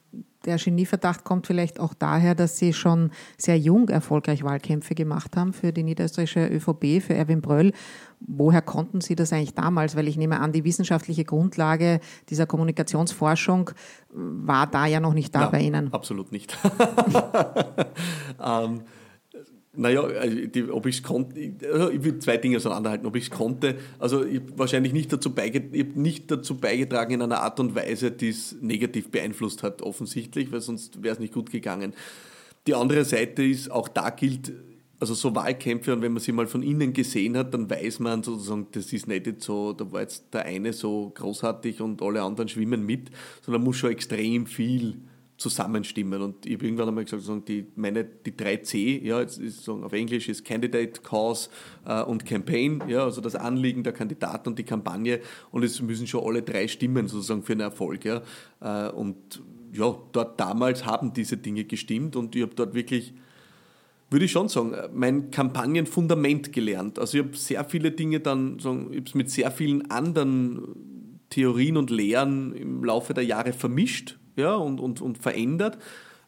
der 0.45 0.57
Genieverdacht 0.57 1.25
kommt 1.25 1.47
vielleicht 1.47 1.79
auch 1.81 1.95
daher, 1.95 2.35
dass 2.35 2.59
Sie 2.59 2.73
schon 2.73 3.11
sehr 3.37 3.59
jung 3.59 3.89
erfolgreich 3.89 4.43
Wahlkämpfe 4.43 4.95
gemacht 4.95 5.37
haben 5.37 5.53
für 5.53 5.73
die 5.73 5.83
niederösterreichische 5.83 6.47
ÖVP, 6.47 7.03
für 7.03 7.15
Erwin 7.15 7.41
Bröll. 7.41 7.73
Woher 8.21 8.63
konnten 8.63 9.01
Sie 9.01 9.15
das 9.15 9.33
eigentlich 9.33 9.55
damals? 9.55 9.97
Weil 9.97 10.09
ich 10.09 10.17
nehme 10.17 10.41
an, 10.41 10.53
die 10.53 10.65
wissenschaftliche 10.65 11.25
Grundlage 11.25 12.01
dieser 12.29 12.47
Kommunikationsforschung 12.47 13.71
war 14.13 14.67
da 14.67 14.87
ja 14.87 15.01
noch 15.01 15.15
nicht 15.15 15.35
da 15.35 15.43
Nein, 15.43 15.51
bei 15.51 15.61
Ihnen. 15.61 15.93
Absolut 15.93 16.33
nicht. 16.33 16.57
ähm, 18.45 18.81
naja, 19.73 20.03
also 20.03 20.47
die, 20.47 20.69
ob 20.69 20.87
ich 20.87 20.97
es 20.97 21.03
konnte, 21.03 21.53
also 21.73 21.91
ich 21.91 22.03
will 22.03 22.19
zwei 22.19 22.37
Dinge 22.37 22.57
auseinanderhalten. 22.57 23.07
Ob 23.07 23.15
ich 23.15 23.25
es 23.25 23.31
konnte, 23.31 23.77
also 24.01 24.25
ich 24.25 24.43
wahrscheinlich 24.57 24.93
nicht 24.93 25.13
dazu, 25.13 25.33
beiget, 25.33 25.97
nicht 25.97 26.31
dazu 26.31 26.57
beigetragen 26.57 27.15
in 27.15 27.23
einer 27.23 27.41
Art 27.41 27.61
und 27.61 27.75
Weise, 27.77 28.11
die 28.11 28.31
es 28.31 28.57
negativ 28.61 29.11
beeinflusst 29.11 29.63
hat, 29.63 29.81
offensichtlich, 29.83 30.51
weil 30.51 30.61
sonst 30.61 31.03
wäre 31.03 31.15
es 31.15 31.21
nicht 31.21 31.33
gut 31.33 31.51
gegangen. 31.51 31.95
Die 32.67 32.75
andere 32.75 33.05
Seite 33.05 33.45
ist, 33.45 33.71
auch 33.71 33.87
da 33.87 34.11
gilt, 34.11 34.53
also 34.99 35.15
so 35.15 35.35
Wahlkämpfe, 35.37 35.93
und 35.93 36.03
wenn 36.03 36.13
man 36.13 36.21
sie 36.21 36.33
mal 36.33 36.49
von 36.49 36.65
innen 36.65 36.93
gesehen 36.93 37.37
hat, 37.37 37.55
dann 37.55 37.71
weiß 37.71 38.01
man 38.01 38.25
sozusagen, 38.25 38.67
das 38.73 38.93
ist 38.93 39.07
nicht 39.07 39.41
so, 39.41 39.73
da 39.73 39.91
war 39.93 40.01
jetzt 40.01 40.35
der 40.35 40.47
eine 40.47 40.73
so 40.73 41.13
großartig 41.15 41.81
und 41.81 42.03
alle 42.03 42.23
anderen 42.23 42.49
schwimmen 42.49 42.85
mit, 42.85 43.11
sondern 43.41 43.63
muss 43.63 43.77
schon 43.77 43.93
extrem 43.93 44.47
viel 44.47 44.97
zusammenstimmen. 45.41 46.21
Und 46.21 46.45
ich 46.45 46.55
habe 46.55 46.67
irgendwann 46.67 46.89
einmal 46.89 47.05
gesagt, 47.05 47.49
die, 47.49 47.67
meine, 47.75 48.05
die 48.05 48.33
3C, 48.33 49.03
ja, 49.03 49.21
jetzt 49.21 49.39
ist, 49.39 49.67
auf 49.69 49.93
Englisch 49.93 50.29
ist 50.29 50.45
Candidate, 50.45 51.01
Cause 51.01 51.49
äh, 51.87 52.03
und 52.03 52.27
Campaign, 52.27 52.83
ja, 52.89 53.05
also 53.05 53.23
das 53.23 53.35
Anliegen 53.35 53.83
der 53.83 53.95
Kandidaten 53.95 54.51
und 54.51 54.59
die 54.59 54.65
Kampagne. 54.65 55.21
Und 55.51 55.65
es 55.65 55.81
müssen 55.81 56.07
schon 56.07 56.25
alle 56.25 56.43
drei 56.43 56.69
stimmen 56.69 57.09
sozusagen 57.09 57.43
für 57.43 57.53
einen 57.53 57.63
Erfolg. 57.63 58.05
Ja. 58.05 58.23
Äh, 58.61 58.91
und 58.93 59.43
ja, 59.73 59.97
dort 60.13 60.39
damals 60.39 60.85
haben 60.85 61.15
diese 61.15 61.39
Dinge 61.39 61.65
gestimmt 61.65 62.17
und 62.17 62.37
ich 62.37 62.43
habe 62.43 62.55
dort 62.55 62.75
wirklich 62.75 63.15
würde 64.13 64.25
ich 64.25 64.33
schon 64.33 64.49
sagen, 64.49 64.75
mein 64.93 65.31
Kampagnenfundament 65.31 66.53
gelernt. 66.53 66.99
Also 66.99 67.19
ich 67.19 67.25
habe 67.25 67.37
sehr 67.37 67.65
viele 67.65 67.93
Dinge 67.93 68.19
dann, 68.19 68.59
sagen, 68.59 68.89
ich 68.91 68.97
habe 68.97 69.07
es 69.07 69.15
mit 69.15 69.31
sehr 69.31 69.53
vielen 69.53 69.89
anderen 69.89 71.21
Theorien 71.31 71.77
und 71.77 71.91
Lehren 71.91 72.53
im 72.53 72.83
Laufe 72.83 73.15
der 73.15 73.25
Jahre 73.25 73.53
vermischt 73.53 74.19
ja, 74.41 74.55
und, 74.55 74.81
und, 74.81 75.01
und 75.01 75.19
verändert. 75.19 75.79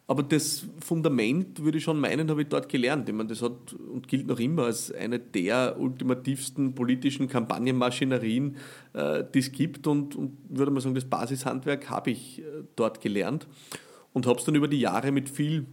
Aber 0.05 0.21
das 0.21 0.65
Fundament, 0.79 1.63
würde 1.63 1.77
ich 1.77 1.83
schon 1.85 1.99
meinen, 1.99 2.29
habe 2.29 2.41
ich 2.41 2.49
dort 2.49 2.67
gelernt. 2.67 3.07
Ich 3.07 3.15
meine, 3.15 3.29
das 3.29 3.41
hat 3.41 3.73
und 3.73 4.07
gilt 4.07 4.27
noch 4.27 4.39
immer 4.39 4.65
als 4.65 4.91
eine 4.91 5.17
der 5.17 5.79
ultimativsten 5.79 6.75
politischen 6.75 7.29
Kampagnenmaschinerien, 7.29 8.57
äh, 8.93 9.23
die 9.33 9.39
es 9.39 9.51
gibt. 9.51 9.87
Und, 9.87 10.15
und 10.15 10.37
würde 10.49 10.71
mal 10.71 10.81
sagen, 10.81 10.95
das 10.95 11.05
Basishandwerk 11.05 11.89
habe 11.89 12.11
ich 12.11 12.39
äh, 12.39 12.43
dort 12.75 12.99
gelernt 12.99 13.47
und 14.11 14.27
habe 14.27 14.39
es 14.39 14.45
dann 14.45 14.55
über 14.55 14.67
die 14.67 14.79
Jahre 14.79 15.11
mit 15.11 15.29
viel 15.29 15.67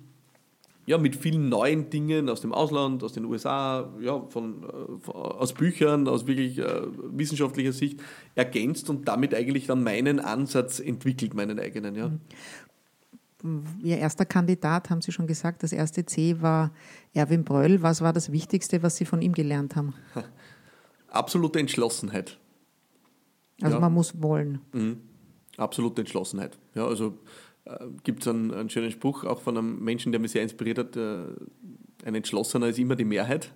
ja, 0.90 0.98
mit 0.98 1.14
vielen 1.14 1.48
neuen 1.48 1.88
Dingen 1.88 2.28
aus 2.28 2.40
dem 2.40 2.52
Ausland, 2.52 3.04
aus 3.04 3.12
den 3.12 3.24
USA, 3.24 3.88
ja, 4.00 4.20
von, 4.28 4.64
äh, 4.64 5.10
aus 5.12 5.54
Büchern, 5.54 6.08
aus 6.08 6.26
wirklich 6.26 6.58
äh, 6.58 6.82
wissenschaftlicher 7.12 7.72
Sicht 7.72 8.00
ergänzt 8.34 8.90
und 8.90 9.06
damit 9.06 9.32
eigentlich 9.32 9.68
dann 9.68 9.84
meinen 9.84 10.18
Ansatz 10.18 10.80
entwickelt, 10.80 11.32
meinen 11.32 11.60
eigenen. 11.60 11.94
Ja. 11.94 12.10
Mhm. 13.42 13.62
Ihr 13.84 13.98
erster 13.98 14.26
Kandidat, 14.26 14.90
haben 14.90 15.00
Sie 15.00 15.12
schon 15.12 15.28
gesagt, 15.28 15.62
das 15.62 15.70
erste 15.70 16.04
C 16.04 16.42
war 16.42 16.72
Erwin 17.14 17.44
Bröll. 17.44 17.82
Was 17.82 18.00
war 18.00 18.12
das 18.12 18.32
Wichtigste, 18.32 18.82
was 18.82 18.96
Sie 18.96 19.04
von 19.04 19.22
ihm 19.22 19.32
gelernt 19.32 19.76
haben? 19.76 19.94
Absolute 21.08 21.60
Entschlossenheit. 21.60 22.36
Also 23.62 23.76
ja. 23.76 23.80
man 23.80 23.94
muss 23.94 24.20
wollen. 24.20 24.60
Mhm. 24.72 24.96
Absolute 25.56 26.02
Entschlossenheit. 26.02 26.58
Ja, 26.74 26.84
also 26.84 27.16
gibt 28.04 28.22
es 28.22 28.28
einen, 28.28 28.52
einen, 28.52 28.70
schönen 28.70 28.90
Spruch 28.90 29.24
auch 29.24 29.40
von 29.40 29.56
einem 29.56 29.82
Menschen, 29.82 30.12
der 30.12 30.20
mich 30.20 30.32
sehr 30.32 30.42
inspiriert 30.42 30.78
hat. 30.78 30.96
Äh, 30.96 31.24
ein 32.04 32.14
Entschlossener 32.14 32.68
ist 32.68 32.78
immer 32.78 32.96
die 32.96 33.04
Mehrheit. 33.04 33.52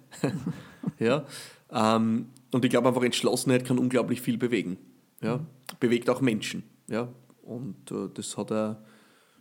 ja. 0.99 1.25
Ähm, 1.71 2.27
und 2.53 2.65
ich 2.65 2.71
glaube 2.71 2.89
einfach, 2.89 3.03
Entschlossenheit 3.03 3.65
kann 3.65 3.79
unglaublich 3.79 4.21
viel 4.21 4.39
bewegen. 4.39 4.79
Ja. 5.21 5.41
Bewegt 5.81 6.09
auch 6.11 6.21
Menschen. 6.21 6.65
Ja. 6.89 7.09
Und 7.43 7.91
äh, 7.91 8.09
das 8.13 8.37
hat 8.37 8.51
er 8.51 8.83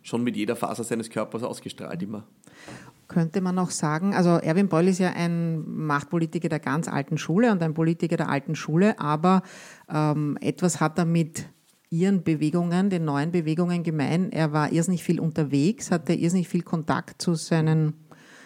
schon 0.02 0.22
mit 0.22 0.36
jeder 0.36 0.56
Faser 0.56 0.84
seines 0.84 1.10
Körpers 1.10 1.42
ausgestrahlt 1.42 2.02
immer. 2.02 2.24
Könnte 3.08 3.40
man 3.40 3.58
auch 3.58 3.70
sagen, 3.70 4.14
also 4.14 4.30
Erwin 4.30 4.68
Beul 4.68 4.88
ist 4.88 4.98
ja 4.98 5.10
ein 5.10 5.86
Machtpolitiker 5.86 6.48
der 6.48 6.58
ganz 6.58 6.88
alten 6.88 7.18
Schule 7.18 7.52
und 7.52 7.62
ein 7.62 7.74
Politiker 7.74 8.16
der 8.16 8.28
alten 8.28 8.54
Schule, 8.54 8.98
aber 8.98 9.42
ähm, 9.88 10.38
etwas 10.40 10.80
hat 10.80 10.98
er 10.98 11.04
mit 11.04 11.46
ihren 11.90 12.22
Bewegungen, 12.22 12.90
den 12.90 13.04
neuen 13.04 13.30
Bewegungen 13.30 13.82
gemein. 13.82 14.32
Er 14.32 14.52
war 14.52 14.72
irrsinnig 14.72 15.04
viel 15.04 15.20
unterwegs, 15.20 15.90
hatte 15.90 16.12
irrsinnig 16.12 16.48
viel 16.48 16.62
Kontakt 16.62 17.20
zu 17.22 17.34
seinen 17.34 17.94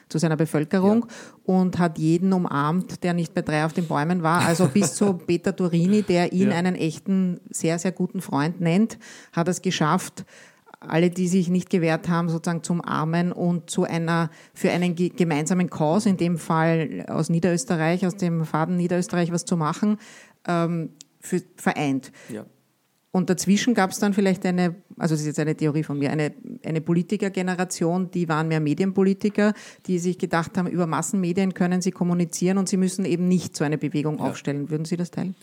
zu 0.09 0.18
seiner 0.18 0.37
Bevölkerung 0.37 1.07
ja. 1.07 1.55
und 1.55 1.79
hat 1.79 1.98
jeden 1.98 2.33
umarmt, 2.33 3.03
der 3.05 3.12
nicht 3.12 3.35
bei 3.35 3.42
drei 3.42 3.64
auf 3.64 3.72
den 3.72 3.87
Bäumen 3.87 4.22
war. 4.22 4.40
Also 4.40 4.66
bis 4.68 4.94
zu 4.94 5.12
Peter 5.27 5.55
Turini, 5.55 6.03
der 6.03 6.33
ihn 6.33 6.51
ja. 6.51 6.57
einen 6.57 6.74
echten, 6.74 7.40
sehr, 7.51 7.79
sehr 7.79 7.92
guten 7.92 8.20
Freund 8.20 8.61
nennt, 8.61 8.98
hat 9.33 9.48
es 9.48 9.61
geschafft, 9.61 10.24
alle, 10.81 11.11
die 11.11 11.29
sich 11.29 11.48
nicht 11.48 11.70
gewehrt 11.70 12.09
haben, 12.09 12.29
sozusagen 12.29 12.62
zum 12.62 12.81
Armen 12.81 13.33
und 13.33 13.68
zu 13.68 13.85
einer, 13.85 14.31
für 14.55 14.70
einen 14.70 14.94
gemeinsamen 14.94 15.70
Cause, 15.70 16.09
in 16.09 16.16
dem 16.16 16.38
Fall 16.38 17.05
aus 17.09 17.31
Niederösterreich, 17.31 18.07
aus 18.07 18.16
dem 18.16 18.44
Faden 18.44 18.77
Niederösterreich 18.77 19.33
was 19.33 19.44
zu 19.44 19.57
machen, 19.57 19.98
ähm, 20.46 20.90
für, 21.20 21.42
vereint. 21.57 22.12
Ja. 22.29 22.46
Und 23.11 23.31
dazwischen 23.31 23.75
gab 23.75 23.90
es 23.90 23.99
dann 23.99 24.12
vielleicht 24.12 24.44
eine, 24.44 24.77
also 24.99 25.14
das 25.14 25.21
ist 25.21 25.27
jetzt 25.27 25.40
eine 25.40 25.57
Theorie 25.57 25.83
von 25.83 25.99
mir, 25.99 26.11
eine, 26.11 26.33
eine 26.64 26.83
Politikergeneration, 26.83 28.11
die 28.11 28.29
waren 28.29 28.49
mehr 28.49 28.61
Medienpolitiker, 28.61 29.55
die 29.87 29.99
sich 29.99 30.18
gedacht 30.18 30.59
haben, 30.59 30.68
über 30.68 30.87
Massenmedien 30.87 31.55
können 31.55 31.81
sie 31.81 31.90
kommunizieren 31.90 32.59
und 32.59 32.68
sie 32.68 32.77
müssen 32.77 33.07
eben 33.07 33.27
nicht 33.27 33.57
so 33.57 33.64
eine 33.64 33.79
Bewegung 33.79 34.18
ja. 34.18 34.25
aufstellen. 34.25 34.68
Würden 34.68 34.85
Sie 34.85 34.97
das 34.97 35.11
teilen? 35.11 35.35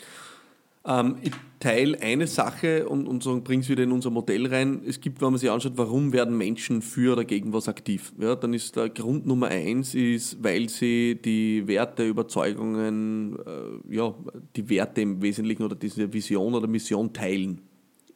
Ähm, 0.85 1.17
ich 1.21 1.31
teile 1.59 1.99
eine 2.01 2.27
Sache 2.27 2.87
und, 2.87 3.07
und 3.07 3.23
so 3.23 3.41
bringe 3.41 3.63
es 3.63 3.69
wieder 3.69 3.83
in 3.83 3.91
unser 3.91 4.11
Modell 4.11 4.45
rein. 4.47 4.81
Es 4.85 5.01
gibt, 5.01 5.21
wenn 5.21 5.31
man 5.31 5.39
sich 5.39 5.49
anschaut, 5.49 5.73
warum 5.75 6.13
werden 6.13 6.37
Menschen 6.37 6.81
für 6.81 7.13
oder 7.13 7.25
gegen 7.25 7.53
was 7.53 7.67
aktiv? 7.67 8.13
Ja, 8.19 8.35
dann 8.35 8.53
ist 8.53 8.75
der 8.75 8.89
Grund 8.89 9.25
Nummer 9.25 9.47
eins, 9.47 9.95
ist, 9.95 10.43
weil 10.43 10.69
sie 10.69 11.19
die 11.19 11.67
Werte, 11.67 12.07
Überzeugungen, 12.07 13.37
äh, 13.45 13.95
ja, 13.95 14.13
die 14.55 14.69
Werte 14.69 15.01
im 15.01 15.21
Wesentlichen 15.21 15.63
oder 15.63 15.75
diese 15.75 16.13
Vision 16.13 16.53
oder 16.53 16.67
Mission 16.67 17.13
teilen. 17.13 17.61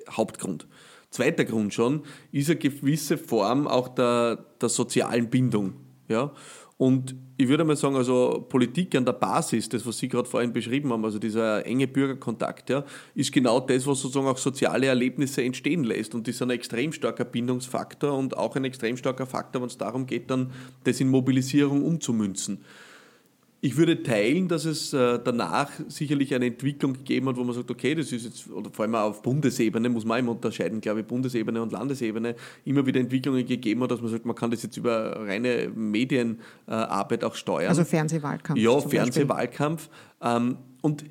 Hauptgrund. 0.10 0.67
Zweiter 1.10 1.45
Grund 1.45 1.73
schon 1.73 2.03
ist 2.32 2.49
eine 2.49 2.60
gewisse 2.60 3.17
Form 3.17 3.67
auch 3.67 3.88
der, 3.89 4.45
der 4.62 4.69
sozialen 4.69 5.29
Bindung. 5.29 5.73
Ja? 6.08 6.32
Und 6.79 7.13
ich 7.35 7.49
würde 7.49 7.65
mal 7.65 7.75
sagen, 7.75 7.97
also 7.97 8.45
Politik 8.47 8.95
an 8.95 9.03
der 9.03 9.11
Basis, 9.11 9.67
das, 9.67 9.85
was 9.85 9.97
Sie 9.97 10.07
gerade 10.07 10.29
vorhin 10.29 10.53
beschrieben 10.53 10.93
haben, 10.93 11.03
also 11.03 11.19
dieser 11.19 11.65
enge 11.65 11.89
Bürgerkontakt, 11.89 12.69
ja, 12.69 12.85
ist 13.15 13.33
genau 13.33 13.59
das, 13.59 13.85
was 13.85 13.99
sozusagen 13.99 14.27
auch 14.27 14.37
soziale 14.37 14.87
Erlebnisse 14.87 15.43
entstehen 15.43 15.83
lässt. 15.83 16.15
Und 16.15 16.29
ist 16.29 16.41
ein 16.41 16.51
extrem 16.51 16.93
starker 16.93 17.25
Bindungsfaktor 17.25 18.17
und 18.17 18.37
auch 18.37 18.55
ein 18.55 18.63
extrem 18.63 18.95
starker 18.95 19.25
Faktor, 19.25 19.61
wenn 19.61 19.67
es 19.67 19.77
darum 19.77 20.05
geht, 20.05 20.31
dann 20.31 20.51
das 20.85 21.01
in 21.01 21.09
Mobilisierung 21.09 21.83
umzumünzen. 21.83 22.59
Ich 23.61 23.75
würde 23.75 24.01
teilen, 24.03 24.47
dass 24.47 24.63
es 24.63 24.93
äh, 24.93 25.19
danach 25.21 25.69
sicherlich 25.89 26.33
eine 26.33 26.45
Entwicklung 26.45 26.93
gegeben 26.93 27.27
hat, 27.27 27.35
wo 27.35 27.43
man 27.43 27.53
sagt, 27.53 27.69
okay, 27.69 27.93
das 27.93 28.11
ist 28.13 28.23
jetzt, 28.23 28.49
oder 28.49 28.69
vor 28.71 28.85
allem 28.85 28.95
auf 28.95 29.21
Bundesebene, 29.21 29.89
muss 29.89 30.05
man 30.05 30.19
immer 30.19 30.31
unterscheiden, 30.31 30.79
glaube 30.79 31.01
ich, 31.01 31.05
Bundesebene 31.05 31.61
und 31.61 31.73
Landesebene, 31.73 32.35
immer 32.63 32.85
wieder 32.85 33.01
Entwicklungen 33.01 33.45
gegeben 33.45 33.83
hat, 33.83 33.91
dass 33.91 34.01
man 34.01 34.11
sagt, 34.11 34.25
man 34.25 34.35
kann 34.35 34.49
das 34.51 34.63
jetzt 34.63 34.77
über 34.77 35.27
reine 35.27 35.69
Medienarbeit 35.75 37.23
auch 37.25 37.35
steuern. 37.35 37.67
Also 37.69 37.83
Fernsehwahlkampf. 37.83 38.59
Ja, 38.59 38.79
Fernsehwahlkampf. 38.79 39.89
Ähm, 40.21 40.57
und 40.81 41.03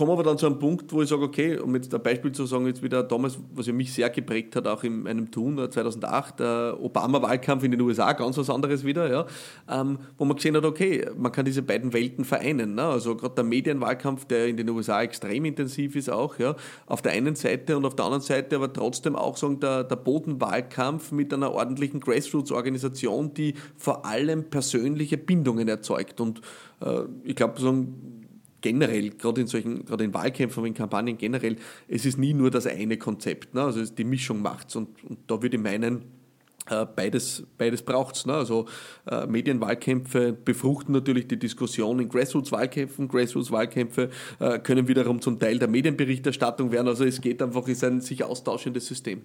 komme 0.00 0.12
aber 0.12 0.22
dann 0.22 0.38
zu 0.38 0.46
einem 0.46 0.58
Punkt, 0.58 0.90
wo 0.94 1.02
ich 1.02 1.10
sage, 1.10 1.22
okay, 1.22 1.58
um 1.58 1.74
jetzt 1.74 1.94
ein 1.94 2.02
Beispiel 2.02 2.32
zu 2.32 2.46
sagen, 2.46 2.66
jetzt 2.66 2.82
wieder 2.82 3.02
damals, 3.02 3.38
was 3.54 3.66
ja 3.66 3.74
mich 3.74 3.92
sehr 3.92 4.08
geprägt 4.08 4.56
hat, 4.56 4.66
auch 4.66 4.82
in 4.82 5.02
meinem 5.02 5.30
Tun 5.30 5.58
2008, 5.70 6.40
äh, 6.40 6.42
der 6.42 6.78
Obama-Wahlkampf 6.80 7.64
in 7.64 7.72
den 7.72 7.82
USA, 7.82 8.14
ganz 8.14 8.38
was 8.38 8.48
anderes 8.48 8.82
wieder, 8.82 9.12
ja, 9.12 9.26
ähm, 9.68 9.98
wo 10.16 10.24
man 10.24 10.38
gesehen 10.38 10.56
hat, 10.56 10.64
okay, 10.64 11.06
man 11.18 11.32
kann 11.32 11.44
diese 11.44 11.60
beiden 11.60 11.92
Welten 11.92 12.24
vereinen. 12.24 12.76
Ne? 12.76 12.82
Also 12.82 13.14
gerade 13.14 13.34
der 13.34 13.44
Medienwahlkampf, 13.44 14.24
der 14.24 14.46
in 14.46 14.56
den 14.56 14.70
USA 14.70 15.02
extrem 15.02 15.44
intensiv 15.44 15.94
ist 15.96 16.08
auch, 16.08 16.38
ja, 16.38 16.56
auf 16.86 17.02
der 17.02 17.12
einen 17.12 17.36
Seite 17.36 17.76
und 17.76 17.84
auf 17.84 17.94
der 17.94 18.06
anderen 18.06 18.22
Seite 18.22 18.56
aber 18.56 18.72
trotzdem 18.72 19.16
auch 19.16 19.36
sagen, 19.36 19.60
der, 19.60 19.84
der 19.84 19.96
Bodenwahlkampf 19.96 21.12
mit 21.12 21.34
einer 21.34 21.52
ordentlichen 21.52 22.00
Grassroots-Organisation, 22.00 23.34
die 23.34 23.52
vor 23.76 24.06
allem 24.06 24.44
persönliche 24.44 25.18
Bindungen 25.18 25.68
erzeugt. 25.68 26.22
Und 26.22 26.40
äh, 26.80 27.02
ich 27.22 27.36
glaube, 27.36 27.60
so 27.60 27.84
generell, 28.60 29.10
gerade 29.10 29.40
in 29.40 29.46
solchen, 29.46 29.84
gerade 29.84 30.04
in 30.04 30.14
Wahlkämpfen, 30.14 30.64
in 30.64 30.74
Kampagnen 30.74 31.18
generell, 31.18 31.56
es 31.88 32.04
ist 32.04 32.18
nie 32.18 32.34
nur 32.34 32.50
das 32.50 32.66
eine 32.66 32.96
Konzept. 32.96 33.54
Ne? 33.54 33.62
Also 33.62 33.84
die 33.84 34.04
Mischung 34.04 34.42
macht's. 34.42 34.76
Und, 34.76 35.02
und 35.04 35.18
da 35.26 35.42
würde 35.42 35.56
ich 35.56 35.62
meinen, 35.62 36.04
äh, 36.68 36.86
beides, 36.86 37.46
beides 37.58 37.82
braucht 37.82 38.16
es. 38.16 38.26
Ne? 38.26 38.34
Also 38.34 38.66
äh, 39.10 39.26
Medienwahlkämpfe 39.26 40.32
befruchten 40.32 40.92
natürlich 40.92 41.28
die 41.28 41.38
Diskussion 41.38 42.00
in 42.00 42.08
Grassroots-Wahlkämpfen. 42.08 43.08
Grassroots-Wahlkämpfe 43.08 44.10
äh, 44.38 44.58
können 44.58 44.88
wiederum 44.88 45.20
zum 45.20 45.38
Teil 45.38 45.58
der 45.58 45.68
Medienberichterstattung 45.68 46.72
werden. 46.72 46.88
Also 46.88 47.04
es 47.04 47.20
geht 47.20 47.42
einfach, 47.42 47.66
ist 47.68 47.84
ein 47.84 48.00
sich 48.00 48.24
austauschendes 48.24 48.86
System. 48.86 49.22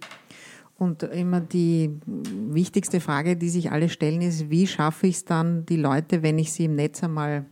Und 0.78 1.04
immer 1.04 1.39
die 1.39 1.89
wichtigste 2.06 3.00
Frage, 3.00 3.38
die 3.38 3.48
sich 3.48 3.71
alle 3.71 3.88
stellen, 3.88 4.21
ist, 4.21 4.50
wie 4.50 4.67
schaffe 4.67 5.08
ich 5.08 5.15
es 5.15 5.26
dann, 5.26 5.65
die 5.65 5.78
Leute, 5.78 6.21
wenn 6.21 6.38
ich 6.38 6.52
sie 6.52 6.65
im 6.65 6.76
Netz 6.76 7.02
einmal 7.02 7.45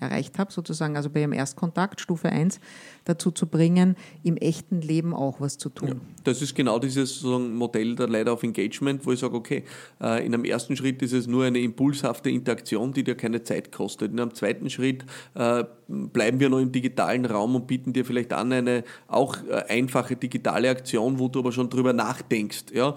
erreicht 0.00 0.38
habe, 0.38 0.52
sozusagen, 0.52 0.96
also 0.96 1.10
bei 1.10 1.20
Ihrem 1.20 1.32
Erstkontakt, 1.32 2.00
Stufe 2.00 2.30
1, 2.30 2.60
dazu 3.04 3.30
zu 3.30 3.46
bringen, 3.46 3.96
im 4.22 4.36
echten 4.36 4.80
Leben 4.80 5.14
auch 5.14 5.40
was 5.40 5.58
zu 5.58 5.68
tun. 5.68 5.88
Ja, 5.88 5.94
das 6.24 6.42
ist 6.42 6.54
genau 6.54 6.78
dieses 6.78 7.22
Modell 7.22 7.94
der 7.94 8.08
Leiter 8.08 8.32
of 8.32 8.42
Engagement, 8.42 9.04
wo 9.06 9.12
ich 9.12 9.20
sage, 9.20 9.34
okay, 9.34 9.64
äh, 10.00 10.24
in 10.24 10.34
einem 10.34 10.44
ersten 10.44 10.76
Schritt 10.76 11.02
ist 11.02 11.12
es 11.12 11.26
nur 11.26 11.44
eine 11.44 11.60
impulshafte 11.60 12.30
Interaktion, 12.30 12.92
die 12.92 13.04
dir 13.04 13.14
keine 13.14 13.42
Zeit 13.42 13.72
kostet. 13.72 14.12
In 14.12 14.20
einem 14.20 14.34
zweiten 14.34 14.70
Schritt 14.70 15.04
äh, 15.34 15.64
bleiben 15.88 16.40
wir 16.40 16.48
noch 16.48 16.60
im 16.60 16.72
digitalen 16.72 17.24
Raum 17.26 17.54
und 17.56 17.66
bieten 17.66 17.92
dir 17.92 18.04
vielleicht 18.04 18.32
an 18.32 18.52
eine 18.52 18.84
auch 19.08 19.36
äh, 19.48 19.64
einfache 19.68 20.16
digitale 20.16 20.70
Aktion, 20.70 21.18
wo 21.18 21.28
du 21.28 21.40
aber 21.40 21.52
schon 21.52 21.70
drüber 21.70 21.92
nachdenkst. 21.92 22.66
Ja? 22.72 22.94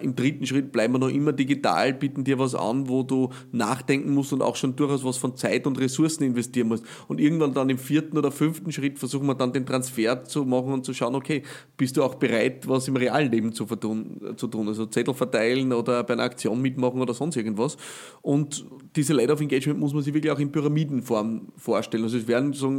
Im 0.00 0.14
dritten 0.14 0.46
Schritt 0.46 0.72
bleiben 0.72 0.94
wir 0.94 0.98
noch 0.98 1.08
immer 1.08 1.32
digital, 1.32 1.94
bieten 1.94 2.24
dir 2.24 2.38
was 2.38 2.54
an, 2.54 2.88
wo 2.88 3.02
du 3.02 3.30
nachdenken 3.52 4.12
musst 4.12 4.32
und 4.32 4.42
auch 4.42 4.56
schon 4.56 4.76
durchaus 4.76 5.04
was 5.04 5.16
von 5.16 5.36
Zeit 5.36 5.66
und 5.66 5.78
Ressourcen 5.78 6.24
investieren 6.24 6.43
musst. 6.64 6.84
Und 7.08 7.20
irgendwann 7.20 7.54
dann 7.54 7.70
im 7.70 7.78
vierten 7.78 8.18
oder 8.18 8.30
fünften 8.30 8.72
Schritt 8.72 8.98
versuchen 8.98 9.26
wir 9.26 9.34
dann 9.34 9.52
den 9.52 9.66
Transfer 9.66 10.24
zu 10.24 10.44
machen 10.44 10.72
und 10.72 10.84
zu 10.84 10.94
schauen, 10.94 11.14
okay, 11.14 11.42
bist 11.76 11.96
du 11.96 12.02
auch 12.02 12.14
bereit, 12.16 12.68
was 12.68 12.88
im 12.88 12.96
realen 12.96 13.30
Leben 13.30 13.52
zu, 13.52 13.66
vertun, 13.66 14.34
zu 14.36 14.46
tun, 14.46 14.68
also 14.68 14.86
Zettel 14.86 15.14
verteilen 15.14 15.72
oder 15.72 16.02
bei 16.04 16.14
einer 16.14 16.22
Aktion 16.22 16.60
mitmachen 16.60 17.00
oder 17.00 17.14
sonst 17.14 17.36
irgendwas. 17.36 17.76
Und 18.22 18.64
diese 18.96 19.12
Light 19.12 19.30
of 19.30 19.40
Engagement 19.40 19.80
muss 19.80 19.92
man 19.92 20.02
sich 20.02 20.14
wirklich 20.14 20.32
auch 20.32 20.38
in 20.38 20.52
Pyramidenform 20.52 21.48
vorstellen. 21.56 22.04
Also 22.04 22.18
es 22.18 22.28
werden 22.28 22.52
so 22.52 22.72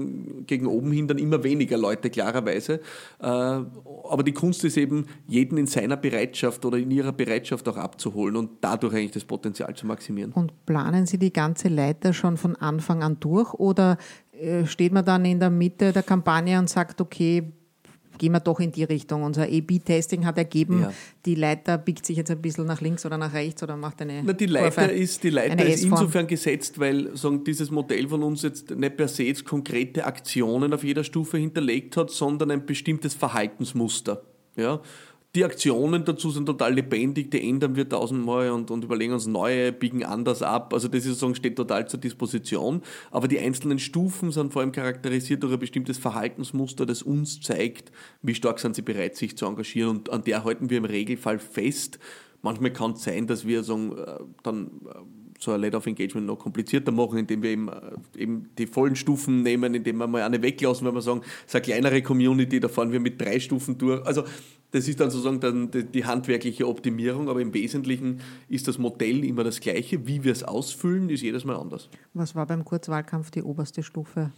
gegen 0.47 0.67
oben 0.67 0.91
hin 0.91 1.07
dann 1.07 1.17
immer 1.17 1.43
weniger 1.43 1.77
Leute, 1.77 2.09
klarerweise. 2.09 2.79
Äh, 3.19 3.25
aber 3.25 4.23
die 4.23 4.33
Kunst 4.33 4.63
ist 4.63 4.77
eben, 4.77 5.05
jeden 5.27 5.57
in 5.57 5.67
seiner 5.67 5.97
Bereitschaft 5.97 6.65
oder 6.65 6.77
in 6.77 6.91
ihrer 6.91 7.11
Bereitschaft 7.11 7.67
auch 7.67 7.77
abzuholen 7.77 8.35
und 8.35 8.49
dadurch 8.61 8.93
eigentlich 8.93 9.11
das 9.11 9.25
Potenzial 9.25 9.75
zu 9.75 9.85
maximieren. 9.87 10.31
Und 10.33 10.65
planen 10.65 11.05
Sie 11.05 11.17
die 11.17 11.33
ganze 11.33 11.67
Leiter 11.67 12.13
schon 12.13 12.37
von 12.37 12.55
Anfang 12.55 13.03
an 13.03 13.17
durch 13.19 13.53
oder 13.57 13.97
äh, 14.39 14.65
steht 14.65 14.91
man 14.91 15.05
dann 15.05 15.25
in 15.25 15.39
der 15.39 15.49
Mitte 15.49 15.91
der 15.91 16.03
Kampagne 16.03 16.57
und 16.59 16.69
sagt, 16.69 17.01
okay, 17.01 17.51
gehen 18.17 18.31
wir 18.31 18.39
doch 18.39 18.59
in 18.59 18.71
die 18.71 18.83
Richtung. 18.83 19.23
Unser 19.23 19.43
A-B-Testing 19.43 20.25
hat 20.25 20.37
ergeben, 20.37 20.81
ja. 20.81 20.93
die 21.25 21.35
Leiter 21.35 21.77
biegt 21.77 22.05
sich 22.05 22.17
jetzt 22.17 22.31
ein 22.31 22.41
bisschen 22.41 22.65
nach 22.65 22.81
links 22.81 23.05
oder 23.05 23.17
nach 23.17 23.33
rechts 23.33 23.61
oder 23.63 23.77
macht 23.77 24.01
eine. 24.01 24.23
Na, 24.23 24.33
die 24.33 24.45
Leiter 24.45 24.87
Kurve, 24.87 24.93
ist, 24.93 25.23
die 25.23 25.29
Leiter 25.29 25.65
ist 25.65 25.83
insofern 25.83 26.27
gesetzt, 26.27 26.79
weil 26.79 27.15
sagen, 27.15 27.43
dieses 27.43 27.71
Modell 27.71 28.07
von 28.07 28.23
uns 28.23 28.41
jetzt 28.43 28.71
nicht 28.71 28.97
per 28.97 29.07
se 29.07 29.23
jetzt 29.23 29.45
konkrete 29.45 30.05
Aktionen 30.05 30.73
auf 30.73 30.83
jeder 30.83 31.03
Stufe 31.03 31.37
hinterlegt 31.37 31.97
hat, 31.97 32.09
sondern 32.09 32.51
ein 32.51 32.65
bestimmtes 32.65 33.13
Verhaltensmuster. 33.13 34.21
Ja? 34.55 34.81
Die 35.35 35.43
Aktionen 35.43 36.05
dazu 36.05 36.31
sind 36.31 36.45
total 36.45 36.73
lebendig, 36.73 37.29
die 37.29 37.49
ändern 37.49 37.75
wir 37.75 37.89
tausendmal 37.89 38.51
und, 38.51 38.71
und 38.71 38.85
überlegen 38.85 39.11
uns 39.11 39.27
neue, 39.27 39.73
biegen 39.73 40.05
anders 40.05 40.41
ab. 40.41 40.73
Also 40.73 40.87
das 40.87 40.99
ist 40.99 41.19
sozusagen 41.19 41.35
steht 41.35 41.57
total 41.57 41.89
zur 41.89 41.99
Disposition. 41.99 42.81
Aber 43.11 43.27
die 43.27 43.37
einzelnen 43.37 43.77
Stufen 43.77 44.31
sind 44.31 44.53
vor 44.53 44.61
allem 44.61 44.71
charakterisiert 44.71 45.43
durch 45.43 45.51
ein 45.51 45.59
bestimmtes 45.59 45.97
Verhaltensmuster, 45.97 46.85
das 46.85 47.01
uns 47.01 47.41
zeigt, 47.41 47.91
wie 48.21 48.33
stark 48.33 48.59
sind 48.59 48.77
sie 48.77 48.81
bereit, 48.81 49.17
sich 49.17 49.35
zu 49.35 49.45
engagieren. 49.45 49.97
Und 49.97 50.09
an 50.09 50.23
der 50.23 50.45
halten 50.45 50.69
wir 50.69 50.77
im 50.77 50.85
Regelfall 50.85 51.39
fest. 51.39 51.99
Manchmal 52.41 52.71
kann 52.71 52.91
es 52.91 53.03
sein, 53.03 53.27
dass 53.27 53.45
wir 53.45 53.63
sagen, 53.63 53.97
äh, 53.97 54.19
dann 54.41 54.67
äh, 54.85 54.99
so 55.45 55.51
ein 55.53 55.61
Lead 55.61 55.75
of 55.75 55.85
Engagement 55.85 56.27
noch 56.27 56.37
komplizierter 56.37 56.91
machen, 56.91 57.19
indem 57.19 57.41
wir 57.41 57.51
eben, 57.51 57.69
äh, 57.69 57.73
eben 58.17 58.49
die 58.57 58.67
vollen 58.67 58.95
Stufen 58.95 59.41
nehmen, 59.43 59.73
indem 59.73 59.97
wir 59.97 60.07
mal 60.07 60.21
eine 60.23 60.41
weglassen, 60.41 60.85
wenn 60.85 60.93
wir 60.93 61.01
sagen, 61.01 61.21
es 61.23 61.45
ist 61.47 61.55
eine 61.55 61.61
kleinere 61.63 62.01
Community, 62.01 62.59
da 62.59 62.67
fahren 62.67 62.91
wir 62.91 62.99
mit 62.99 63.21
drei 63.21 63.39
Stufen 63.39 63.77
durch. 63.77 64.05
Also 64.05 64.23
das 64.71 64.89
ist 64.89 64.99
dann 64.99 65.09
sozusagen 65.09 65.39
dann 65.39 65.71
die, 65.71 65.85
die 65.85 66.03
handwerkliche 66.03 66.67
Optimierung, 66.67 67.29
aber 67.29 67.39
im 67.39 67.53
Wesentlichen 67.53 68.19
ist 68.49 68.67
das 68.67 68.77
Modell 68.77 69.23
immer 69.23 69.45
das 69.45 69.61
gleiche. 69.61 70.05
Wie 70.05 70.23
wir 70.23 70.33
es 70.33 70.43
ausfüllen, 70.43 71.09
ist 71.09 71.21
jedes 71.21 71.45
Mal 71.45 71.55
anders. 71.55 71.89
Was 72.13 72.35
war 72.35 72.45
beim 72.45 72.65
Kurzwahlkampf 72.65 73.31
die 73.31 73.43
oberste 73.43 73.83
Stufe? 73.83 74.31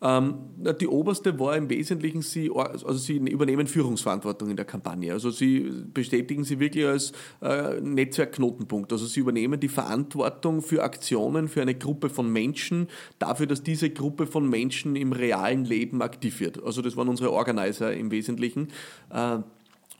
Ähm, 0.00 0.34
die 0.80 0.86
oberste 0.86 1.38
war 1.40 1.56
im 1.56 1.68
Wesentlichen, 1.68 2.22
sie, 2.22 2.50
also 2.54 2.92
sie 2.92 3.16
übernehmen 3.16 3.66
Führungsverantwortung 3.66 4.50
in 4.50 4.56
der 4.56 4.64
Kampagne. 4.64 5.12
Also 5.12 5.30
sie 5.30 5.70
bestätigen 5.92 6.44
sie 6.44 6.60
wirklich 6.60 6.86
als 6.86 7.12
äh, 7.42 7.80
Netzwerkknotenpunkt. 7.80 8.92
Also 8.92 9.06
sie 9.06 9.20
übernehmen 9.20 9.58
die 9.58 9.68
Verantwortung 9.68 10.62
für 10.62 10.84
Aktionen 10.84 11.48
für 11.48 11.62
eine 11.62 11.74
Gruppe 11.74 12.10
von 12.10 12.32
Menschen, 12.32 12.86
dafür, 13.18 13.46
dass 13.46 13.62
diese 13.62 13.90
Gruppe 13.90 14.26
von 14.26 14.48
Menschen 14.48 14.94
im 14.94 15.12
realen 15.12 15.64
Leben 15.64 16.00
aktiv 16.00 16.38
wird. 16.38 16.62
Also 16.62 16.80
das 16.80 16.96
waren 16.96 17.08
unsere 17.08 17.32
Organizer 17.32 17.92
im 17.92 18.12
Wesentlichen. 18.12 18.68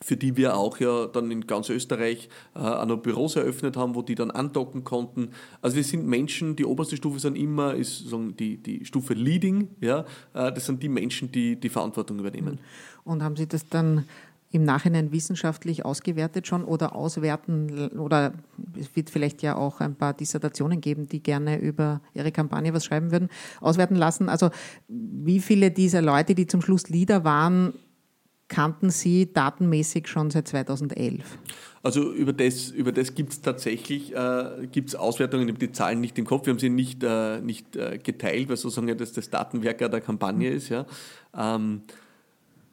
Für 0.01 0.15
die 0.15 0.37
wir 0.37 0.55
auch 0.55 0.79
ja 0.79 1.07
dann 1.07 1.29
in 1.29 1.45
ganz 1.45 1.69
Österreich 1.69 2.29
äh, 2.55 2.59
auch 2.59 2.85
noch 2.85 2.97
Büros 2.97 3.35
eröffnet 3.35 3.75
haben, 3.75 3.95
wo 3.95 4.01
die 4.01 4.15
dann 4.15 4.31
andocken 4.31 4.85
konnten. 4.85 5.31
Also 5.61 5.75
wir 5.75 5.83
sind 5.83 6.07
Menschen, 6.07 6.55
die 6.55 6.65
oberste 6.65 6.95
Stufe 6.95 7.19
sind 7.19 7.35
immer, 7.35 7.75
ist 7.75 7.97
sozusagen 7.97 8.37
die, 8.37 8.57
die 8.57 8.85
Stufe 8.85 9.13
Leading, 9.13 9.67
ja, 9.81 10.05
äh, 10.33 10.53
das 10.53 10.65
sind 10.65 10.81
die 10.81 10.89
Menschen, 10.89 11.31
die 11.31 11.57
die 11.57 11.69
Verantwortung 11.69 12.19
übernehmen. 12.19 12.59
Und 13.03 13.23
haben 13.23 13.35
Sie 13.35 13.47
das 13.47 13.67
dann 13.67 14.05
im 14.51 14.63
Nachhinein 14.63 15.11
wissenschaftlich 15.11 15.85
ausgewertet 15.85 16.47
schon 16.47 16.63
oder 16.63 16.95
auswerten 16.95 17.89
oder 17.89 18.33
es 18.79 18.95
wird 18.95 19.09
vielleicht 19.09 19.43
ja 19.43 19.55
auch 19.55 19.79
ein 19.79 19.95
paar 19.95 20.13
Dissertationen 20.13 20.81
geben, 20.81 21.07
die 21.07 21.21
gerne 21.21 21.59
über 21.59 22.01
ihre 22.13 22.31
Kampagne 22.31 22.73
was 22.73 22.85
schreiben 22.85 23.11
würden, 23.11 23.29
auswerten 23.61 23.95
lassen. 23.95 24.27
Also 24.27 24.49
wie 24.87 25.39
viele 25.39 25.69
dieser 25.69 26.01
Leute, 26.01 26.33
die 26.33 26.47
zum 26.47 26.61
Schluss 26.61 26.89
Leader 26.89 27.23
waren, 27.23 27.73
kannten 28.49 28.89
Sie 28.89 29.31
datenmäßig 29.31 30.07
schon 30.07 30.29
seit 30.29 30.47
2011? 30.47 31.23
Also 31.81 32.11
über 32.11 32.33
das, 32.33 32.71
über 32.71 32.91
das 32.91 33.15
gibt 33.15 33.31
es 33.31 33.41
tatsächlich 33.41 34.13
äh, 34.13 34.67
gibt's 34.69 34.95
Auswertungen, 34.95 35.47
ich 35.47 35.53
habe 35.53 35.65
die 35.65 35.71
Zahlen 35.71 36.01
nicht 36.01 36.17
im 36.19 36.25
Kopf, 36.25 36.45
wir 36.45 36.51
haben 36.51 36.59
sie 36.59 36.69
nicht, 36.69 37.03
äh, 37.03 37.39
nicht 37.39 37.77
äh, 37.77 37.97
geteilt, 37.97 38.49
weil 38.49 38.57
sozusagen 38.57 38.89
ja 38.89 38.95
das, 38.95 39.13
das 39.13 39.29
Datenwerk 39.29 39.77
der 39.77 40.01
Kampagne 40.01 40.49
ist. 40.49 40.67
Ja. 40.69 40.85
Ähm, 41.37 41.83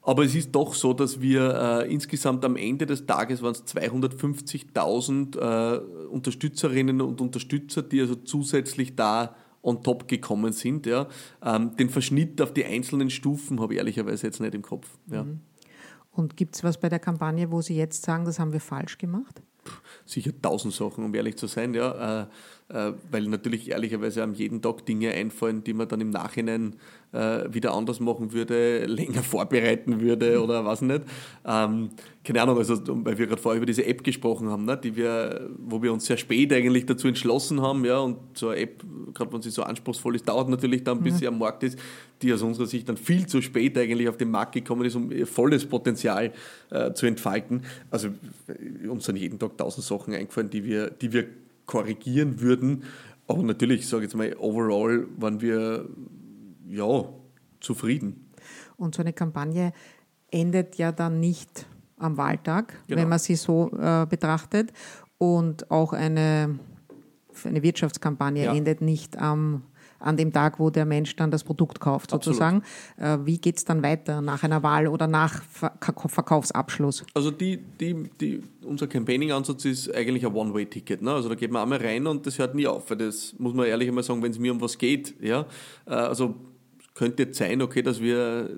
aber 0.01 0.23
es 0.23 0.35
ist 0.35 0.51
doch 0.53 0.73
so, 0.73 0.93
dass 0.93 1.21
wir 1.21 1.83
äh, 1.85 1.93
insgesamt 1.93 2.43
am 2.43 2.55
Ende 2.55 2.85
des 2.85 3.05
Tages 3.05 3.41
waren 3.41 3.51
es 3.51 3.65
250.000 3.65 5.37
äh, 5.37 5.79
Unterstützerinnen 6.07 7.01
und 7.01 7.21
Unterstützer, 7.21 7.81
die 7.81 8.01
also 8.01 8.15
zusätzlich 8.15 8.95
da 8.95 9.35
on 9.61 9.83
top 9.83 10.07
gekommen 10.07 10.53
sind. 10.53 10.85
Ja. 10.85 11.07
Ähm, 11.43 11.75
den 11.75 11.89
Verschnitt 11.89 12.41
auf 12.41 12.53
die 12.53 12.65
einzelnen 12.65 13.09
Stufen 13.09 13.59
habe 13.59 13.73
ich 13.73 13.79
ehrlicherweise 13.79 14.27
jetzt 14.27 14.39
nicht 14.39 14.55
im 14.55 14.61
Kopf. 14.61 14.87
Ja. 15.11 15.23
Mhm. 15.23 15.41
Und 16.17 16.35
gibt 16.35 16.55
es 16.55 16.63
was 16.63 16.79
bei 16.79 16.89
der 16.89 16.97
Kampagne, 16.97 17.51
wo 17.51 17.61
Sie 17.61 17.77
jetzt 17.77 18.03
sagen, 18.03 18.25
das 18.25 18.39
haben 18.39 18.51
wir 18.51 18.59
falsch 18.59 18.97
gemacht? 18.97 19.41
Sicher 20.05 20.31
tausend 20.41 20.73
Sachen, 20.73 21.05
um 21.05 21.13
ehrlich 21.13 21.37
zu 21.37 21.45
sein, 21.45 21.75
ja. 21.75 22.23
Äh, 22.23 22.27
äh, 22.69 22.93
weil 23.11 23.27
natürlich 23.27 23.69
ehrlicherweise 23.69 24.23
am 24.23 24.33
jeden 24.33 24.61
Tag 24.63 24.83
Dinge 24.85 25.11
einfallen, 25.11 25.63
die 25.63 25.73
man 25.73 25.87
dann 25.87 26.01
im 26.01 26.09
Nachhinein 26.09 26.75
äh, 27.13 27.53
wieder 27.53 27.73
anders 27.73 27.99
machen 27.99 28.33
würde, 28.33 28.85
länger 28.85 29.23
vorbereiten 29.23 30.01
würde 30.01 30.41
oder 30.41 30.65
was 30.65 30.81
nicht. 30.81 31.01
Ähm, 31.45 31.89
keine 32.23 32.41
Ahnung, 32.41 32.57
also 32.57 32.75
weil 33.05 33.17
wir 33.17 33.27
gerade 33.27 33.41
vorher 33.41 33.57
über 33.57 33.65
diese 33.65 33.85
App 33.85 34.03
gesprochen 34.03 34.49
haben, 34.49 34.65
ne, 34.65 34.77
die 34.77 34.95
wir, 34.95 35.49
wo 35.57 35.81
wir 35.81 35.93
uns 35.93 36.05
sehr 36.05 36.17
spät 36.17 36.51
eigentlich 36.51 36.85
dazu 36.85 37.07
entschlossen 37.07 37.61
haben, 37.61 37.85
ja, 37.85 37.99
und 37.99 38.17
so 38.33 38.49
eine 38.49 38.61
App, 38.61 38.83
gerade 39.13 39.31
wenn 39.31 39.41
sie 39.41 39.49
so 39.49 39.63
anspruchsvoll 39.63 40.15
ist, 40.15 40.27
dauert 40.27 40.49
natürlich 40.49 40.83
dann, 40.83 41.01
bis 41.01 41.13
mhm. 41.13 41.17
sie 41.17 41.27
am 41.27 41.39
Markt 41.39 41.63
ist, 41.63 41.79
die 42.21 42.33
aus 42.33 42.41
unserer 42.41 42.65
Sicht 42.65 42.89
dann 42.89 42.97
viel 42.97 43.27
zu 43.27 43.41
spät 43.41 43.77
eigentlich 43.77 44.09
auf 44.09 44.17
den 44.17 44.31
Markt 44.31 44.53
gekommen 44.53 44.85
ist, 44.85 44.95
um 44.95 45.11
ihr 45.11 45.27
volles 45.27 45.65
Potenzial 45.65 46.33
äh, 46.69 46.93
zu 46.93 47.05
entfalten. 47.05 47.61
Also 47.91 48.09
uns 48.89 49.05
sind 49.05 49.15
jeden 49.15 49.39
Tag 49.39 49.57
tausend 49.57 49.85
Sachen 49.85 50.13
eingefallen, 50.13 50.49
die 50.49 50.65
wir, 50.65 50.89
die 50.89 51.13
wir 51.13 51.25
korrigieren 51.65 52.41
würden. 52.41 52.83
Aber 53.27 53.43
natürlich, 53.43 53.81
ich 53.81 53.87
sage 53.87 54.03
jetzt 54.03 54.15
mal, 54.15 54.35
overall 54.39 55.05
waren 55.17 55.41
wir 55.41 55.87
ja 56.69 57.09
zufrieden. 57.59 58.31
Und 58.77 58.95
so 58.95 59.01
eine 59.01 59.13
Kampagne 59.13 59.73
endet 60.31 60.75
ja 60.75 60.91
dann 60.91 61.19
nicht 61.19 61.65
am 61.97 62.17
Wahltag, 62.17 62.73
genau. 62.87 63.01
wenn 63.01 63.09
man 63.09 63.19
sie 63.19 63.35
so 63.35 63.71
äh, 63.77 64.05
betrachtet. 64.05 64.71
Und 65.17 65.71
auch 65.71 65.93
eine, 65.93 66.59
eine 67.43 67.63
Wirtschaftskampagne 67.63 68.45
ja. 68.45 68.53
endet 68.53 68.81
nicht 68.81 69.17
am 69.17 69.63
an 69.99 70.17
dem 70.17 70.31
Tag, 70.31 70.59
wo 70.59 70.69
der 70.69 70.85
Mensch 70.85 71.15
dann 71.15 71.31
das 71.31 71.43
Produkt 71.43 71.79
kauft, 71.79 72.11
sozusagen. 72.11 72.61
Absolut. 72.97 73.21
Äh, 73.21 73.25
wie 73.25 73.37
geht 73.37 73.57
es 73.57 73.65
dann 73.65 73.81
weiter 73.81 74.21
nach 74.21 74.43
einer 74.43 74.61
Wahl 74.63 74.87
oder 74.87 75.07
nach 75.07 75.41
Verkaufsabschluss? 75.43 77.05
Also 77.13 77.31
die, 77.31 77.57
die, 77.57 78.09
die, 78.19 78.41
unser 78.63 78.87
Campaigning-Ansatz 78.87 79.65
ist 79.65 79.93
eigentlich 79.93 80.25
ein 80.25 80.33
One-Way-Ticket. 80.33 81.01
Ne? 81.01 81.11
Also 81.11 81.29
da 81.29 81.35
geht 81.35 81.51
man 81.51 81.63
einmal 81.63 81.79
rein 81.79 82.05
und 82.05 82.25
das 82.25 82.37
hört 82.37 82.55
nie 82.55 82.67
auf, 82.67 82.89
weil 82.89 82.97
das 82.97 83.35
muss 83.39 83.53
man 83.53 83.65
ehrlich 83.65 83.87
einmal 83.87 84.03
sagen, 84.03 84.21
wenn 84.21 84.31
es 84.31 84.39
mir 84.39 84.51
um 84.51 84.61
was 84.61 84.77
geht. 84.77 85.15
Ja? 85.21 85.45
Äh, 85.85 85.93
also 85.93 86.35
könnte 86.97 87.23
jetzt 87.23 87.37
sein, 87.37 87.61
okay, 87.61 87.81
dass 87.81 88.01
wir 88.01 88.49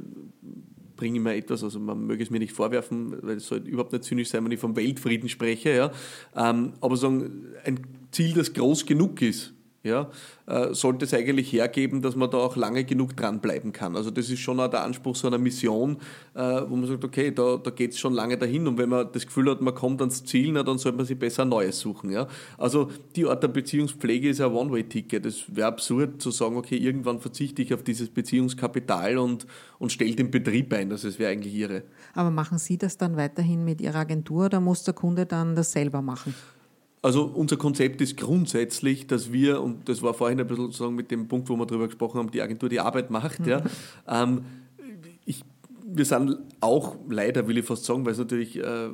bringe 0.95 1.17
ich 1.17 1.23
mir 1.23 1.35
etwas, 1.35 1.63
also 1.63 1.79
man 1.79 2.05
möge 2.05 2.23
es 2.23 2.29
mir 2.29 2.39
nicht 2.39 2.51
vorwerfen, 2.51 3.15
weil 3.21 3.37
es 3.37 3.47
soll 3.47 3.59
überhaupt 3.59 3.93
nicht 3.93 4.03
zynisch 4.03 4.27
sein, 4.27 4.43
wenn 4.43 4.51
ich 4.51 4.59
vom 4.59 4.75
Weltfrieden 4.75 5.29
spreche, 5.29 5.73
ja. 5.73 5.91
Ähm, 6.35 6.73
aber 6.81 6.97
sagen, 6.97 7.45
ein 7.63 7.79
Ziel, 8.11 8.33
das 8.33 8.51
groß 8.51 8.85
genug 8.85 9.21
ist, 9.21 9.53
ja, 9.83 10.09
äh, 10.45 10.73
sollte 10.73 11.05
es 11.05 11.13
eigentlich 11.13 11.53
hergeben, 11.53 12.01
dass 12.01 12.15
man 12.15 12.29
da 12.29 12.37
auch 12.37 12.57
lange 12.57 12.83
genug 12.83 13.15
dranbleiben 13.15 13.71
kann. 13.71 13.95
Also 13.95 14.11
das 14.11 14.29
ist 14.29 14.39
schon 14.39 14.59
auch 14.59 14.69
der 14.69 14.83
Anspruch 14.83 15.15
so 15.15 15.27
einer 15.27 15.37
Mission, 15.37 15.97
äh, 16.33 16.61
wo 16.67 16.75
man 16.75 16.85
sagt, 16.85 17.03
okay, 17.05 17.31
da, 17.31 17.57
da 17.57 17.71
geht 17.71 17.91
es 17.91 17.99
schon 17.99 18.13
lange 18.13 18.37
dahin 18.37 18.67
und 18.67 18.77
wenn 18.77 18.89
man 18.89 19.09
das 19.11 19.25
Gefühl 19.25 19.49
hat, 19.49 19.61
man 19.61 19.73
kommt 19.73 20.01
ans 20.01 20.25
Ziel, 20.25 20.51
na, 20.51 20.63
dann 20.63 20.77
sollte 20.77 20.97
man 20.97 21.05
sich 21.05 21.17
besser 21.17 21.43
ein 21.43 21.49
Neues 21.49 21.79
suchen. 21.79 22.11
Ja? 22.11 22.27
Also 22.57 22.89
die 23.15 23.25
Art 23.25 23.41
der 23.41 23.47
Beziehungspflege 23.47 24.29
ist 24.29 24.41
ein 24.41 24.51
One-Way-Ticket. 24.51 25.25
Es 25.25 25.43
wäre 25.55 25.67
absurd 25.67 26.21
zu 26.21 26.31
sagen, 26.31 26.57
okay, 26.57 26.75
irgendwann 26.75 27.19
verzichte 27.19 27.61
ich 27.61 27.73
auf 27.73 27.83
dieses 27.83 28.09
Beziehungskapital 28.09 29.17
und, 29.17 29.47
und 29.77 29.91
stelle 29.93 30.15
den 30.15 30.29
Betrieb 30.29 30.73
ein. 30.73 30.89
Das 30.89 31.03
wäre 31.17 31.31
eigentlich 31.31 31.53
ihre. 31.53 31.83
Aber 32.13 32.31
machen 32.31 32.57
Sie 32.57 32.77
das 32.77 32.97
dann 32.97 33.15
weiterhin 33.15 33.63
mit 33.63 33.79
Ihrer 33.79 33.99
Agentur 33.99 34.45
oder 34.45 34.59
muss 34.59 34.83
der 34.83 34.93
Kunde 34.93 35.25
dann 35.25 35.55
das 35.55 35.71
selber 35.71 36.01
machen? 36.01 36.33
Also 37.01 37.23
unser 37.25 37.55
Konzept 37.55 38.01
ist 38.01 38.17
grundsätzlich, 38.17 39.07
dass 39.07 39.31
wir, 39.31 39.61
und 39.61 39.87
das 39.87 40.01
war 40.01 40.13
vorhin 40.13 40.39
ein 40.39 40.47
bisschen 40.47 40.65
sozusagen 40.65 40.95
mit 40.95 41.11
dem 41.11 41.27
Punkt, 41.27 41.49
wo 41.49 41.55
wir 41.55 41.65
darüber 41.65 41.87
gesprochen 41.87 42.17
haben, 42.19 42.31
die 42.31 42.41
Agentur 42.41 42.67
die 42.67 42.81
Arbeit 42.81 43.09
macht. 43.09 43.45
Ja, 43.47 43.63
ähm, 44.07 44.43
ich, 45.25 45.43
wir 45.85 46.03
sind 46.03 46.37
auch 46.59 46.97
leider, 47.09 47.47
will 47.47 47.57
ich 47.57 47.65
fast 47.65 47.85
sagen, 47.85 48.05
weil 48.05 48.11
es 48.11 48.17
natürlich 48.17 48.57
äh, 48.57 48.89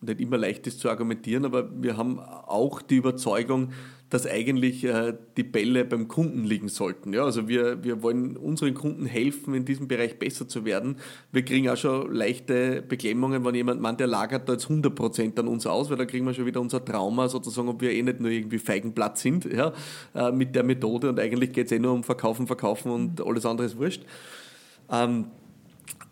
nicht 0.00 0.20
immer 0.20 0.36
leicht 0.36 0.66
ist 0.66 0.80
zu 0.80 0.90
argumentieren, 0.90 1.44
aber 1.44 1.70
wir 1.82 1.96
haben 1.96 2.18
auch 2.20 2.82
die 2.82 2.96
Überzeugung, 2.96 3.72
dass 4.10 4.26
eigentlich 4.26 4.84
äh, 4.84 5.14
die 5.36 5.42
Bälle 5.42 5.84
beim 5.84 6.06
Kunden 6.06 6.44
liegen 6.44 6.68
sollten. 6.68 7.12
Ja, 7.12 7.24
also 7.24 7.48
wir, 7.48 7.82
wir 7.82 8.02
wollen 8.02 8.36
unseren 8.36 8.74
Kunden 8.74 9.04
helfen, 9.04 9.54
in 9.54 9.64
diesem 9.64 9.88
Bereich 9.88 10.18
besser 10.18 10.46
zu 10.46 10.64
werden. 10.64 10.98
Wir 11.32 11.44
kriegen 11.44 11.68
auch 11.68 11.76
schon 11.76 12.14
leichte 12.14 12.82
Beklemmungen, 12.82 13.44
wenn 13.44 13.54
jemand 13.56 13.80
meint, 13.80 13.98
der 13.98 14.06
lagert 14.06 14.48
da 14.48 14.52
jetzt 14.52 14.68
100% 14.68 15.40
an 15.40 15.48
uns 15.48 15.66
aus, 15.66 15.90
weil 15.90 15.96
da 15.96 16.04
kriegen 16.04 16.24
wir 16.24 16.34
schon 16.34 16.46
wieder 16.46 16.60
unser 16.60 16.84
Trauma, 16.84 17.28
sozusagen, 17.28 17.68
ob 17.68 17.80
wir 17.80 17.90
eh 17.90 18.02
nicht 18.02 18.20
nur 18.20 18.30
irgendwie 18.30 18.58
Feigenblatt 18.58 19.18
sind 19.18 19.44
ja, 19.44 19.72
äh, 20.14 20.30
mit 20.30 20.54
der 20.54 20.62
Methode 20.62 21.08
und 21.08 21.18
eigentlich 21.18 21.52
geht 21.52 21.66
es 21.66 21.72
eh 21.72 21.78
nur 21.80 21.92
um 21.92 22.04
Verkaufen, 22.04 22.46
Verkaufen 22.46 22.92
und 22.92 23.26
alles 23.26 23.44
andere 23.44 23.66
ist 23.66 23.76
wurscht. 23.76 24.02
Ähm, 24.88 25.26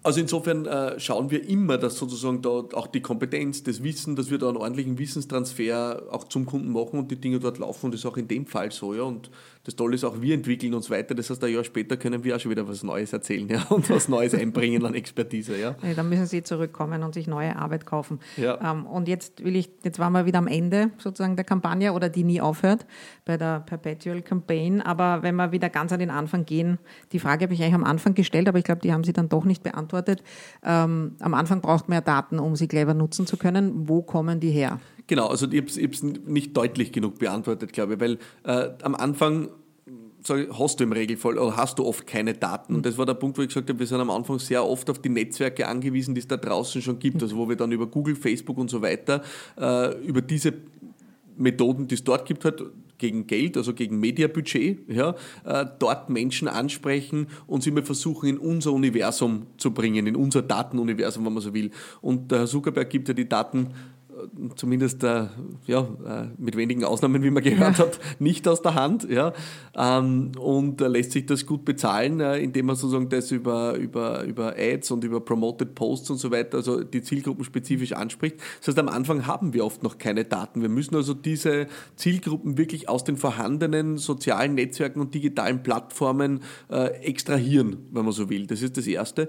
also 0.05 0.21
insofern 0.21 0.67
äh, 0.67 1.01
schauen 1.01 1.31
wir 1.31 1.49
immer, 1.49 1.79
dass 1.79 1.97
sozusagen 1.97 2.43
da 2.43 2.51
auch 2.51 2.87
die 2.87 3.01
Kompetenz, 3.01 3.63
das 3.63 3.83
Wissen, 3.83 4.17
dass 4.17 4.31
wir 4.31 4.37
da 4.37 4.49
einen 4.49 4.59
ordentlichen 4.59 4.99
Wissenstransfer 4.99 6.03
auch 6.11 6.25
zum 6.25 6.45
Kunden 6.45 6.73
machen 6.73 6.99
und 6.99 7.11
die 7.11 7.17
Dinge 7.17 7.41
dort 7.41 7.59
laufen. 7.59 7.87
Und 7.87 7.93
das 7.93 8.03
ist 8.03 8.07
auch 8.07 8.19
in 8.19 8.29
dem 8.29 8.45
Fall 8.45 8.71
so. 8.71 8.93
Ja. 8.93 9.05
Und 9.05 9.31
das 9.65 9.77
Tolle 9.77 9.95
ist 9.95 10.05
auch, 10.05 10.21
wir 10.21 10.35
entwickeln 10.35 10.75
uns 10.75 10.91
weiter. 10.91 11.15
Das 11.15 11.31
heißt, 11.31 11.43
ein 11.43 11.53
Jahr 11.53 11.65
später 11.65 11.97
können 11.97 12.23
wir 12.23 12.37
auch 12.37 12.41
schon 12.41 12.51
wieder 12.51 12.69
was 12.69 12.83
Neues 12.83 13.12
erzählen 13.12 13.49
ja, 13.49 13.62
und 13.71 13.89
was 13.89 14.09
Neues 14.09 14.35
einbringen 14.35 14.85
an 14.85 14.95
Expertise. 14.95 15.57
Ja. 15.57 15.75
ja 15.83 15.95
dann 15.95 16.09
müssen 16.09 16.27
Sie 16.27 16.43
zurückkommen 16.43 17.03
und 17.03 17.15
sich 17.15 17.27
neue 17.27 17.57
Arbeit 17.57 17.87
kaufen. 17.87 18.21
Ja. 18.37 18.73
Ähm, 18.73 18.87
und 18.87 19.09
jetzt 19.09 19.43
will 19.43 19.57
ich, 19.57 19.71
jetzt 19.83 19.99
waren 19.99 20.12
wir 20.12 20.27
wieder 20.27 20.39
am 20.39 20.49
Ende 20.49 20.91
sozusagen 20.99 21.37
der 21.37 21.47
Kampagne 21.47 21.95
oder 21.95 22.11
die 22.11 22.25
nie 22.25 22.43
aufhört 22.43 22.87
bei 23.25 23.39
der 23.39 23.61
Perpetual 23.61 24.21
Campaign. 24.21 24.83
Aber 24.83 25.23
wenn 25.23 25.35
wir 25.37 25.51
wieder 25.51 25.71
ganz 25.71 25.93
an 25.93 25.99
den 25.99 26.11
Anfang 26.11 26.45
gehen, 26.45 26.79
die 27.12 27.19
Frage 27.19 27.45
habe 27.45 27.55
ich 27.55 27.62
eigentlich 27.62 27.75
am 27.75 27.85
Anfang 27.85 28.15
gestellt, 28.15 28.49
aber 28.49 28.59
ich 28.59 28.65
glaube, 28.65 28.83
die 28.83 28.93
haben 28.93 29.05
Sie 29.05 29.15
dann 29.15 29.31
doch 29.31 29.47
nicht 29.47 29.62
beantwortet. 29.62 30.23
Ähm, 30.62 31.17
am 31.21 31.35
Anfang 31.35 31.62
braucht 31.62 31.89
man 31.89 31.97
ja 31.97 32.01
Daten, 32.03 32.39
um 32.39 32.55
sie 32.55 32.69
clever 32.69 32.93
nutzen 32.93 33.27
zu 33.27 33.39
können. 33.39 33.89
Wo 33.89 34.03
kommen 34.03 34.41
die 34.41 34.51
her? 34.51 34.79
Genau, 35.07 35.27
also 35.27 35.47
ich 35.51 35.61
habe 35.61 35.93
es 35.93 36.03
nicht 36.03 36.57
deutlich 36.57 36.93
genug 36.93 37.19
beantwortet, 37.19 37.73
glaube 37.73 37.95
ich, 37.95 38.01
weil 38.01 38.19
äh, 38.45 38.71
am 38.83 38.95
Anfang 38.95 39.51
hast 40.29 40.81
du 40.81 40.85
im 40.85 40.93
Regelfall 40.93 41.39
oder 41.39 41.57
hast 41.57 41.79
du 41.79 41.85
oft 41.85 42.07
keine 42.07 42.35
Daten. 42.35 42.77
Und 42.77 42.87
das 42.87 42.97
war 42.97 43.07
der 43.07 43.15
Punkt, 43.15 43.37
wo 43.37 43.43
ich 43.43 43.49
gesagt 43.49 43.69
habe, 43.69 43.79
wir 43.79 43.87
sind 43.87 44.01
am 44.01 44.11
Anfang 44.11 44.39
sehr 44.39 44.65
oft 44.65 44.89
auf 44.89 44.99
die 44.99 45.11
Netzwerke 45.11 45.69
angewiesen, 45.69 46.15
die 46.15 46.21
es 46.21 46.29
da 46.29 46.37
draußen 46.37 46.81
schon 46.81 46.99
gibt. 46.99 47.23
Also 47.23 47.37
wo 47.37 47.49
wir 47.49 47.57
dann 47.57 47.73
über 47.73 47.87
Google, 47.87 48.17
Facebook 48.17 48.57
und 48.57 48.71
so 48.71 48.81
weiter, 48.81 49.23
äh, 49.61 49.95
über 50.03 50.23
diese 50.23 50.55
Methoden, 51.37 51.89
die 51.89 51.97
es 51.97 52.05
dort 52.05 52.27
gibt, 52.27 52.45
halt 52.45 52.63
gegen 52.99 53.27
Geld, 53.27 53.57
also 53.57 53.75
gegen 53.75 53.99
Mediabudget, 53.99 54.89
ja, 54.89 55.15
äh, 55.45 55.67
dort 55.79 56.09
Menschen 56.09 56.49
ansprechen 56.49 57.27
und 57.47 57.63
sie 57.63 57.71
mal 57.71 57.83
versuchen, 57.83 58.29
in 58.29 58.39
unser 58.39 58.73
Universum 58.73 59.47
zu 59.59 59.73
bringen, 59.73 60.07
in 60.07 60.17
unser 60.17 60.43
Datenuniversum, 60.43 61.27
wenn 61.27 61.35
man 61.35 61.43
so 61.43 61.53
will. 61.53 61.71
Und 62.01 62.31
der 62.31 62.41
Herr 62.41 62.47
Zuckerberg 62.47 62.89
gibt 62.89 63.09
ja 63.09 63.15
die 63.15 63.29
Daten 63.29 63.69
zumindest 64.57 65.03
äh, 65.05 65.27
ja, 65.67 65.81
äh, 65.81 66.27
mit 66.39 66.57
wenigen 66.57 66.85
Ausnahmen, 66.85 67.23
wie 67.23 67.31
man 67.31 67.43
gehört 67.43 67.79
ja. 67.79 67.85
hat, 67.85 67.99
nicht 68.19 68.47
aus 68.49 68.62
der 68.62 68.75
Hand. 68.75 69.09
Ja, 69.09 69.33
ähm, 69.77 70.33
und 70.39 70.81
äh, 70.81 70.89
lässt 70.89 71.12
sich 71.12 71.27
das 71.27 71.47
gut 71.47 71.65
bezahlen, 71.65 72.21
äh, 72.21 72.39
indem 72.39 72.67
man 72.67 72.77
sozusagen 72.77 73.09
das 73.09 73.31
über, 73.31 73.75
über, 73.77 74.25
über 74.25 74.55
Ads 74.57 74.91
und 74.93 75.05
über 75.05 75.21
Promoted 75.21 75.75
Posts 75.75 76.11
und 76.11 76.17
so 76.19 76.31
weiter, 76.31 76.59
also 76.59 76.83
die 76.83 77.03
Zielgruppen 77.03 77.45
spezifisch 77.45 77.93
anspricht. 77.93 78.37
Das 78.59 78.69
heißt, 78.69 78.79
am 78.79 78.89
Anfang 78.89 79.27
haben 79.27 79.55
wir 79.55 79.65
oft 79.65 79.83
noch 79.83 79.99
keine 79.99 80.25
Daten. 80.25 80.62
Wir 80.62 80.69
müssen 80.69 80.95
also 80.97 81.15
diese 81.15 81.67
Zielgruppen 81.97 82.59
wirklich 82.59 82.89
aus 82.89 83.05
den 83.05 83.17
vorhandenen 83.17 83.99
sozialen 83.99 84.55
Netzwerken 84.55 85.01
und 85.01 85.15
digitalen 85.15 85.62
Plattformen 85.62 86.41
äh, 86.71 86.87
extrahieren, 87.03 87.87
wenn 87.93 88.05
man 88.05 88.12
so 88.12 88.29
will. 88.31 88.47
Das 88.47 88.62
ist 88.62 88.77
das 88.77 88.87
Erste. 88.87 89.29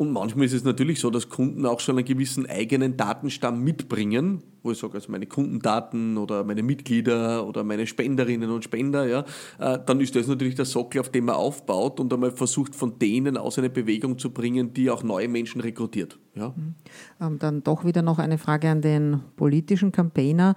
Und 0.00 0.12
manchmal 0.12 0.46
ist 0.46 0.54
es 0.54 0.64
natürlich 0.64 0.98
so, 0.98 1.10
dass 1.10 1.28
Kunden 1.28 1.66
auch 1.66 1.78
schon 1.78 1.98
einen 1.98 2.06
gewissen 2.06 2.46
eigenen 2.48 2.96
Datenstamm 2.96 3.62
mitbringen, 3.62 4.42
wo 4.62 4.70
ich 4.70 4.78
sage, 4.78 4.94
also 4.94 5.12
meine 5.12 5.26
Kundendaten 5.26 6.16
oder 6.16 6.42
meine 6.42 6.62
Mitglieder 6.62 7.46
oder 7.46 7.64
meine 7.64 7.86
Spenderinnen 7.86 8.50
und 8.50 8.64
Spender, 8.64 9.06
ja, 9.06 9.26
äh, 9.58 9.78
dann 9.84 10.00
ist 10.00 10.16
das 10.16 10.26
natürlich 10.26 10.54
der 10.54 10.64
Sockel, 10.64 11.02
auf 11.02 11.10
dem 11.10 11.26
man 11.26 11.34
aufbaut 11.34 12.00
und 12.00 12.10
einmal 12.14 12.30
versucht, 12.30 12.74
von 12.74 12.98
denen 12.98 13.36
aus 13.36 13.58
eine 13.58 13.68
Bewegung 13.68 14.16
zu 14.16 14.30
bringen, 14.30 14.72
die 14.72 14.88
auch 14.88 15.02
neue 15.02 15.28
Menschen 15.28 15.60
rekrutiert. 15.60 16.18
Ja. 16.34 16.54
Mhm. 16.56 16.74
Ähm, 17.20 17.38
dann 17.38 17.62
doch 17.62 17.84
wieder 17.84 18.00
noch 18.00 18.18
eine 18.18 18.38
Frage 18.38 18.70
an 18.70 18.80
den 18.80 19.20
politischen 19.36 19.92
Campaigner. 19.92 20.54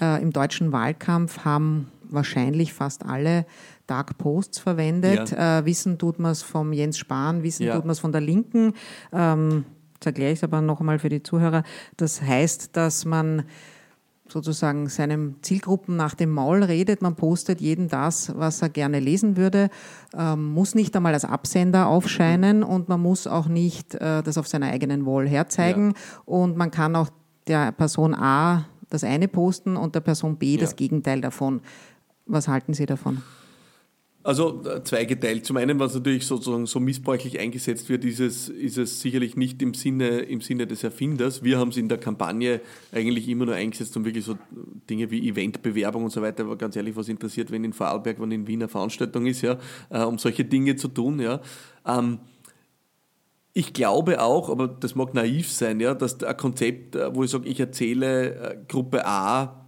Äh, 0.00 0.22
Im 0.22 0.30
deutschen 0.30 0.70
Wahlkampf 0.70 1.44
haben 1.44 1.88
wahrscheinlich 2.10 2.72
fast 2.72 3.04
alle 3.04 3.44
Dark 3.86 4.18
Posts 4.18 4.58
verwendet. 4.58 5.30
Ja. 5.30 5.58
Äh, 5.58 5.64
wissen 5.66 5.98
tut 5.98 6.18
man 6.18 6.32
es 6.32 6.42
vom 6.42 6.72
Jens 6.72 6.98
Spahn, 6.98 7.42
wissen 7.42 7.64
ja. 7.64 7.74
tut 7.74 7.84
man 7.84 7.92
es 7.92 8.00
von 8.00 8.12
der 8.12 8.20
Linken. 8.20 8.74
Ähm, 9.12 9.64
jetzt 9.94 10.06
erkläre 10.06 10.32
ich 10.32 10.38
es 10.38 10.44
aber 10.44 10.60
noch 10.60 10.80
einmal 10.80 10.98
für 10.98 11.08
die 11.08 11.22
Zuhörer. 11.22 11.62
Das 11.96 12.22
heißt, 12.22 12.76
dass 12.76 13.04
man 13.04 13.44
sozusagen 14.28 14.88
seinem 14.88 15.36
Zielgruppen 15.42 15.96
nach 15.96 16.14
dem 16.14 16.30
Maul 16.30 16.62
redet. 16.62 17.02
Man 17.02 17.14
postet 17.14 17.60
jeden 17.60 17.88
das, 17.88 18.32
was 18.36 18.62
er 18.62 18.70
gerne 18.70 18.98
lesen 18.98 19.36
würde, 19.36 19.68
ähm, 20.16 20.44
muss 20.52 20.74
nicht 20.74 20.96
einmal 20.96 21.12
als 21.12 21.24
Absender 21.24 21.86
aufscheinen 21.88 22.62
und 22.62 22.88
man 22.88 23.00
muss 23.00 23.26
auch 23.26 23.48
nicht 23.48 23.94
äh, 23.94 24.22
das 24.22 24.38
auf 24.38 24.48
seiner 24.48 24.66
eigenen 24.66 25.04
Wall 25.04 25.28
herzeigen 25.28 25.90
ja. 25.90 26.22
und 26.24 26.56
man 26.56 26.70
kann 26.70 26.96
auch 26.96 27.10
der 27.46 27.72
Person 27.72 28.14
A 28.14 28.64
das 28.88 29.04
eine 29.04 29.28
posten 29.28 29.76
und 29.76 29.94
der 29.94 30.00
Person 30.00 30.36
B 30.36 30.54
ja. 30.54 30.60
das 30.60 30.76
Gegenteil 30.76 31.20
davon. 31.20 31.60
Was 32.26 32.48
halten 32.48 32.72
Sie 32.72 32.86
davon? 32.86 33.22
Also 34.24 34.62
äh, 34.64 34.82
zweigeteilt. 34.82 35.44
Zum 35.44 35.58
einen, 35.58 35.78
was 35.78 35.94
natürlich 35.94 36.26
sozusagen 36.26 36.64
so 36.64 36.80
missbräuchlich 36.80 37.38
eingesetzt 37.38 37.90
wird, 37.90 38.06
ist 38.06 38.20
es, 38.20 38.48
ist 38.48 38.78
es 38.78 39.02
sicherlich 39.02 39.36
nicht 39.36 39.60
im 39.60 39.74
Sinne, 39.74 40.20
im 40.20 40.40
Sinne 40.40 40.66
des 40.66 40.82
Erfinders. 40.82 41.42
Wir 41.42 41.58
haben 41.58 41.68
es 41.68 41.76
in 41.76 41.90
der 41.90 41.98
Kampagne 41.98 42.62
eigentlich 42.90 43.28
immer 43.28 43.44
nur 43.44 43.54
eingesetzt, 43.54 43.94
um 43.98 44.06
wirklich 44.06 44.24
so 44.24 44.38
Dinge 44.88 45.10
wie 45.10 45.28
Eventbewerbung 45.28 46.04
und 46.04 46.10
so 46.10 46.22
weiter, 46.22 46.44
aber 46.44 46.56
ganz 46.56 46.74
ehrlich, 46.74 46.96
was 46.96 47.10
interessiert, 47.10 47.50
wenn 47.50 47.64
in 47.64 47.74
Vorarlberg, 47.74 48.18
wenn 48.18 48.32
in 48.32 48.46
Wiener 48.46 48.68
Veranstaltung 48.68 49.26
ist, 49.26 49.42
ja, 49.42 49.58
äh, 49.90 50.02
um 50.02 50.16
solche 50.16 50.46
Dinge 50.46 50.76
zu 50.76 50.88
tun, 50.88 51.20
ja. 51.20 51.42
Ähm, 51.86 52.20
ich 53.52 53.74
glaube 53.74 54.22
auch, 54.22 54.48
aber 54.48 54.68
das 54.68 54.94
mag 54.94 55.12
naiv 55.12 55.52
sein, 55.52 55.80
ja, 55.80 55.92
dass 55.92 56.24
ein 56.24 56.36
Konzept, 56.38 56.96
äh, 56.96 57.14
wo 57.14 57.24
ich 57.24 57.30
sage, 57.30 57.46
ich 57.46 57.60
erzähle 57.60 58.64
Gruppe 58.68 59.06
A 59.06 59.63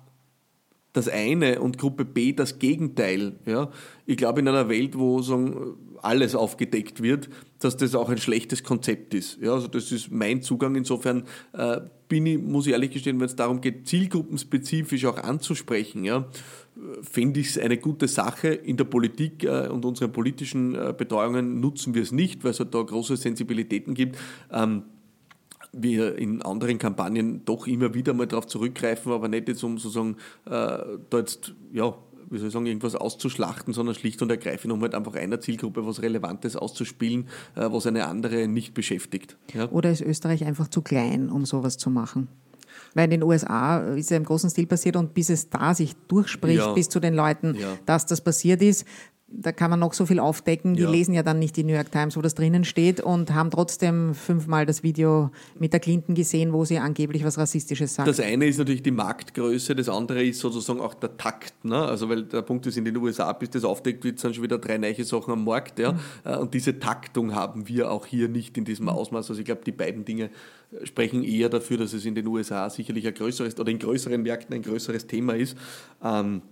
das 0.97 1.09
eine 1.09 1.61
und 1.61 1.77
Gruppe 1.77 2.07
B 2.07 2.33
das 2.33 2.59
Gegenteil. 2.59 3.35
Ja? 3.45 3.71
Ich 4.07 4.17
glaube, 4.17 4.41
in 4.41 4.49
einer 4.49 4.69
Welt, 4.71 4.99
wo 4.99 5.21
sagen, 5.21 5.75
alles 6.03 6.35
aufgedeckt 6.35 7.03
wird, 7.03 7.29
dass 7.59 7.77
das 7.77 7.95
auch 7.95 8.09
ein 8.09 8.19
schlechtes 8.19 8.63
Konzept 8.63 9.13
ist. 9.13 9.39
Ja, 9.41 9.53
also 9.55 9.69
das 9.69 9.93
ist 9.93 10.11
mein 10.11 10.41
Zugang. 10.41 10.75
Insofern 10.75 11.25
äh, 11.53 11.81
bin 12.09 12.27
ich, 12.27 12.39
muss 12.39 12.67
ich 12.67 12.73
ehrlich 12.73 12.93
gestehen, 12.93 13.19
wenn 13.19 13.27
es 13.27 13.37
darum 13.37 13.61
geht, 13.61 13.87
zielgruppenspezifisch 13.87 15.05
auch 15.05 15.19
anzusprechen, 15.19 16.05
ja, 16.05 16.27
finde 17.03 17.41
ich 17.41 17.49
es 17.49 17.59
eine 17.59 17.77
gute 17.77 18.09
Sache. 18.09 18.49
In 18.49 18.77
der 18.77 18.85
Politik 18.85 19.45
äh, 19.45 19.69
und 19.69 19.85
unseren 19.85 20.13
politischen 20.13 20.75
äh, 20.75 20.95
Betreuungen 20.97 21.61
nutzen 21.61 21.95
wir 21.95 22.03
es 22.03 22.13
nicht, 22.13 22.45
weil 22.45 22.53
es 22.53 22.61
halt 22.61 22.75
da 22.75 22.83
große 22.83 23.17
Sensibilitäten 23.17 23.95
gibt. 23.95 24.17
Ähm, 24.51 24.85
wir 25.77 26.16
in 26.16 26.43
anderen 26.43 26.79
Kampagnen 26.79 27.45
doch 27.45 27.66
immer 27.66 27.95
wieder 27.95 28.14
mal 28.14 28.27
darauf 28.27 28.47
zurückgreifen, 28.47 29.12
aber 29.12 29.29
nicht 29.29 29.49
jetzt 29.49 29.62
um 29.62 29.79
sozusagen 29.79 30.16
äh, 30.47 30.51
da 30.51 31.18
jetzt, 31.18 31.55
ja, 31.72 31.95
wie 32.31 32.39
soll 32.39 32.49
ich 32.49 32.53
sagen, 32.53 32.66
irgendwas 32.66 32.97
auszuschlachten, 32.97 33.72
sondern 33.72 33.95
schlicht 33.95 34.20
und 34.22 34.31
ergreifend, 34.31 34.72
um 34.72 34.81
halt 34.83 34.95
einfach 34.95 35.14
einer 35.14 35.41
Zielgruppe 35.41 35.87
was 35.87 36.03
Relevantes 36.03 36.57
auszuspielen, 36.57 37.27
äh, 37.55 37.68
was 37.70 37.87
eine 37.87 38.07
andere 38.07 38.49
nicht 38.49 38.74
beschäftigt. 38.74 39.37
Ja? 39.55 39.68
Oder 39.70 39.91
ist 39.91 40.01
Österreich 40.01 40.45
einfach 40.45 40.68
zu 40.68 40.83
klein, 40.83 41.31
um 41.31 41.45
sowas 41.45 41.79
zu 41.79 41.91
machen? 41.91 42.29
Weil 42.95 43.05
in 43.05 43.11
den 43.11 43.22
USA 43.22 43.79
ist 43.95 44.11
ja 44.11 44.16
im 44.16 44.24
großen 44.24 44.51
Stil 44.51 44.66
passiert 44.66 44.97
und 44.97 45.14
bis 45.14 45.29
es 45.29 45.51
da 45.51 45.74
sich 45.74 45.95
durchspricht, 46.09 46.59
ja. 46.59 46.72
bis 46.72 46.89
zu 46.89 47.01
den 47.01 47.14
Leuten, 47.14 47.55
ja. 47.55 47.77
dass 47.85 48.07
das 48.07 48.20
passiert 48.20 48.62
ist, 48.62 48.87
da 49.29 49.51
kann 49.51 49.70
man 49.70 49.81
noch 49.81 49.93
so 49.93 50.07
viel 50.07 50.20
aufdecken. 50.20 50.74
Die 50.74 50.83
ja. 50.83 50.91
lesen 50.91 51.12
ja 51.12 51.24
dann 51.24 51.41
nicht 51.41 51.57
die 51.57 51.64
New 51.64 51.72
York 51.72 51.91
Times, 51.91 52.16
wo 52.16 52.22
das 52.22 52.37
drinnen 52.37 52.64
steht 52.64 53.01
und 53.01 53.35
haben 53.35 53.51
trotzdem 53.51 54.14
fünfmal 54.14 54.66
das 54.66 54.85
Video 54.85 55.31
mit 55.59 55.72
der 55.72 55.81
Clinton 55.81 56.14
gesehen, 56.14 56.53
wo 56.53 56.64
sie 56.64 56.79
angeblich 56.79 57.24
was 57.24 57.37
Rassistisches 57.37 57.95
sagt. 57.95 58.09
Das 58.09 58.20
eine 58.20 58.47
ist 58.47 58.59
natürlich 58.59 58.85
die 58.85 58.93
Marktgröße, 58.93 59.74
das 59.74 59.89
andere 59.89 60.22
ist 60.22 60.39
sozusagen 60.39 60.81
auch 60.81 60.95
der 60.95 61.16
Takt. 61.16 61.64
Ne? 61.64 61.77
Also 61.77 62.09
weil 62.09 62.22
der 62.22 62.43
Punkt 62.43 62.66
ist, 62.66 62.77
in 62.77 62.85
den 62.85 62.97
USA, 62.99 63.33
bis 63.33 63.51
das 63.51 63.64
aufdeckt 63.64 64.05
wird, 64.05 64.20
sind 64.20 64.37
schon 64.37 64.45
wieder 64.45 64.59
drei 64.59 64.79
neue 64.79 65.03
Sachen 65.03 65.33
am 65.33 65.45
Markt. 65.45 65.81
Ja? 65.81 65.93
Mhm. 65.93 65.99
Und 66.39 66.55
diese 66.55 66.79
Taktung 66.79 67.35
haben 67.35 67.66
wir 67.66 67.91
auch 67.91 68.07
hier 68.07 68.29
nicht 68.29 68.57
in 68.57 68.64
diesem 68.64 68.89
Ausmaß. 68.89 69.29
Also 69.31 69.41
ich 69.41 69.47
glaube, 69.47 69.62
die 69.66 69.72
beiden 69.72 70.05
Dinge 70.05 70.31
sprechen 70.85 71.24
eher 71.24 71.49
dafür, 71.49 71.79
dass 71.79 71.93
es 71.93 72.05
in 72.05 72.14
den 72.14 72.29
USA 72.29 72.70
sicherlich 72.70 73.07
ein 73.09 73.14
größeres 73.14 73.59
oder 73.59 73.70
in 73.72 73.81
größeren 73.81 74.22
Märkten 74.22 74.55
ein 74.55 74.62
größeres 74.62 75.09
Thema 75.09 75.35
ist. 75.35 75.57
Ähm, 76.03 76.43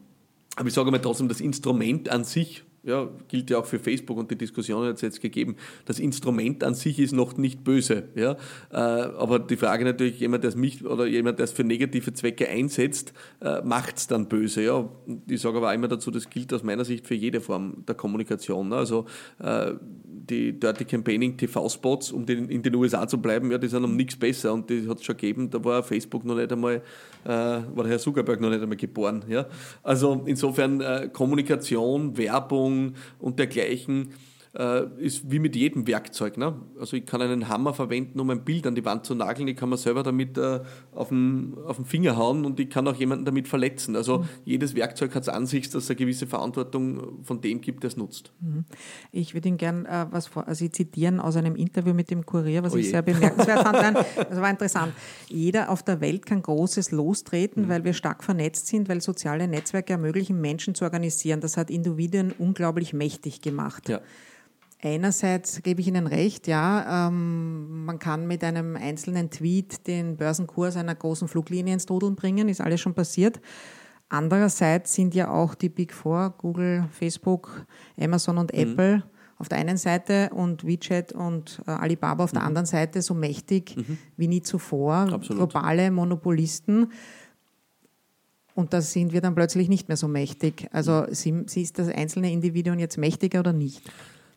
aber 0.57 0.69
ich 0.69 0.75
sage 0.75 0.91
mal 0.91 0.99
trotzdem, 0.99 1.29
das 1.29 1.41
Instrument 1.41 2.09
an 2.09 2.25
sich, 2.25 2.65
ja, 2.85 3.09
gilt 3.29 3.51
ja 3.51 3.59
auch 3.59 3.65
für 3.65 3.79
Facebook 3.79 4.19
und 4.19 4.31
die 4.31 4.37
Diskussion 4.37 4.87
hat 4.87 4.97
es 4.97 5.01
jetzt 5.01 5.21
gegeben, 5.21 5.57
das 5.87 5.99
Instrument 5.99 6.63
an 6.63 6.75
sich 6.75 6.99
ist 6.99 7.13
noch 7.13 7.37
nicht 7.37 7.65
böse. 7.65 8.05
Ja? 8.15 8.33
Äh, 8.71 8.77
aber 8.77 9.39
die 9.39 9.57
Frage 9.57 9.85
natürlich, 9.85 10.21
jemand, 10.21 10.45
der 10.45 10.51
es 10.51 10.57
mich 10.57 10.85
oder 10.85 11.07
jemand, 11.07 11.39
der 11.39 11.45
es 11.45 11.53
für 11.53 11.65
negative 11.65 12.13
Zwecke 12.13 12.49
einsetzt, 12.49 13.13
äh, 13.41 13.63
macht 13.63 13.97
es 13.97 14.07
dann 14.07 14.29
böse. 14.29 14.63
Ja? 14.63 14.89
Ich 15.27 15.41
sage 15.41 15.57
aber 15.57 15.71
auch 15.71 15.75
immer 15.75 15.89
dazu, 15.89 16.11
das 16.11 16.29
gilt 16.29 16.53
aus 16.53 16.63
meiner 16.63 16.85
Sicht 16.85 17.07
für 17.07 17.15
jede 17.15 17.41
Form 17.41 17.85
der 17.89 17.95
Kommunikation. 17.95 18.69
Ne? 18.69 18.77
Also 18.77 19.07
äh, 19.39 19.73
die 20.07 20.59
Dirty 20.59 20.85
Campaigning 20.85 21.37
TV-Spots, 21.37 22.13
um 22.13 22.27
in 22.27 22.63
den 22.63 22.75
USA 22.75 23.07
zu 23.07 23.21
bleiben, 23.21 23.51
ja, 23.51 23.59
die 23.59 23.69
sind 23.69 23.85
um 23.85 23.95
nichts 23.95 24.17
besser 24.17 24.55
und 24.55 24.71
die 24.71 24.89
hat 24.89 24.99
es 24.99 25.05
schon 25.05 25.19
gegeben, 25.19 25.51
da 25.51 25.63
war 25.63 25.83
Facebook 25.83 26.25
noch 26.25 26.35
nicht 26.35 26.51
einmal, 26.51 26.81
war 27.25 27.63
der 27.77 27.89
Herr 27.89 27.99
Zuckerberg 27.99 28.41
noch 28.41 28.49
nicht 28.49 28.63
einmal 28.63 28.79
geboren. 28.79 29.23
Ja? 29.29 29.45
Also 29.83 30.23
insofern 30.25 31.13
Kommunikation, 31.13 32.17
Werbung 32.17 32.74
und 33.19 33.39
dergleichen 33.39 34.15
äh, 34.57 34.85
ist 34.99 35.31
wie 35.31 35.39
mit 35.39 35.57
jedem 35.57 35.87
Werkzeug. 35.87 36.37
Ne? 36.37 36.55
Also 36.79 36.97
ich 36.97 37.07
kann 37.07 37.21
einen 37.21 37.49
Hammer 37.49 37.75
verwenden, 37.75 38.21
um 38.21 38.31
ein 38.31 38.45
Bild 38.45 38.67
an 38.67 38.75
die 38.75 38.85
Wand 38.85 39.05
zu 39.05 39.15
nageln, 39.15 39.49
ich 39.49 39.57
kann 39.57 39.69
mir 39.69 39.77
selber 39.77 40.03
damit 40.03 40.39
äh, 40.39 40.61
auf, 40.93 41.09
den, 41.09 41.55
auf 41.67 41.77
den 41.77 41.85
Finger 41.85 42.17
hauen 42.17 42.45
und 42.45 42.61
ich 42.61 42.71
kann 42.71 42.87
auch 42.87 42.95
jemanden 42.95 43.25
damit 43.25 43.49
verletzen. 43.49 43.97
Also 43.97 44.19
mhm. 44.19 44.29
jedes 44.45 44.75
Werkzeug 44.75 45.15
hat 45.15 45.23
es 45.23 45.29
an 45.29 45.47
sich, 45.47 45.71
dass 45.71 45.85
es 45.85 45.91
eine 45.91 45.97
gewisse 45.97 46.27
Verantwortung 46.27 47.25
von 47.25 47.41
dem 47.41 47.61
gibt, 47.61 47.83
der 47.83 47.89
es 47.89 47.97
nutzt. 47.97 48.33
Mhm. 48.41 48.65
Ich 49.11 49.35
würde 49.35 49.49
Ihnen 49.49 49.59
gerne 49.59 49.89
äh, 49.89 50.07
was 50.11 50.29
vor, 50.29 50.47
also 50.47 50.67
zitieren 50.69 51.21
aus 51.21 51.37
einem 51.37 51.57
Interview 51.57 51.93
mit 51.93 52.11
dem 52.11 52.25
Kurier, 52.25 52.63
was 52.63 52.75
oh 52.75 52.77
ich 52.77 52.91
sehr 52.91 53.03
bemerkenswert 53.03 53.63
fand. 53.63 53.77
Nein, 53.77 53.95
das 54.17 54.41
war 54.41 54.51
interessant. 54.51 54.93
Jeder 55.29 55.71
auf 55.71 55.83
der 55.83 56.01
Welt 56.01 56.27
kann 56.27 56.43
Großes 56.43 56.93
lostreten, 56.93 57.65
mhm. 57.65 57.69
weil 57.69 57.85
wir 57.85 57.93
stark 57.93 58.23
vernetzt 58.23 58.69
sind, 58.69 58.89
weil 58.89 59.01
soziale 59.01 59.49
Netzwerke 59.49 59.95
ermöglichen, 59.95 60.41
Menschen 60.41 60.75
zu 60.75 60.85
organisieren. 60.85 61.41
Das 61.41 61.57
hat 61.57 61.71
Individuen 61.71 62.33
unglaublich 62.39 62.93
mächtig 62.93 63.41
gemacht. 63.41 63.89
Ja. 63.89 64.01
Einerseits 64.85 65.63
gebe 65.63 65.81
ich 65.81 65.89
Ihnen 65.89 66.07
recht, 66.07 66.47
ja, 66.47 67.09
ähm, 67.09 67.87
man 67.87 67.99
kann 67.99 68.27
mit 68.27 68.45
einem 68.45 68.77
einzelnen 68.77 69.31
Tweet 69.31 69.87
den 69.87 70.19
Börsenkurs 70.19 70.77
einer 70.77 70.95
großen 70.95 71.27
Fluglinie 71.27 71.73
ins 71.73 71.87
Trudeln 71.87 72.17
bringen, 72.17 72.51
ist 72.51 72.61
alles 72.61 72.83
schon 72.83 72.93
passiert. 72.93 73.41
Andererseits 74.11 74.93
sind 74.93 75.15
ja 75.15 75.31
auch 75.31 75.55
die 75.55 75.71
Big 75.71 75.95
Four, 75.95 76.35
Google, 76.37 76.85
Facebook, 76.91 77.65
Amazon 77.99 78.37
und 78.37 78.53
mhm. 78.53 78.61
Apple 78.61 79.03
auf 79.39 79.49
der 79.49 79.57
einen 79.57 79.79
Seite 79.79 80.29
und 80.35 80.67
WeChat 80.67 81.13
und 81.13 81.63
äh, 81.67 81.71
Alibaba 81.71 82.25
auf 82.25 82.35
mhm. 82.35 82.37
der 82.37 82.45
anderen 82.45 82.67
Seite 82.67 83.01
so 83.01 83.15
mächtig 83.15 83.79
mhm. 83.79 83.97
wie 84.19 84.29
nie 84.29 84.43
zuvor, 84.43 85.09
Absolut. 85.11 85.51
globale 85.51 85.91
Monopolisten. 85.91 86.93
Und 88.55 88.75
da 88.75 88.83
sind 88.83 89.15
wir 89.15 89.23
dann 89.23 89.35
plötzlich 89.35 89.71
nicht 89.71 89.89
mehr 89.89 89.97
so 89.97 90.09
mächtig. 90.09 90.69
Also 90.73 91.07
mhm. 91.25 91.47
ist 91.55 91.79
das 91.79 91.89
einzelne 91.89 92.31
Individuum 92.31 92.79
jetzt 92.79 92.99
mächtiger 92.99 93.41
oder 93.41 93.55
nicht? 93.55 93.81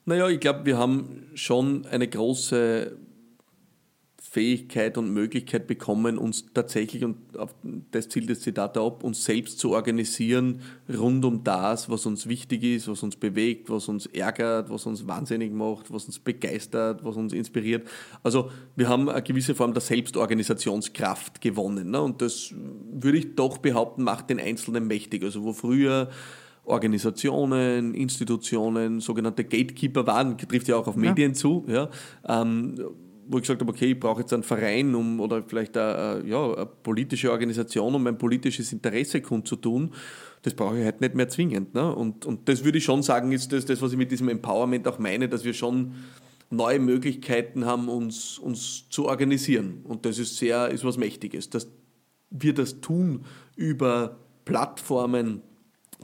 Naja, 0.07 0.29
ich 0.29 0.39
glaube, 0.39 0.65
wir 0.65 0.77
haben 0.77 1.25
schon 1.33 1.85
eine 1.85 2.07
große 2.07 2.97
Fähigkeit 4.21 4.97
und 4.97 5.11
Möglichkeit 5.11 5.67
bekommen, 5.67 6.17
uns 6.17 6.45
tatsächlich, 6.53 7.03
und 7.03 7.17
das 7.91 8.07
zielt 8.07 8.29
das 8.29 8.39
Zitat 8.39 8.77
ab, 8.77 9.03
uns 9.03 9.25
selbst 9.25 9.59
zu 9.59 9.71
organisieren 9.71 10.61
rund 10.97 11.25
um 11.25 11.43
das, 11.43 11.89
was 11.89 12.05
uns 12.05 12.25
wichtig 12.25 12.63
ist, 12.63 12.87
was 12.87 13.03
uns 13.03 13.17
bewegt, 13.17 13.69
was 13.69 13.89
uns 13.89 14.05
ärgert, 14.05 14.69
was 14.69 14.85
uns 14.85 15.05
wahnsinnig 15.07 15.51
macht, 15.51 15.91
was 15.91 16.05
uns 16.05 16.19
begeistert, 16.19 17.03
was 17.03 17.17
uns 17.17 17.33
inspiriert. 17.33 17.85
Also 18.23 18.49
wir 18.77 18.87
haben 18.87 19.09
eine 19.09 19.21
gewisse 19.21 19.55
Form 19.55 19.73
der 19.73 19.81
Selbstorganisationskraft 19.81 21.41
gewonnen. 21.41 21.91
Ne? 21.91 22.01
Und 22.01 22.21
das 22.21 22.53
würde 22.93 23.17
ich 23.17 23.35
doch 23.35 23.57
behaupten, 23.57 24.03
macht 24.03 24.29
den 24.29 24.39
Einzelnen 24.39 24.87
mächtig. 24.87 25.21
Also 25.25 25.43
wo 25.43 25.51
früher 25.51 26.09
Organisationen, 26.67 27.93
Institutionen, 27.93 28.99
sogenannte 28.99 29.43
Gatekeeper 29.43 30.05
waren, 30.05 30.37
trifft 30.37 30.67
ja 30.67 30.75
auch 30.75 30.87
auf 30.87 30.95
Medien 30.95 31.31
ja. 31.31 31.33
zu, 31.33 31.65
ja, 31.67 31.89
ähm, 32.27 32.75
wo 33.29 33.37
ich 33.37 33.43
gesagt 33.43 33.61
habe, 33.61 33.71
okay, 33.71 33.91
ich 33.91 33.99
brauche 33.99 34.21
jetzt 34.21 34.33
einen 34.33 34.43
Verein 34.43 34.93
um, 34.95 35.19
oder 35.19 35.43
vielleicht 35.43 35.77
eine, 35.77 36.23
ja, 36.25 36.53
eine 36.53 36.65
politische 36.65 37.31
Organisation, 37.31 37.95
um 37.95 38.03
mein 38.03 38.17
politisches 38.17 38.71
Interesse 38.71 39.21
kundzutun. 39.21 39.91
Das 40.43 40.53
brauche 40.53 40.77
ich 40.77 40.85
halt 40.85 41.01
nicht 41.01 41.15
mehr 41.15 41.27
zwingend. 41.27 41.73
Ne? 41.73 41.93
Und, 41.93 42.25
und 42.25 42.47
das 42.47 42.63
würde 42.63 42.77
ich 42.77 42.85
schon 42.85 43.03
sagen, 43.03 43.31
ist 43.31 43.51
das, 43.51 43.65
das, 43.65 43.81
was 43.81 43.91
ich 43.91 43.97
mit 43.97 44.11
diesem 44.11 44.29
Empowerment 44.29 44.87
auch 44.87 44.99
meine, 44.99 45.27
dass 45.27 45.43
wir 45.43 45.53
schon 45.53 45.93
neue 46.49 46.79
Möglichkeiten 46.79 47.65
haben, 47.65 47.89
uns, 47.89 48.39
uns 48.39 48.89
zu 48.89 49.07
organisieren. 49.07 49.81
Und 49.83 50.05
das 50.05 50.19
ist 50.19 50.37
sehr, 50.37 50.69
ist 50.69 50.85
was 50.85 50.97
Mächtiges. 50.97 51.49
Dass 51.49 51.67
wir 52.29 52.53
das 52.53 52.79
tun 52.79 53.25
über 53.55 54.17
Plattformen, 54.45 55.41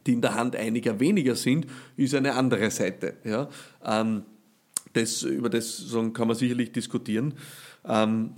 die 0.05 0.13
in 0.13 0.21
der 0.21 0.35
Hand 0.35 0.55
einiger 0.55 0.99
weniger 0.99 1.35
sind, 1.35 1.67
ist 1.95 2.15
eine 2.15 2.33
andere 2.35 2.69
Seite. 2.71 3.15
Ja? 3.23 3.49
Ähm, 3.85 4.23
das, 4.93 5.23
über 5.23 5.49
das 5.49 5.95
kann 6.13 6.27
man 6.27 6.37
sicherlich 6.37 6.71
diskutieren. 6.71 7.33
Ähm, 7.85 8.35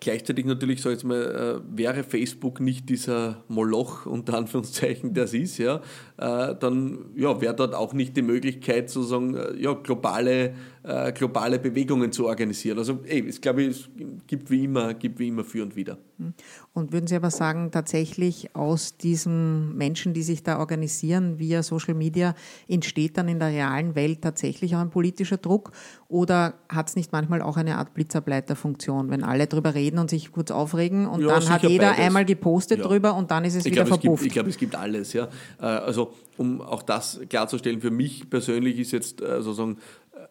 Gleichzeitig 0.00 0.44
natürlich, 0.44 0.82
so 0.82 0.90
jetzt 0.90 1.04
mal, 1.04 1.62
äh, 1.62 1.78
wäre 1.78 2.02
Facebook 2.02 2.60
nicht 2.60 2.88
dieser 2.88 3.44
Moloch, 3.48 4.06
unter 4.06 4.36
Anführungszeichen, 4.36 5.14
der 5.14 5.24
es 5.24 5.34
ist, 5.34 5.58
ja, 5.58 5.76
äh, 6.18 6.54
dann 6.58 7.06
ja, 7.14 7.40
wäre 7.40 7.54
dort 7.54 7.74
auch 7.74 7.94
nicht 7.94 8.16
die 8.16 8.22
Möglichkeit, 8.22 8.90
sozusagen, 8.90 9.36
äh, 9.36 9.56
ja, 9.56 9.72
globale, 9.72 10.54
äh, 10.84 11.12
globale 11.12 11.58
Bewegungen 11.58 12.12
zu 12.12 12.26
organisieren. 12.26 12.78
Also, 12.78 13.00
ey, 13.06 13.20
ich 13.20 13.40
glaube, 13.40 13.64
es 13.64 13.88
gibt 14.26 14.50
wie 14.50 14.64
immer, 14.64 14.92
gibt 14.92 15.18
wie 15.18 15.28
immer 15.28 15.42
für 15.42 15.62
und 15.62 15.76
wieder. 15.76 15.96
Hm. 16.18 16.34
Und 16.74 16.92
würden 16.92 17.06
Sie 17.06 17.16
aber 17.16 17.30
sagen, 17.30 17.70
tatsächlich 17.70 18.54
aus 18.54 18.98
diesen 18.98 19.74
Menschen, 19.76 20.12
die 20.12 20.22
sich 20.22 20.42
da 20.42 20.58
organisieren 20.58 21.38
via 21.38 21.62
Social 21.62 21.94
Media, 21.94 22.34
entsteht 22.68 23.16
dann 23.16 23.28
in 23.28 23.38
der 23.38 23.48
realen 23.48 23.94
Welt 23.94 24.20
tatsächlich 24.20 24.76
auch 24.76 24.80
ein 24.80 24.90
politischer 24.90 25.38
Druck? 25.38 25.72
Oder 26.08 26.54
hat 26.68 26.90
es 26.90 26.96
nicht 26.96 27.12
manchmal 27.12 27.40
auch 27.40 27.56
eine 27.56 27.78
Art 27.78 27.94
Blitzableiterfunktion, 27.94 29.10
wenn 29.10 29.24
alle 29.24 29.46
drüber 29.46 29.74
reden 29.74 29.98
und 29.98 30.10
sich 30.10 30.32
kurz 30.32 30.50
aufregen 30.50 31.06
und 31.06 31.22
ja, 31.22 31.28
dann 31.28 31.48
hat 31.48 31.62
jeder 31.62 31.90
beides. 31.90 32.04
einmal 32.04 32.24
gepostet 32.26 32.78
ja. 32.78 32.84
drüber 32.84 33.14
und 33.14 33.30
dann 33.30 33.44
ist 33.44 33.54
es 33.54 33.64
ich 33.64 33.72
wieder 33.72 33.84
glaub, 33.84 34.00
verpufft? 34.00 34.20
Es 34.20 34.24
gibt, 34.24 34.26
ich 34.26 34.32
glaube, 34.34 34.50
es 34.50 34.58
gibt 34.58 34.76
alles. 34.76 35.12
Ja. 35.14 35.28
Äh, 35.60 35.64
also 35.64 36.12
um 36.36 36.60
auch 36.60 36.82
das 36.82 37.20
klarzustellen, 37.28 37.80
für 37.80 37.90
mich 37.90 38.28
persönlich 38.28 38.78
ist 38.78 38.92
jetzt 38.92 39.20
äh, 39.22 39.40
sozusagen 39.40 39.78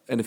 eine 0.07 0.25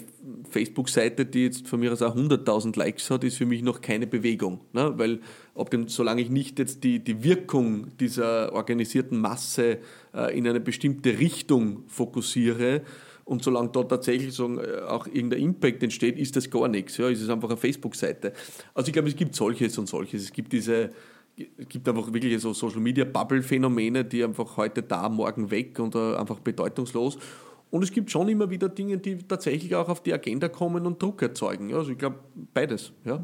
Facebook-Seite, 0.48 1.26
die 1.26 1.44
jetzt 1.44 1.68
von 1.68 1.80
mir 1.80 1.92
aus 1.92 2.00
auch 2.00 2.16
100.000 2.16 2.78
Likes 2.78 3.10
hat, 3.10 3.24
ist 3.24 3.36
für 3.36 3.46
mich 3.46 3.62
noch 3.62 3.82
keine 3.82 4.06
Bewegung. 4.06 4.60
Ne? 4.72 4.94
Weil 4.96 5.20
ob 5.54 5.70
dem, 5.70 5.88
solange 5.88 6.22
ich 6.22 6.30
nicht 6.30 6.58
jetzt 6.58 6.82
die, 6.82 6.98
die 6.98 7.22
Wirkung 7.22 7.96
dieser 7.98 8.52
organisierten 8.54 9.20
Masse 9.20 9.78
äh, 10.14 10.36
in 10.36 10.48
eine 10.48 10.60
bestimmte 10.60 11.18
Richtung 11.18 11.82
fokussiere 11.88 12.82
und 13.24 13.42
solange 13.42 13.68
dort 13.68 13.90
tatsächlich 13.90 14.32
so, 14.32 14.60
äh, 14.60 14.80
auch 14.82 15.06
irgendein 15.06 15.40
Impact 15.40 15.82
entsteht, 15.82 16.18
ist 16.18 16.36
das 16.36 16.50
gar 16.50 16.68
nichts. 16.68 16.96
Ja? 16.96 17.08
Ist 17.08 17.20
es 17.20 17.28
einfach 17.28 17.50
eine 17.50 17.58
Facebook-Seite. 17.58 18.32
Also 18.72 18.88
ich 18.88 18.92
glaube, 18.94 19.08
es 19.08 19.16
gibt 19.16 19.34
solches 19.34 19.76
und 19.76 19.88
solches. 19.88 20.22
Es 20.22 20.32
gibt 20.32 20.52
diese 20.52 20.90
es 21.58 21.68
gibt 21.68 21.86
einfach 21.86 22.10
wirklich 22.12 22.40
so 22.40 22.54
Social 22.54 22.80
Media 22.80 23.04
Bubble 23.04 23.42
Phänomene, 23.42 24.04
die 24.04 24.24
einfach 24.24 24.56
heute 24.56 24.82
da, 24.82 25.08
morgen 25.08 25.50
weg 25.50 25.78
und 25.78 25.94
uh, 25.94 26.14
einfach 26.14 26.40
bedeutungslos. 26.40 27.18
Und 27.70 27.82
es 27.82 27.92
gibt 27.92 28.10
schon 28.10 28.28
immer 28.28 28.48
wieder 28.50 28.68
Dinge, 28.68 28.98
die 28.98 29.18
tatsächlich 29.18 29.74
auch 29.74 29.88
auf 29.88 30.02
die 30.02 30.12
Agenda 30.12 30.48
kommen 30.48 30.86
und 30.86 31.02
Druck 31.02 31.22
erzeugen. 31.22 31.74
Also 31.74 31.92
ich 31.92 31.98
glaube, 31.98 32.18
beides. 32.54 32.92
Ja. 33.04 33.20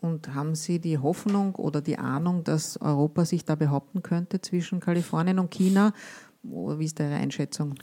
Und 0.00 0.34
haben 0.34 0.54
Sie 0.54 0.80
die 0.80 0.98
Hoffnung 0.98 1.54
oder 1.54 1.80
die 1.80 1.98
Ahnung, 1.98 2.44
dass 2.44 2.80
Europa 2.80 3.24
sich 3.24 3.44
da 3.44 3.54
behaupten 3.54 4.02
könnte 4.02 4.40
zwischen 4.40 4.80
Kalifornien 4.80 5.38
und 5.38 5.50
China? 5.50 5.92
Oder 6.42 6.78
wie 6.78 6.84
ist 6.84 7.00
Ihre 7.00 7.14
Einschätzung? 7.14 7.74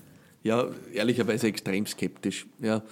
Ja, 0.43 0.68
ehrlicherweise 0.93 1.47
extrem 1.47 1.86
skeptisch. 1.86 2.47
Ja. 2.59 2.84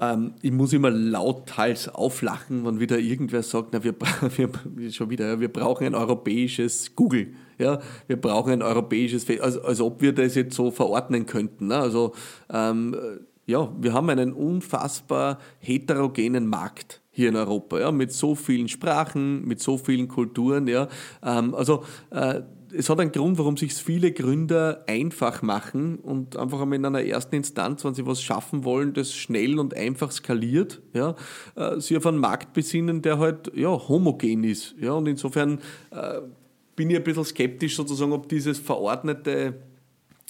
Ähm, 0.00 0.34
ich 0.42 0.50
muss 0.50 0.72
immer 0.72 0.90
lauthals 0.90 1.88
auflachen, 1.88 2.64
wenn 2.64 2.80
wieder 2.80 2.98
irgendwer 2.98 3.42
sagt, 3.42 3.68
na, 3.72 3.84
wir, 3.84 3.94
wir, 4.74 4.92
schon 4.92 5.10
wieder, 5.10 5.38
wir 5.38 5.52
brauchen 5.52 5.86
ein 5.86 5.94
europäisches 5.94 6.96
Google. 6.96 7.34
Ja, 7.62 7.80
wir 8.06 8.20
brauchen 8.20 8.52
ein 8.52 8.62
europäisches, 8.62 9.26
als, 9.40 9.58
als 9.58 9.80
ob 9.80 10.02
wir 10.02 10.12
das 10.12 10.34
jetzt 10.34 10.54
so 10.54 10.70
verordnen 10.70 11.26
könnten. 11.26 11.68
Ne? 11.68 11.76
Also, 11.76 12.12
ähm, 12.50 12.96
ja, 13.46 13.72
wir 13.80 13.92
haben 13.92 14.08
einen 14.10 14.32
unfassbar 14.32 15.38
heterogenen 15.58 16.46
Markt 16.46 17.02
hier 17.10 17.28
in 17.28 17.36
Europa, 17.36 17.78
ja, 17.78 17.92
mit 17.92 18.12
so 18.12 18.34
vielen 18.34 18.68
Sprachen, 18.68 19.46
mit 19.46 19.60
so 19.60 19.76
vielen 19.76 20.08
Kulturen, 20.08 20.66
ja. 20.66 20.88
Ähm, 21.22 21.54
also, 21.54 21.84
äh, 22.10 22.40
es 22.74 22.88
hat 22.88 23.00
einen 23.00 23.12
Grund, 23.12 23.38
warum 23.38 23.56
sich 23.58 23.74
viele 23.74 24.12
Gründer 24.12 24.84
einfach 24.86 25.42
machen 25.42 25.96
und 25.96 26.36
einfach 26.36 26.60
einmal 26.60 26.78
in 26.78 26.86
einer 26.86 27.02
ersten 27.02 27.36
Instanz, 27.36 27.84
wenn 27.84 27.94
sie 27.94 28.06
was 28.06 28.22
schaffen 28.22 28.64
wollen, 28.64 28.94
das 28.94 29.12
schnell 29.12 29.58
und 29.58 29.74
einfach 29.74 30.10
skaliert, 30.10 30.80
ja, 30.94 31.14
äh, 31.54 31.80
sie 31.80 31.96
auf 31.96 32.06
einen 32.06 32.18
Markt 32.18 32.54
besinnen, 32.54 33.02
der 33.02 33.18
halt 33.18 33.52
ja, 33.54 33.68
homogen 33.68 34.44
ist. 34.44 34.74
Ja, 34.80 34.92
und 34.92 35.06
insofern 35.06 35.58
äh, 35.90 36.20
bin 36.76 36.90
ich 36.90 36.96
ein 36.96 37.04
bisschen 37.04 37.24
skeptisch 37.24 37.76
sozusagen, 37.76 38.12
ob 38.12 38.28
dieses 38.28 38.58
verordnete 38.58 39.54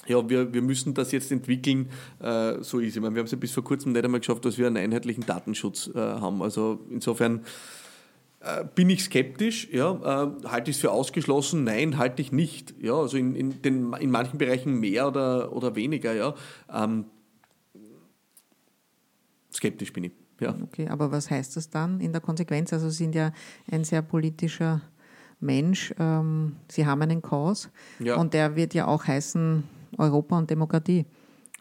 ja, 0.06 0.28
wir, 0.28 0.52
wir 0.52 0.62
müssen 0.62 0.94
das 0.94 1.12
jetzt 1.12 1.30
entwickeln, 1.30 1.88
äh, 2.20 2.60
so 2.60 2.80
ist. 2.80 2.96
Ich 2.96 3.00
meine, 3.00 3.14
wir 3.14 3.20
haben 3.20 3.26
es 3.26 3.32
ja 3.32 3.38
bis 3.38 3.52
vor 3.52 3.62
kurzem 3.62 3.92
nicht 3.92 4.04
einmal 4.04 4.20
geschafft, 4.20 4.44
dass 4.44 4.58
wir 4.58 4.66
einen 4.66 4.76
einheitlichen 4.76 5.24
Datenschutz 5.24 5.90
äh, 5.94 5.98
haben. 5.98 6.42
Also 6.42 6.80
insofern 6.90 7.44
äh, 8.40 8.64
bin 8.74 8.90
ich 8.90 9.04
skeptisch, 9.04 9.68
ja, 9.70 9.92
äh, 9.92 10.48
halte 10.48 10.70
ich 10.70 10.76
es 10.76 10.80
für 10.80 10.90
ausgeschlossen? 10.90 11.62
Nein, 11.62 11.98
halte 11.98 12.20
ich 12.20 12.32
nicht. 12.32 12.74
Ja, 12.80 12.94
also 12.94 13.16
in, 13.16 13.36
in, 13.36 13.62
den, 13.62 13.92
in 13.92 14.10
manchen 14.10 14.38
Bereichen 14.38 14.80
mehr 14.80 15.06
oder, 15.06 15.52
oder 15.52 15.76
weniger, 15.76 16.12
ja. 16.12 16.34
Ähm, 16.72 17.04
skeptisch 19.52 19.92
bin 19.92 20.04
ich. 20.04 20.12
Ja. 20.40 20.56
Okay, 20.60 20.88
aber 20.88 21.12
was 21.12 21.30
heißt 21.30 21.56
das 21.56 21.70
dann 21.70 22.00
in 22.00 22.10
der 22.10 22.20
Konsequenz? 22.20 22.72
Also 22.72 22.90
sind 22.90 23.14
ja 23.14 23.32
ein 23.70 23.84
sehr 23.84 24.02
politischer 24.02 24.80
Mensch, 25.42 25.94
ähm, 25.98 26.56
Sie 26.70 26.86
haben 26.86 27.02
einen 27.02 27.22
Kurs 27.22 27.68
ja. 27.98 28.16
und 28.16 28.32
der 28.34 28.56
wird 28.56 28.74
ja 28.74 28.86
auch 28.86 29.06
heißen 29.06 29.64
Europa 29.98 30.38
und 30.38 30.50
Demokratie 30.50 31.04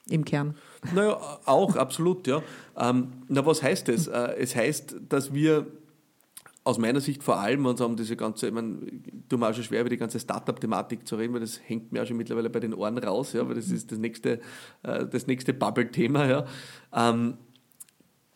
im 0.10 0.26
Kern. 0.26 0.56
Naja, 0.94 1.18
auch, 1.46 1.76
absolut, 1.76 2.28
ja. 2.28 2.42
Ähm, 2.78 3.12
na, 3.28 3.46
was 3.46 3.62
heißt 3.62 3.88
das? 3.88 4.08
Äh, 4.08 4.36
es 4.40 4.56
heißt, 4.56 4.96
dass 5.10 5.34
wir 5.34 5.68
aus 6.64 6.78
meiner 6.78 7.02
Sicht 7.02 7.24
vor 7.24 7.40
allem, 7.40 7.66
wenn 7.66 7.74
es 7.74 7.82
um 7.82 7.96
diese 7.96 8.16
ganze, 8.16 8.48
ich 8.48 8.54
meine, 8.54 8.78
tut 9.28 9.40
mir 9.40 9.50
auch 9.50 9.54
schon 9.54 9.64
schwer, 9.64 9.82
über 9.82 9.90
die 9.90 9.98
ganze 9.98 10.20
Startup-Thematik 10.20 11.08
zu 11.08 11.16
reden, 11.16 11.34
weil 11.34 11.40
das 11.40 11.60
hängt 11.66 11.92
mir 11.92 12.04
auch 12.04 12.06
schon 12.06 12.18
mittlerweile 12.18 12.50
bei 12.50 12.60
den 12.60 12.74
Ohren 12.74 12.98
raus, 13.00 13.34
ja, 13.34 13.48
weil 13.48 13.56
das 13.56 13.70
ist 13.70 13.92
das 13.92 13.98
nächste, 13.98 14.40
äh, 14.84 15.06
das 15.08 15.26
nächste 15.28 15.54
Bubble-Thema, 15.54 16.26
ja. 16.28 16.46
Ähm, 16.94 17.38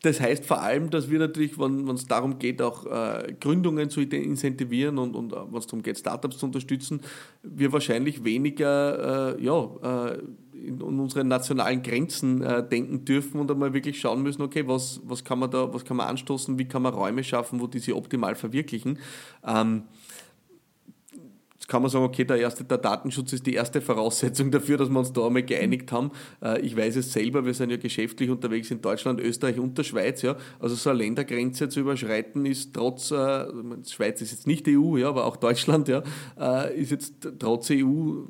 das 0.01 0.19
heißt 0.19 0.45
vor 0.45 0.61
allem, 0.61 0.89
dass 0.89 1.09
wir 1.09 1.19
natürlich, 1.19 1.57
wenn 1.57 1.87
es 1.89 2.05
darum 2.05 2.37
geht, 2.37 2.61
auch 2.61 2.85
äh, 2.85 3.33
Gründungen 3.39 3.89
zu 3.89 4.01
incentivieren 4.01 4.97
und, 4.97 5.15
und 5.15 5.33
äh, 5.33 5.37
wenn 5.49 5.57
es 5.57 5.65
darum 5.65 5.81
geht, 5.81 5.97
Startups 5.97 6.37
zu 6.37 6.45
unterstützen, 6.45 7.01
wir 7.41 7.73
wahrscheinlich 7.73 8.23
weniger 8.23 9.35
äh, 9.35 9.43
ja, 9.43 10.11
äh, 10.11 10.19
in, 10.53 10.79
in 10.79 10.99
unsere 10.99 11.23
nationalen 11.23 11.81
Grenzen 11.81 12.41
äh, 12.41 12.67
denken 12.67 13.05
dürfen 13.05 13.39
und 13.39 13.49
einmal 13.49 13.73
wirklich 13.73 13.99
schauen 13.99 14.21
müssen, 14.21 14.41
okay, 14.41 14.67
was, 14.67 15.01
was 15.05 15.23
kann 15.23 15.39
man 15.39 15.49
da, 15.49 15.73
was 15.73 15.85
kann 15.85 15.97
man 15.97 16.07
anstoßen, 16.07 16.59
wie 16.59 16.65
kann 16.65 16.81
man 16.81 16.93
Räume 16.93 17.23
schaffen, 17.23 17.59
wo 17.59 17.67
die 17.67 17.79
sich 17.79 17.93
optimal 17.93 18.35
verwirklichen. 18.35 18.99
Ähm, 19.45 19.83
kann 21.67 21.81
man 21.81 21.89
sagen, 21.89 22.05
okay, 22.05 22.23
der, 22.23 22.37
erste, 22.37 22.63
der 22.63 22.77
Datenschutz 22.77 23.33
ist 23.33 23.45
die 23.45 23.53
erste 23.53 23.81
Voraussetzung 23.81 24.51
dafür, 24.51 24.77
dass 24.77 24.89
wir 24.89 24.99
uns 24.99 25.11
da 25.13 25.25
einmal 25.25 25.43
geeinigt 25.43 25.91
haben. 25.91 26.11
Äh, 26.41 26.61
ich 26.61 26.77
weiß 26.77 26.95
es 26.97 27.11
selber, 27.11 27.45
wir 27.45 27.53
sind 27.53 27.71
ja 27.71 27.77
geschäftlich 27.77 28.29
unterwegs 28.29 28.69
in 28.71 28.81
Deutschland, 28.81 29.19
Österreich 29.19 29.59
und 29.59 29.77
der 29.77 29.83
Schweiz. 29.83 30.21
Ja. 30.21 30.35
Also 30.59 30.75
so 30.75 30.89
eine 30.91 30.99
Ländergrenze 30.99 31.69
zu 31.69 31.79
überschreiten 31.79 32.45
ist 32.45 32.73
trotz, 32.73 33.11
äh, 33.11 33.45
Schweiz 33.87 34.21
ist 34.21 34.31
jetzt 34.31 34.47
nicht 34.47 34.67
EU, 34.67 34.97
ja, 34.97 35.09
aber 35.09 35.25
auch 35.25 35.37
Deutschland 35.37 35.87
ja, 35.87 36.03
äh, 36.39 36.79
ist 36.79 36.91
jetzt 36.91 37.13
trotz 37.39 37.71
EU 37.71 38.25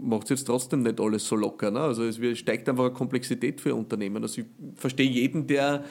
macht 0.00 0.24
es 0.24 0.30
jetzt 0.30 0.44
trotzdem 0.44 0.82
nicht 0.82 1.00
alles 1.00 1.26
so 1.26 1.34
locker. 1.34 1.70
Ne? 1.70 1.80
Also 1.80 2.04
es 2.04 2.38
steigt 2.38 2.68
einfach 2.68 2.84
eine 2.84 2.94
Komplexität 2.94 3.60
für 3.60 3.74
Unternehmen. 3.74 4.22
Also 4.22 4.42
ich 4.42 4.46
verstehe 4.76 5.10
jeden, 5.10 5.48
der, 5.48 5.84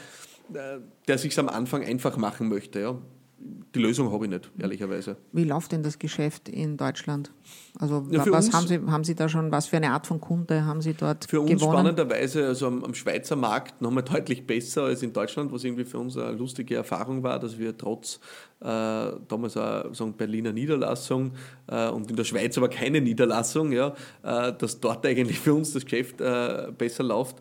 der 1.08 1.18
sich 1.18 1.38
am 1.38 1.50
Anfang 1.50 1.84
einfach 1.84 2.16
machen 2.16 2.48
möchte. 2.48 2.80
Ja 2.80 2.98
die 3.40 3.80
Lösung 3.80 4.12
habe 4.12 4.26
ich 4.26 4.32
nicht, 4.32 4.50
ehrlicherweise. 4.58 5.18
Wie 5.32 5.44
läuft 5.44 5.72
denn 5.72 5.84
das 5.84 6.00
Geschäft 6.00 6.50
in 6.50 6.76
Deutschland? 6.78 7.32
Also 7.80 8.08
ja, 8.10 8.26
was 8.28 8.52
haben 8.52 8.68
Sie, 8.68 8.80
haben 8.88 9.04
Sie 9.04 9.14
da 9.14 9.30
schon, 9.30 9.52
was 9.52 9.68
für 9.68 9.78
eine 9.78 9.92
Art 9.92 10.08
von 10.08 10.20
Kunde 10.20 10.66
haben 10.66 10.82
Sie 10.82 10.94
dort 10.94 11.26
Für 11.26 11.42
uns 11.42 11.52
gewonnen? 11.52 11.74
spannenderweise, 11.74 12.48
also 12.48 12.68
am, 12.68 12.84
am 12.84 12.96
Schweizer 12.96 13.36
Markt 13.36 13.80
nochmal 13.82 14.04
deutlich 14.12 14.48
besser 14.48 14.84
als 14.84 15.04
in 15.04 15.14
Deutschland, 15.14 15.52
was 15.52 15.64
irgendwie 15.64 15.86
für 15.86 16.00
uns 16.00 16.18
eine 16.18 16.32
lustige 16.36 16.76
Erfahrung 16.76 17.22
war, 17.22 17.40
dass 17.40 17.60
wir 17.60 17.78
trotz 17.78 18.20
äh, 18.60 18.66
damals 18.66 19.56
eine 19.56 19.94
sagen, 19.94 20.14
Berliner 20.14 20.52
Niederlassung 20.54 21.34
äh, 21.68 21.90
und 21.90 22.10
in 22.10 22.16
der 22.16 22.24
Schweiz 22.24 22.58
aber 22.58 22.70
keine 22.70 23.02
Niederlassung, 23.02 23.72
ja, 23.72 23.94
äh, 24.24 24.54
dass 24.58 24.80
dort 24.80 25.06
eigentlich 25.06 25.40
für 25.40 25.54
uns 25.54 25.74
das 25.74 25.86
Geschäft 25.86 26.22
äh, 26.22 26.72
besser 26.76 27.04
läuft. 27.04 27.36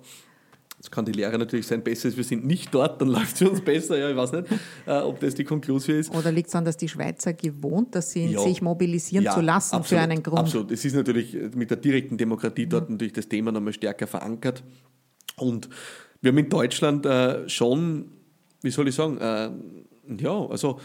Jetzt 0.86 0.92
kann 0.92 1.04
die 1.04 1.10
Lehre 1.10 1.36
natürlich 1.36 1.66
sein, 1.66 1.82
besser 1.82 2.08
ist, 2.08 2.16
wir 2.16 2.22
sind 2.22 2.46
nicht 2.46 2.72
dort, 2.72 3.00
dann 3.00 3.08
läuft 3.16 3.32
es 3.32 3.38
für 3.40 3.50
uns 3.50 3.60
besser. 3.60 3.98
Ja, 3.98 4.08
ich 4.08 4.16
weiß 4.16 4.30
nicht, 4.32 4.46
äh, 4.86 4.92
ob 5.00 5.18
das 5.18 5.34
die 5.34 5.42
Konklusion 5.42 5.98
ist. 5.98 6.14
Oder 6.14 6.30
liegt 6.30 6.46
es 6.46 6.52
daran, 6.52 6.64
dass 6.64 6.76
die 6.76 6.88
Schweizer 6.88 7.32
gewohnt 7.32 7.96
das 7.96 8.12
sind, 8.12 8.30
ja. 8.30 8.40
sich 8.40 8.62
mobilisieren 8.62 9.24
ja, 9.24 9.34
zu 9.34 9.40
lassen 9.40 9.74
absolut, 9.74 10.00
für 10.00 10.08
einen 10.08 10.22
Grund? 10.22 10.38
Absolut. 10.38 10.70
Es 10.70 10.84
ist 10.84 10.94
natürlich 10.94 11.36
mit 11.56 11.70
der 11.70 11.78
direkten 11.78 12.16
Demokratie 12.16 12.66
dort 12.66 12.88
mhm. 12.88 12.94
natürlich 12.94 13.14
das 13.14 13.28
Thema 13.28 13.50
nochmal 13.50 13.72
stärker 13.72 14.06
verankert. 14.06 14.62
Und 15.36 15.68
wir 16.20 16.30
haben 16.30 16.38
in 16.38 16.48
Deutschland 16.48 17.04
äh, 17.04 17.48
schon, 17.48 18.12
wie 18.62 18.70
soll 18.70 18.86
ich 18.86 18.94
sagen, 18.94 19.18
äh, 19.18 19.50
ja, 20.22 20.46
also 20.46 20.78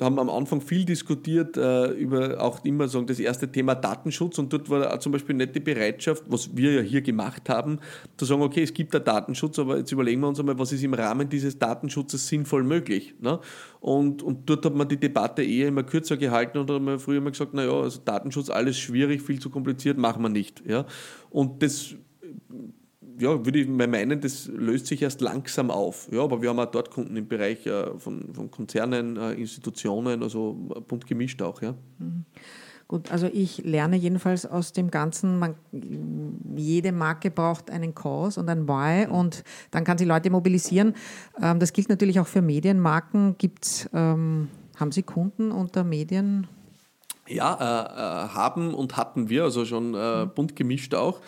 äh, 0.00 0.04
haben 0.04 0.18
am 0.18 0.30
Anfang 0.30 0.60
viel 0.60 0.84
diskutiert 0.84 1.56
äh, 1.56 1.90
über 1.92 2.42
auch 2.42 2.64
immer 2.64 2.88
so 2.88 3.00
das 3.02 3.18
erste 3.18 3.50
Thema 3.50 3.74
Datenschutz 3.74 4.38
und 4.38 4.52
dort 4.52 4.68
war 4.70 4.98
zum 5.00 5.12
Beispiel 5.12 5.36
nicht 5.36 5.54
die 5.54 5.60
Bereitschaft, 5.60 6.24
was 6.28 6.56
wir 6.56 6.72
ja 6.72 6.80
hier 6.80 7.02
gemacht 7.02 7.48
haben, 7.48 7.78
zu 8.16 8.24
sagen, 8.24 8.42
okay, 8.42 8.62
es 8.62 8.74
gibt 8.74 8.94
da 8.94 8.98
Datenschutz, 8.98 9.58
aber 9.58 9.78
jetzt 9.78 9.92
überlegen 9.92 10.20
wir 10.20 10.28
uns 10.28 10.40
einmal, 10.40 10.58
was 10.58 10.72
ist 10.72 10.82
im 10.82 10.94
Rahmen 10.94 11.28
dieses 11.28 11.58
Datenschutzes 11.58 12.26
sinnvoll 12.26 12.64
möglich. 12.64 13.14
Ne? 13.20 13.40
Und, 13.80 14.22
und 14.22 14.48
dort 14.48 14.64
hat 14.64 14.74
man 14.74 14.88
die 14.88 14.98
Debatte 14.98 15.42
eher 15.42 15.68
immer 15.68 15.82
kürzer 15.82 16.16
gehalten 16.16 16.58
und 16.58 16.70
hat 16.70 16.82
man 16.82 16.98
früher 16.98 17.18
immer 17.18 17.30
gesagt, 17.30 17.54
naja, 17.54 17.72
also 17.72 18.00
Datenschutz, 18.04 18.50
alles 18.50 18.78
schwierig, 18.78 19.22
viel 19.22 19.40
zu 19.40 19.50
kompliziert, 19.50 19.98
machen 19.98 20.22
wir 20.22 20.28
nicht. 20.28 20.62
Ja? 20.66 20.86
Und 21.30 21.62
das 21.62 21.94
ja, 23.18 23.44
würde 23.44 23.58
ich 23.58 23.68
mal 23.68 23.86
meinen, 23.86 24.20
das 24.20 24.46
löst 24.46 24.86
sich 24.86 25.02
erst 25.02 25.20
langsam 25.20 25.70
auf. 25.70 26.08
Ja, 26.12 26.22
aber 26.22 26.40
wir 26.40 26.50
haben 26.50 26.58
auch 26.60 26.66
dort 26.70 26.90
Kunden 26.90 27.16
im 27.16 27.28
Bereich 27.28 27.66
äh, 27.66 27.98
von, 27.98 28.32
von 28.32 28.50
Konzernen, 28.50 29.16
äh, 29.16 29.32
Institutionen, 29.32 30.22
also 30.22 30.54
bunt 30.86 31.06
gemischt 31.06 31.42
auch. 31.42 31.60
Ja. 31.62 31.74
Mhm. 31.98 32.24
Gut, 32.88 33.12
also 33.12 33.28
ich 33.30 33.58
lerne 33.64 33.96
jedenfalls 33.96 34.46
aus 34.46 34.72
dem 34.72 34.90
Ganzen, 34.90 35.38
man, 35.38 35.56
jede 36.56 36.90
Marke 36.90 37.30
braucht 37.30 37.70
einen 37.70 37.94
Cause 37.94 38.40
und 38.40 38.48
ein 38.48 38.66
Why 38.66 39.06
mhm. 39.06 39.12
und 39.12 39.44
dann 39.70 39.84
kann 39.84 39.98
sie 39.98 40.06
Leute 40.06 40.30
mobilisieren. 40.30 40.94
Ähm, 41.40 41.60
das 41.60 41.74
gilt 41.74 41.90
natürlich 41.90 42.18
auch 42.18 42.26
für 42.26 42.40
Medienmarken. 42.40 43.36
Gibt's, 43.36 43.90
ähm, 43.92 44.48
haben 44.76 44.92
Sie 44.92 45.02
Kunden 45.02 45.52
unter 45.52 45.84
Medien? 45.84 46.46
Ja, 47.26 47.54
äh, 47.54 48.24
äh 48.24 48.28
haben 48.28 48.72
und 48.72 48.96
hatten 48.96 49.28
wir, 49.28 49.44
also 49.44 49.66
schon 49.66 49.94
äh, 49.94 50.24
mhm. 50.24 50.30
bunt 50.34 50.56
gemischt 50.56 50.94
auch. 50.94 51.20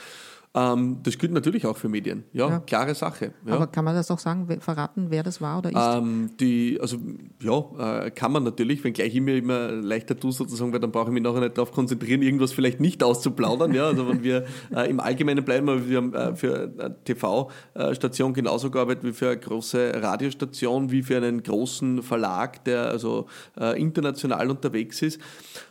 Ähm, 0.53 0.99
das 1.05 1.17
gilt 1.17 1.33
natürlich 1.33 1.65
auch 1.65 1.77
für 1.77 1.89
Medien. 1.89 2.25
Ja, 2.33 2.49
ja. 2.49 2.59
klare 2.59 2.93
Sache. 2.97 3.33
Ja. 3.47 3.55
Aber 3.55 3.69
kann 3.69 3.85
man 3.85 3.95
das 3.95 4.11
auch 4.11 4.19
sagen, 4.19 4.49
verraten, 4.61 5.07
wer 5.11 5.23
das 5.23 5.41
war 5.41 5.59
oder 5.59 5.71
ist? 5.71 5.77
Ähm, 5.77 6.31
die, 6.41 6.77
also 6.81 6.97
ja, 7.41 8.07
äh, 8.07 8.11
kann 8.11 8.33
man 8.33 8.43
natürlich, 8.43 8.83
wenngleich 8.83 9.15
ich 9.15 9.21
mir 9.21 9.37
immer 9.37 9.71
leichter 9.71 10.19
tue 10.19 10.33
sozusagen, 10.33 10.73
weil 10.73 10.81
dann 10.81 10.91
brauche 10.91 11.07
ich 11.07 11.13
mich 11.13 11.23
nachher 11.23 11.41
nicht 11.41 11.57
darauf 11.57 11.71
konzentrieren, 11.71 12.23
irgendwas 12.23 12.53
vielleicht 12.53 12.81
nicht 12.81 13.05
auszuplaudern. 13.05 13.73
ja, 13.75 13.87
also 13.87 14.09
wenn 14.09 14.25
wir 14.25 14.45
äh, 14.75 14.91
im 14.91 14.99
Allgemeinen 14.99 15.45
bleiben, 15.45 15.89
wir 15.89 15.97
haben 15.97 16.15
äh, 16.15 16.35
für 16.35 16.73
eine 16.77 16.97
TV-Station 17.05 18.35
genauso 18.35 18.73
gearbeitet 18.73 19.05
wie 19.05 19.13
für 19.13 19.29
eine 19.29 19.39
große 19.39 20.03
Radiostation, 20.03 20.91
wie 20.91 21.05
für 21.05 21.17
einen 21.17 21.45
großen 21.45 22.03
Verlag, 22.03 22.65
der 22.65 22.89
also 22.89 23.27
äh, 23.57 23.81
international 23.81 24.51
unterwegs 24.51 25.01
ist. 25.01 25.21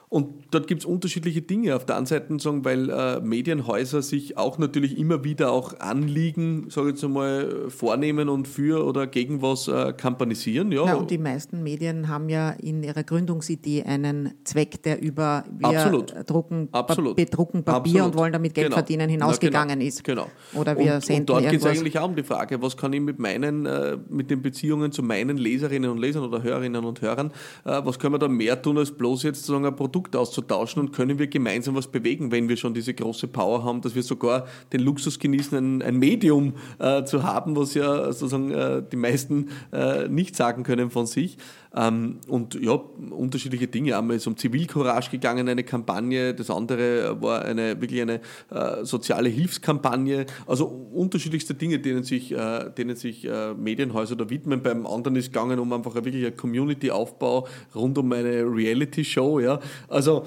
Und 0.10 0.45
dort 0.49 0.66
gibt 0.66 0.82
es 0.82 0.86
unterschiedliche 0.88 1.43
Dinge. 1.43 1.76
Auf 1.76 1.86
der 1.86 1.95
einen 1.95 2.07
Seite 2.07 2.39
sagen, 2.39 2.66
weil 2.66 2.89
äh, 2.89 3.22
Medienhäuser 3.22 4.01
sich 4.01 4.39
auch 4.39 4.57
natürlich 4.57 4.97
immer 4.97 5.24
wieder 5.24 5.51
auch 5.51 5.80
Anliegen, 5.80 6.66
sage 6.72 6.88
ich 6.88 6.95
jetzt 6.95 7.03
einmal, 7.03 7.70
vornehmen 7.70 8.28
und 8.28 8.47
für 8.47 8.84
oder 8.86 9.05
gegen 9.05 9.43
was 9.43 9.68
äh, 9.68 9.93
kampanisieren. 9.93 10.72
Ja. 10.72 10.86
ja, 10.88 10.95
und 10.95 11.12
die 11.12 11.20
meisten 11.20 11.62
Medien 11.62 12.07
haben 12.07 12.28
ja 12.28 12.49
in 12.49 12.82
ihrer 12.82 13.03
Gründungsidee 13.03 13.84
einen 13.84 14.34
Zweck, 14.45 14.82
der 14.82 14.99
über 14.99 15.43
wir 15.51 15.70
Absolut. 15.70 16.16
drucken, 16.28 16.70
Absolut. 16.72 17.16
bedrucken 17.16 17.64
Papier 17.64 17.97
Absolut. 17.97 18.07
und 18.07 18.18
wollen 18.18 18.34
damit 18.34 18.55
Geld 18.55 18.68
genau. 18.68 18.78
verdienen 18.78 19.10
hinausgegangen 19.10 19.78
genau. 19.78 19.88
ist. 19.88 20.03
Genau. 20.03 20.28
Oder 20.55 20.76
wir 20.76 20.95
und, 20.95 21.05
senden 21.05 21.22
und 21.22 21.30
dort 21.30 21.51
geht 21.51 21.60
es 21.60 21.66
eigentlich 21.68 21.99
auch 21.99 22.10
um 22.10 22.16
die 22.16 22.24
Frage, 22.24 22.60
was 22.64 22.76
kann 22.76 22.93
ich 22.93 23.01
mit 23.01 23.20
meinen, 23.20 23.68
äh, 23.68 23.99
mit 24.10 24.32
den 24.32 24.41
Beziehungen 24.41 24.91
zu 24.91 25.03
meinen 25.03 25.38
Leserinnen 25.38 25.91
und 25.91 25.99
Lesern 25.99 26.24
oder 26.24 26.41
Hörerinnen 26.41 26.84
und 26.84 26.99
Hörern, 27.03 27.28
äh, 27.64 27.80
was 27.84 27.99
können 27.99 28.16
wir 28.16 28.20
da 28.20 28.28
mehr 28.28 28.60
tun, 28.60 28.80
als 28.80 28.89
bloß 28.89 29.22
jetzt 29.22 29.41
sozusagen 29.41 29.68
ein 29.68 29.76
Produkt 29.76 29.99
Produkt 30.00 30.16
auszutauschen 30.16 30.82
und 30.82 30.93
können 30.93 31.20
wir 31.20 31.28
gemeinsam 31.28 31.76
was 31.76 31.88
bewegen, 31.88 32.32
wenn 32.32 32.47
wir 32.47 32.56
schon 32.56 32.74
diese 32.74 32.93
große 32.93 33.28
Power 33.28 33.66
haben, 33.66 33.82
dass 33.82 33.95
wir 33.95 34.04
sogar 34.04 34.47
den 34.72 34.80
Luxus 34.80 35.20
genießen, 35.20 35.58
ein, 35.58 35.82
ein 35.82 35.97
Medium 35.97 36.54
äh, 36.80 37.04
zu 37.04 37.24
haben, 37.24 37.58
was 37.58 37.74
ja 37.74 38.14
sozusagen 38.14 38.52
äh, 38.52 38.82
die 38.89 38.95
meisten 38.95 39.50
äh, 39.74 40.08
nicht 40.08 40.38
sagen 40.38 40.64
können 40.64 40.89
von 40.89 41.06
sich. 41.06 41.38
Ähm, 41.76 42.20
und 42.28 42.56
ja, 42.56 42.72
unterschiedliche 42.72 43.68
Dinge. 43.68 43.98
Einmal 43.98 44.18
ist 44.18 44.28
um 44.28 44.38
Zivilcourage 44.38 45.12
gegangen, 45.12 45.48
eine 45.48 45.64
Kampagne. 45.64 46.34
Das 46.34 46.50
andere 46.50 47.22
war 47.22 47.44
eine 47.44 47.80
wirklich 47.80 48.02
eine 48.02 48.22
äh, 48.50 48.84
soziale 48.84 49.30
Hilfskampagne. 49.30 50.26
Also 50.48 50.66
unterschiedlichste 50.66 51.54
Dinge, 51.54 51.80
denen 51.80 52.04
sich, 52.04 52.32
äh, 52.32 52.70
denen 52.76 52.96
sich 52.96 53.26
äh, 53.26 53.54
Medienhäuser 53.54 54.16
da 54.16 54.30
widmen. 54.30 54.64
Beim 54.64 54.86
anderen 54.88 55.16
ist 55.16 55.32
gegangen 55.32 55.60
um 55.60 55.72
einfach 55.74 55.94
wirklich 55.96 56.26
ein 56.26 56.36
Community-Aufbau 56.36 57.48
rund 57.76 57.98
um 57.98 58.12
eine 58.12 58.44
Reality-Show. 58.44 59.40
Ja. 59.40 59.60
Also 59.88 60.26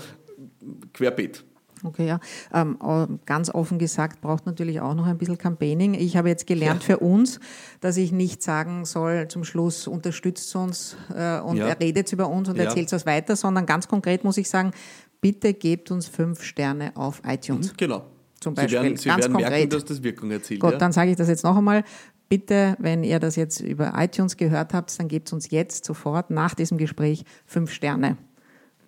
querbeet. 0.92 1.44
Okay, 1.84 2.06
ja. 2.06 2.20
Ähm, 2.52 2.78
ganz 3.26 3.50
offen 3.50 3.78
gesagt, 3.78 4.20
braucht 4.20 4.46
natürlich 4.46 4.80
auch 4.80 4.94
noch 4.94 5.06
ein 5.06 5.18
bisschen 5.18 5.38
Campaigning. 5.38 5.94
Ich 5.94 6.16
habe 6.16 6.28
jetzt 6.28 6.46
gelernt 6.46 6.82
ja. 6.82 6.96
für 6.96 6.98
uns, 6.98 7.40
dass 7.80 7.96
ich 7.96 8.12
nicht 8.12 8.42
sagen 8.42 8.84
soll, 8.84 9.28
zum 9.28 9.44
Schluss 9.44 9.86
unterstützt 9.86 10.54
uns 10.54 10.96
äh, 11.14 11.40
und 11.40 11.56
ja. 11.56 11.68
er 11.68 11.80
redet 11.80 12.12
über 12.12 12.28
uns 12.28 12.48
und 12.48 12.56
ja. 12.56 12.64
erzählt 12.64 12.92
was 12.92 13.06
weiter, 13.06 13.36
sondern 13.36 13.66
ganz 13.66 13.88
konkret 13.88 14.24
muss 14.24 14.36
ich 14.36 14.48
sagen, 14.48 14.72
bitte 15.20 15.54
gebt 15.54 15.90
uns 15.90 16.06
fünf 16.06 16.42
Sterne 16.42 16.92
auf 16.94 17.22
iTunes. 17.26 17.72
Mhm, 17.72 17.76
genau. 17.76 18.04
Zum 18.40 18.54
Beispiel. 18.54 18.78
Sie 18.78 18.84
werden, 18.84 18.96
Sie 18.96 19.08
ganz 19.08 19.22
werden 19.22 19.32
konkret. 19.32 19.50
merken, 19.50 19.70
dass 19.70 19.84
das 19.84 20.02
Wirkung 20.02 20.30
erzielt. 20.30 20.60
Gut, 20.60 20.80
dann 20.80 20.92
sage 20.92 21.10
ich 21.10 21.16
das 21.16 21.28
jetzt 21.28 21.44
noch 21.44 21.56
einmal. 21.56 21.84
Bitte, 22.28 22.76
wenn 22.78 23.04
ihr 23.04 23.18
das 23.18 23.36
jetzt 23.36 23.60
über 23.60 23.92
iTunes 23.96 24.36
gehört 24.36 24.72
habt, 24.72 24.98
dann 24.98 25.06
gebt 25.06 25.32
uns 25.32 25.50
jetzt 25.50 25.84
sofort 25.84 26.30
nach 26.30 26.54
diesem 26.54 26.78
Gespräch 26.78 27.24
fünf 27.46 27.70
Sterne. 27.70 28.16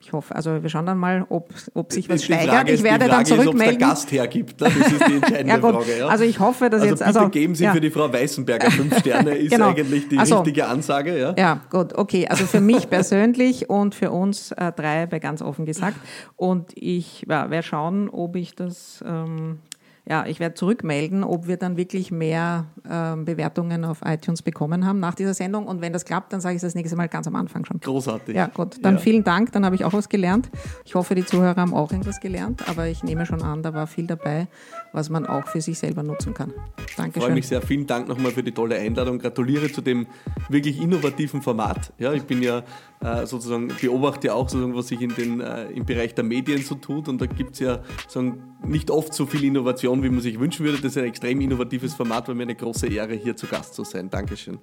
Ich 0.04 0.12
hoffe, 0.12 0.34
also 0.36 0.62
wir 0.62 0.68
schauen 0.68 0.84
dann 0.84 0.98
mal, 0.98 1.24
ob, 1.30 1.48
ob 1.72 1.90
sich 1.90 2.10
was 2.10 2.24
steigert. 2.24 2.50
Frage 2.50 2.72
ich 2.72 2.82
werde 2.82 3.08
dann 3.08 3.24
zurückmelden. 3.24 3.60
Ist, 3.60 3.80
der 3.80 3.88
Gast 3.88 4.12
hergibt. 4.12 4.60
Das 4.60 4.76
ist 4.76 4.90
die 4.90 5.14
entscheidende 5.14 5.54
ja, 5.54 5.60
Frage. 5.60 5.98
Ja. 5.98 6.08
Also 6.08 6.24
ich 6.24 6.38
hoffe, 6.38 6.68
dass 6.68 6.82
also 6.82 6.92
jetzt. 6.92 7.04
Bitte 7.06 7.18
also 7.18 7.28
geben 7.30 7.54
Sie 7.54 7.64
ja. 7.64 7.72
für 7.72 7.80
die 7.80 7.90
Frau 7.90 8.12
Weißenberger 8.12 8.70
fünf 8.70 8.98
Sterne, 9.00 9.34
ist 9.34 9.50
genau. 9.50 9.70
eigentlich 9.70 10.08
die 10.08 10.18
also, 10.18 10.36
richtige 10.36 10.66
Ansage. 10.66 11.18
Ja? 11.18 11.34
ja, 11.38 11.60
gut, 11.70 11.94
okay. 11.94 12.26
Also 12.28 12.44
für 12.44 12.60
mich 12.60 12.90
persönlich 12.90 13.70
und 13.70 13.94
für 13.94 14.10
uns 14.10 14.52
äh, 14.52 14.72
drei, 14.72 15.06
bei 15.06 15.20
ganz 15.20 15.40
offen 15.40 15.64
gesagt. 15.64 15.96
Und 16.36 16.72
ich 16.74 17.24
ja, 17.26 17.50
werde 17.50 17.66
schauen, 17.66 18.10
ob 18.10 18.36
ich 18.36 18.54
das 18.54 19.02
ähm, 19.06 19.60
ja, 20.06 20.26
ich 20.26 20.38
werde 20.38 20.54
zurückmelden, 20.54 21.24
ob 21.24 21.46
wir 21.46 21.56
dann 21.56 21.78
wirklich 21.78 22.10
mehr 22.10 22.66
äh, 22.84 23.16
Bewertungen 23.16 23.86
auf 23.86 24.00
iTunes 24.04 24.42
bekommen 24.42 24.84
haben 24.84 25.00
nach 25.00 25.14
dieser 25.14 25.32
Sendung. 25.32 25.66
Und 25.66 25.80
wenn 25.80 25.94
das 25.94 26.04
klappt, 26.04 26.32
dann 26.32 26.42
sage 26.42 26.56
ich 26.56 26.60
das 26.60 26.74
nächste 26.74 26.94
Mal 26.96 27.08
ganz 27.08 27.26
am 27.26 27.34
Anfang 27.36 27.64
schon. 27.64 27.80
Großartig. 27.80 28.36
Ja, 28.36 28.48
gut. 28.48 28.76
Dann 28.82 28.96
ja. 28.96 29.00
vielen 29.00 29.24
Dank, 29.24 29.52
dann 29.52 29.64
habe 29.64 29.74
ich 29.76 29.84
auch 29.84 29.94
was 29.94 30.10
gelernt. 30.10 30.50
Ich 30.84 30.94
hoffe, 30.94 31.14
die 31.14 31.24
Zuhörer 31.24 31.56
haben 31.56 31.72
auch 31.72 31.90
irgendwas 31.90 32.20
gelernt, 32.20 32.68
aber 32.68 32.86
ich 32.86 33.02
nehme 33.02 33.24
schon 33.24 33.42
an, 33.42 33.62
da 33.62 33.72
war 33.72 33.86
viel 33.86 34.06
dabei, 34.06 34.46
was 34.92 35.08
man 35.08 35.26
auch 35.26 35.46
für 35.46 35.62
sich 35.62 35.78
selber 35.78 36.02
nutzen 36.02 36.34
kann. 36.34 36.52
Dankeschön. 36.96 37.12
Ich 37.14 37.24
freue 37.24 37.34
mich 37.34 37.48
sehr. 37.48 37.62
Vielen 37.62 37.86
Dank 37.86 38.06
nochmal 38.06 38.32
für 38.32 38.42
die 38.42 38.52
tolle 38.52 38.76
Einladung. 38.76 39.18
Gratuliere 39.18 39.72
zu 39.72 39.80
dem 39.80 40.06
wirklich 40.50 40.82
innovativen 40.82 41.40
Format. 41.40 41.94
Ja, 41.98 42.12
ich 42.12 42.24
bin 42.24 42.42
ja 42.42 42.62
äh, 43.04 43.26
sozusagen, 43.26 43.68
beobachte 43.68 44.28
ja 44.28 44.34
auch 44.34 44.48
sozusagen, 44.48 44.74
was 44.74 44.88
sich 44.88 45.00
in 45.02 45.14
den, 45.14 45.40
äh, 45.40 45.66
im 45.66 45.84
Bereich 45.84 46.14
der 46.14 46.24
Medien 46.24 46.62
so 46.62 46.74
tut. 46.74 47.08
Und 47.08 47.20
da 47.20 47.26
gibt 47.26 47.52
es 47.52 47.60
ja 47.60 47.80
sozusagen 48.02 48.42
nicht 48.66 48.90
oft 48.90 49.12
so 49.12 49.26
viel 49.26 49.44
Innovation, 49.44 50.02
wie 50.02 50.08
man 50.08 50.20
sich 50.20 50.40
wünschen 50.40 50.64
würde. 50.64 50.78
Das 50.78 50.92
ist 50.92 50.98
ein 50.98 51.04
extrem 51.04 51.40
innovatives 51.40 51.94
Format, 51.94 52.28
war 52.28 52.34
mir 52.34 52.44
eine 52.44 52.54
große 52.54 52.86
Ehre, 52.86 53.14
hier 53.14 53.36
zu 53.36 53.46
Gast 53.46 53.74
zu 53.74 53.84
sein. 53.84 54.08
Dankeschön. 54.08 54.58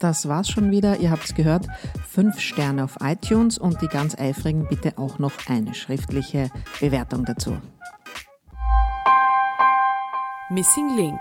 Das 0.00 0.28
war's 0.28 0.48
schon 0.48 0.70
wieder. 0.70 0.98
Ihr 0.98 1.10
habt 1.10 1.24
es 1.24 1.34
gehört. 1.34 1.66
Fünf 2.08 2.40
Sterne 2.40 2.84
auf 2.84 2.98
iTunes 3.00 3.58
und 3.58 3.80
die 3.80 3.88
ganz 3.88 4.16
eifrigen 4.18 4.66
bitte 4.68 4.98
auch 4.98 5.18
noch 5.18 5.32
eine 5.48 5.74
schriftliche 5.74 6.50
Bewertung 6.80 7.24
dazu. 7.24 7.56
Missing 10.50 10.96
Link 10.96 11.20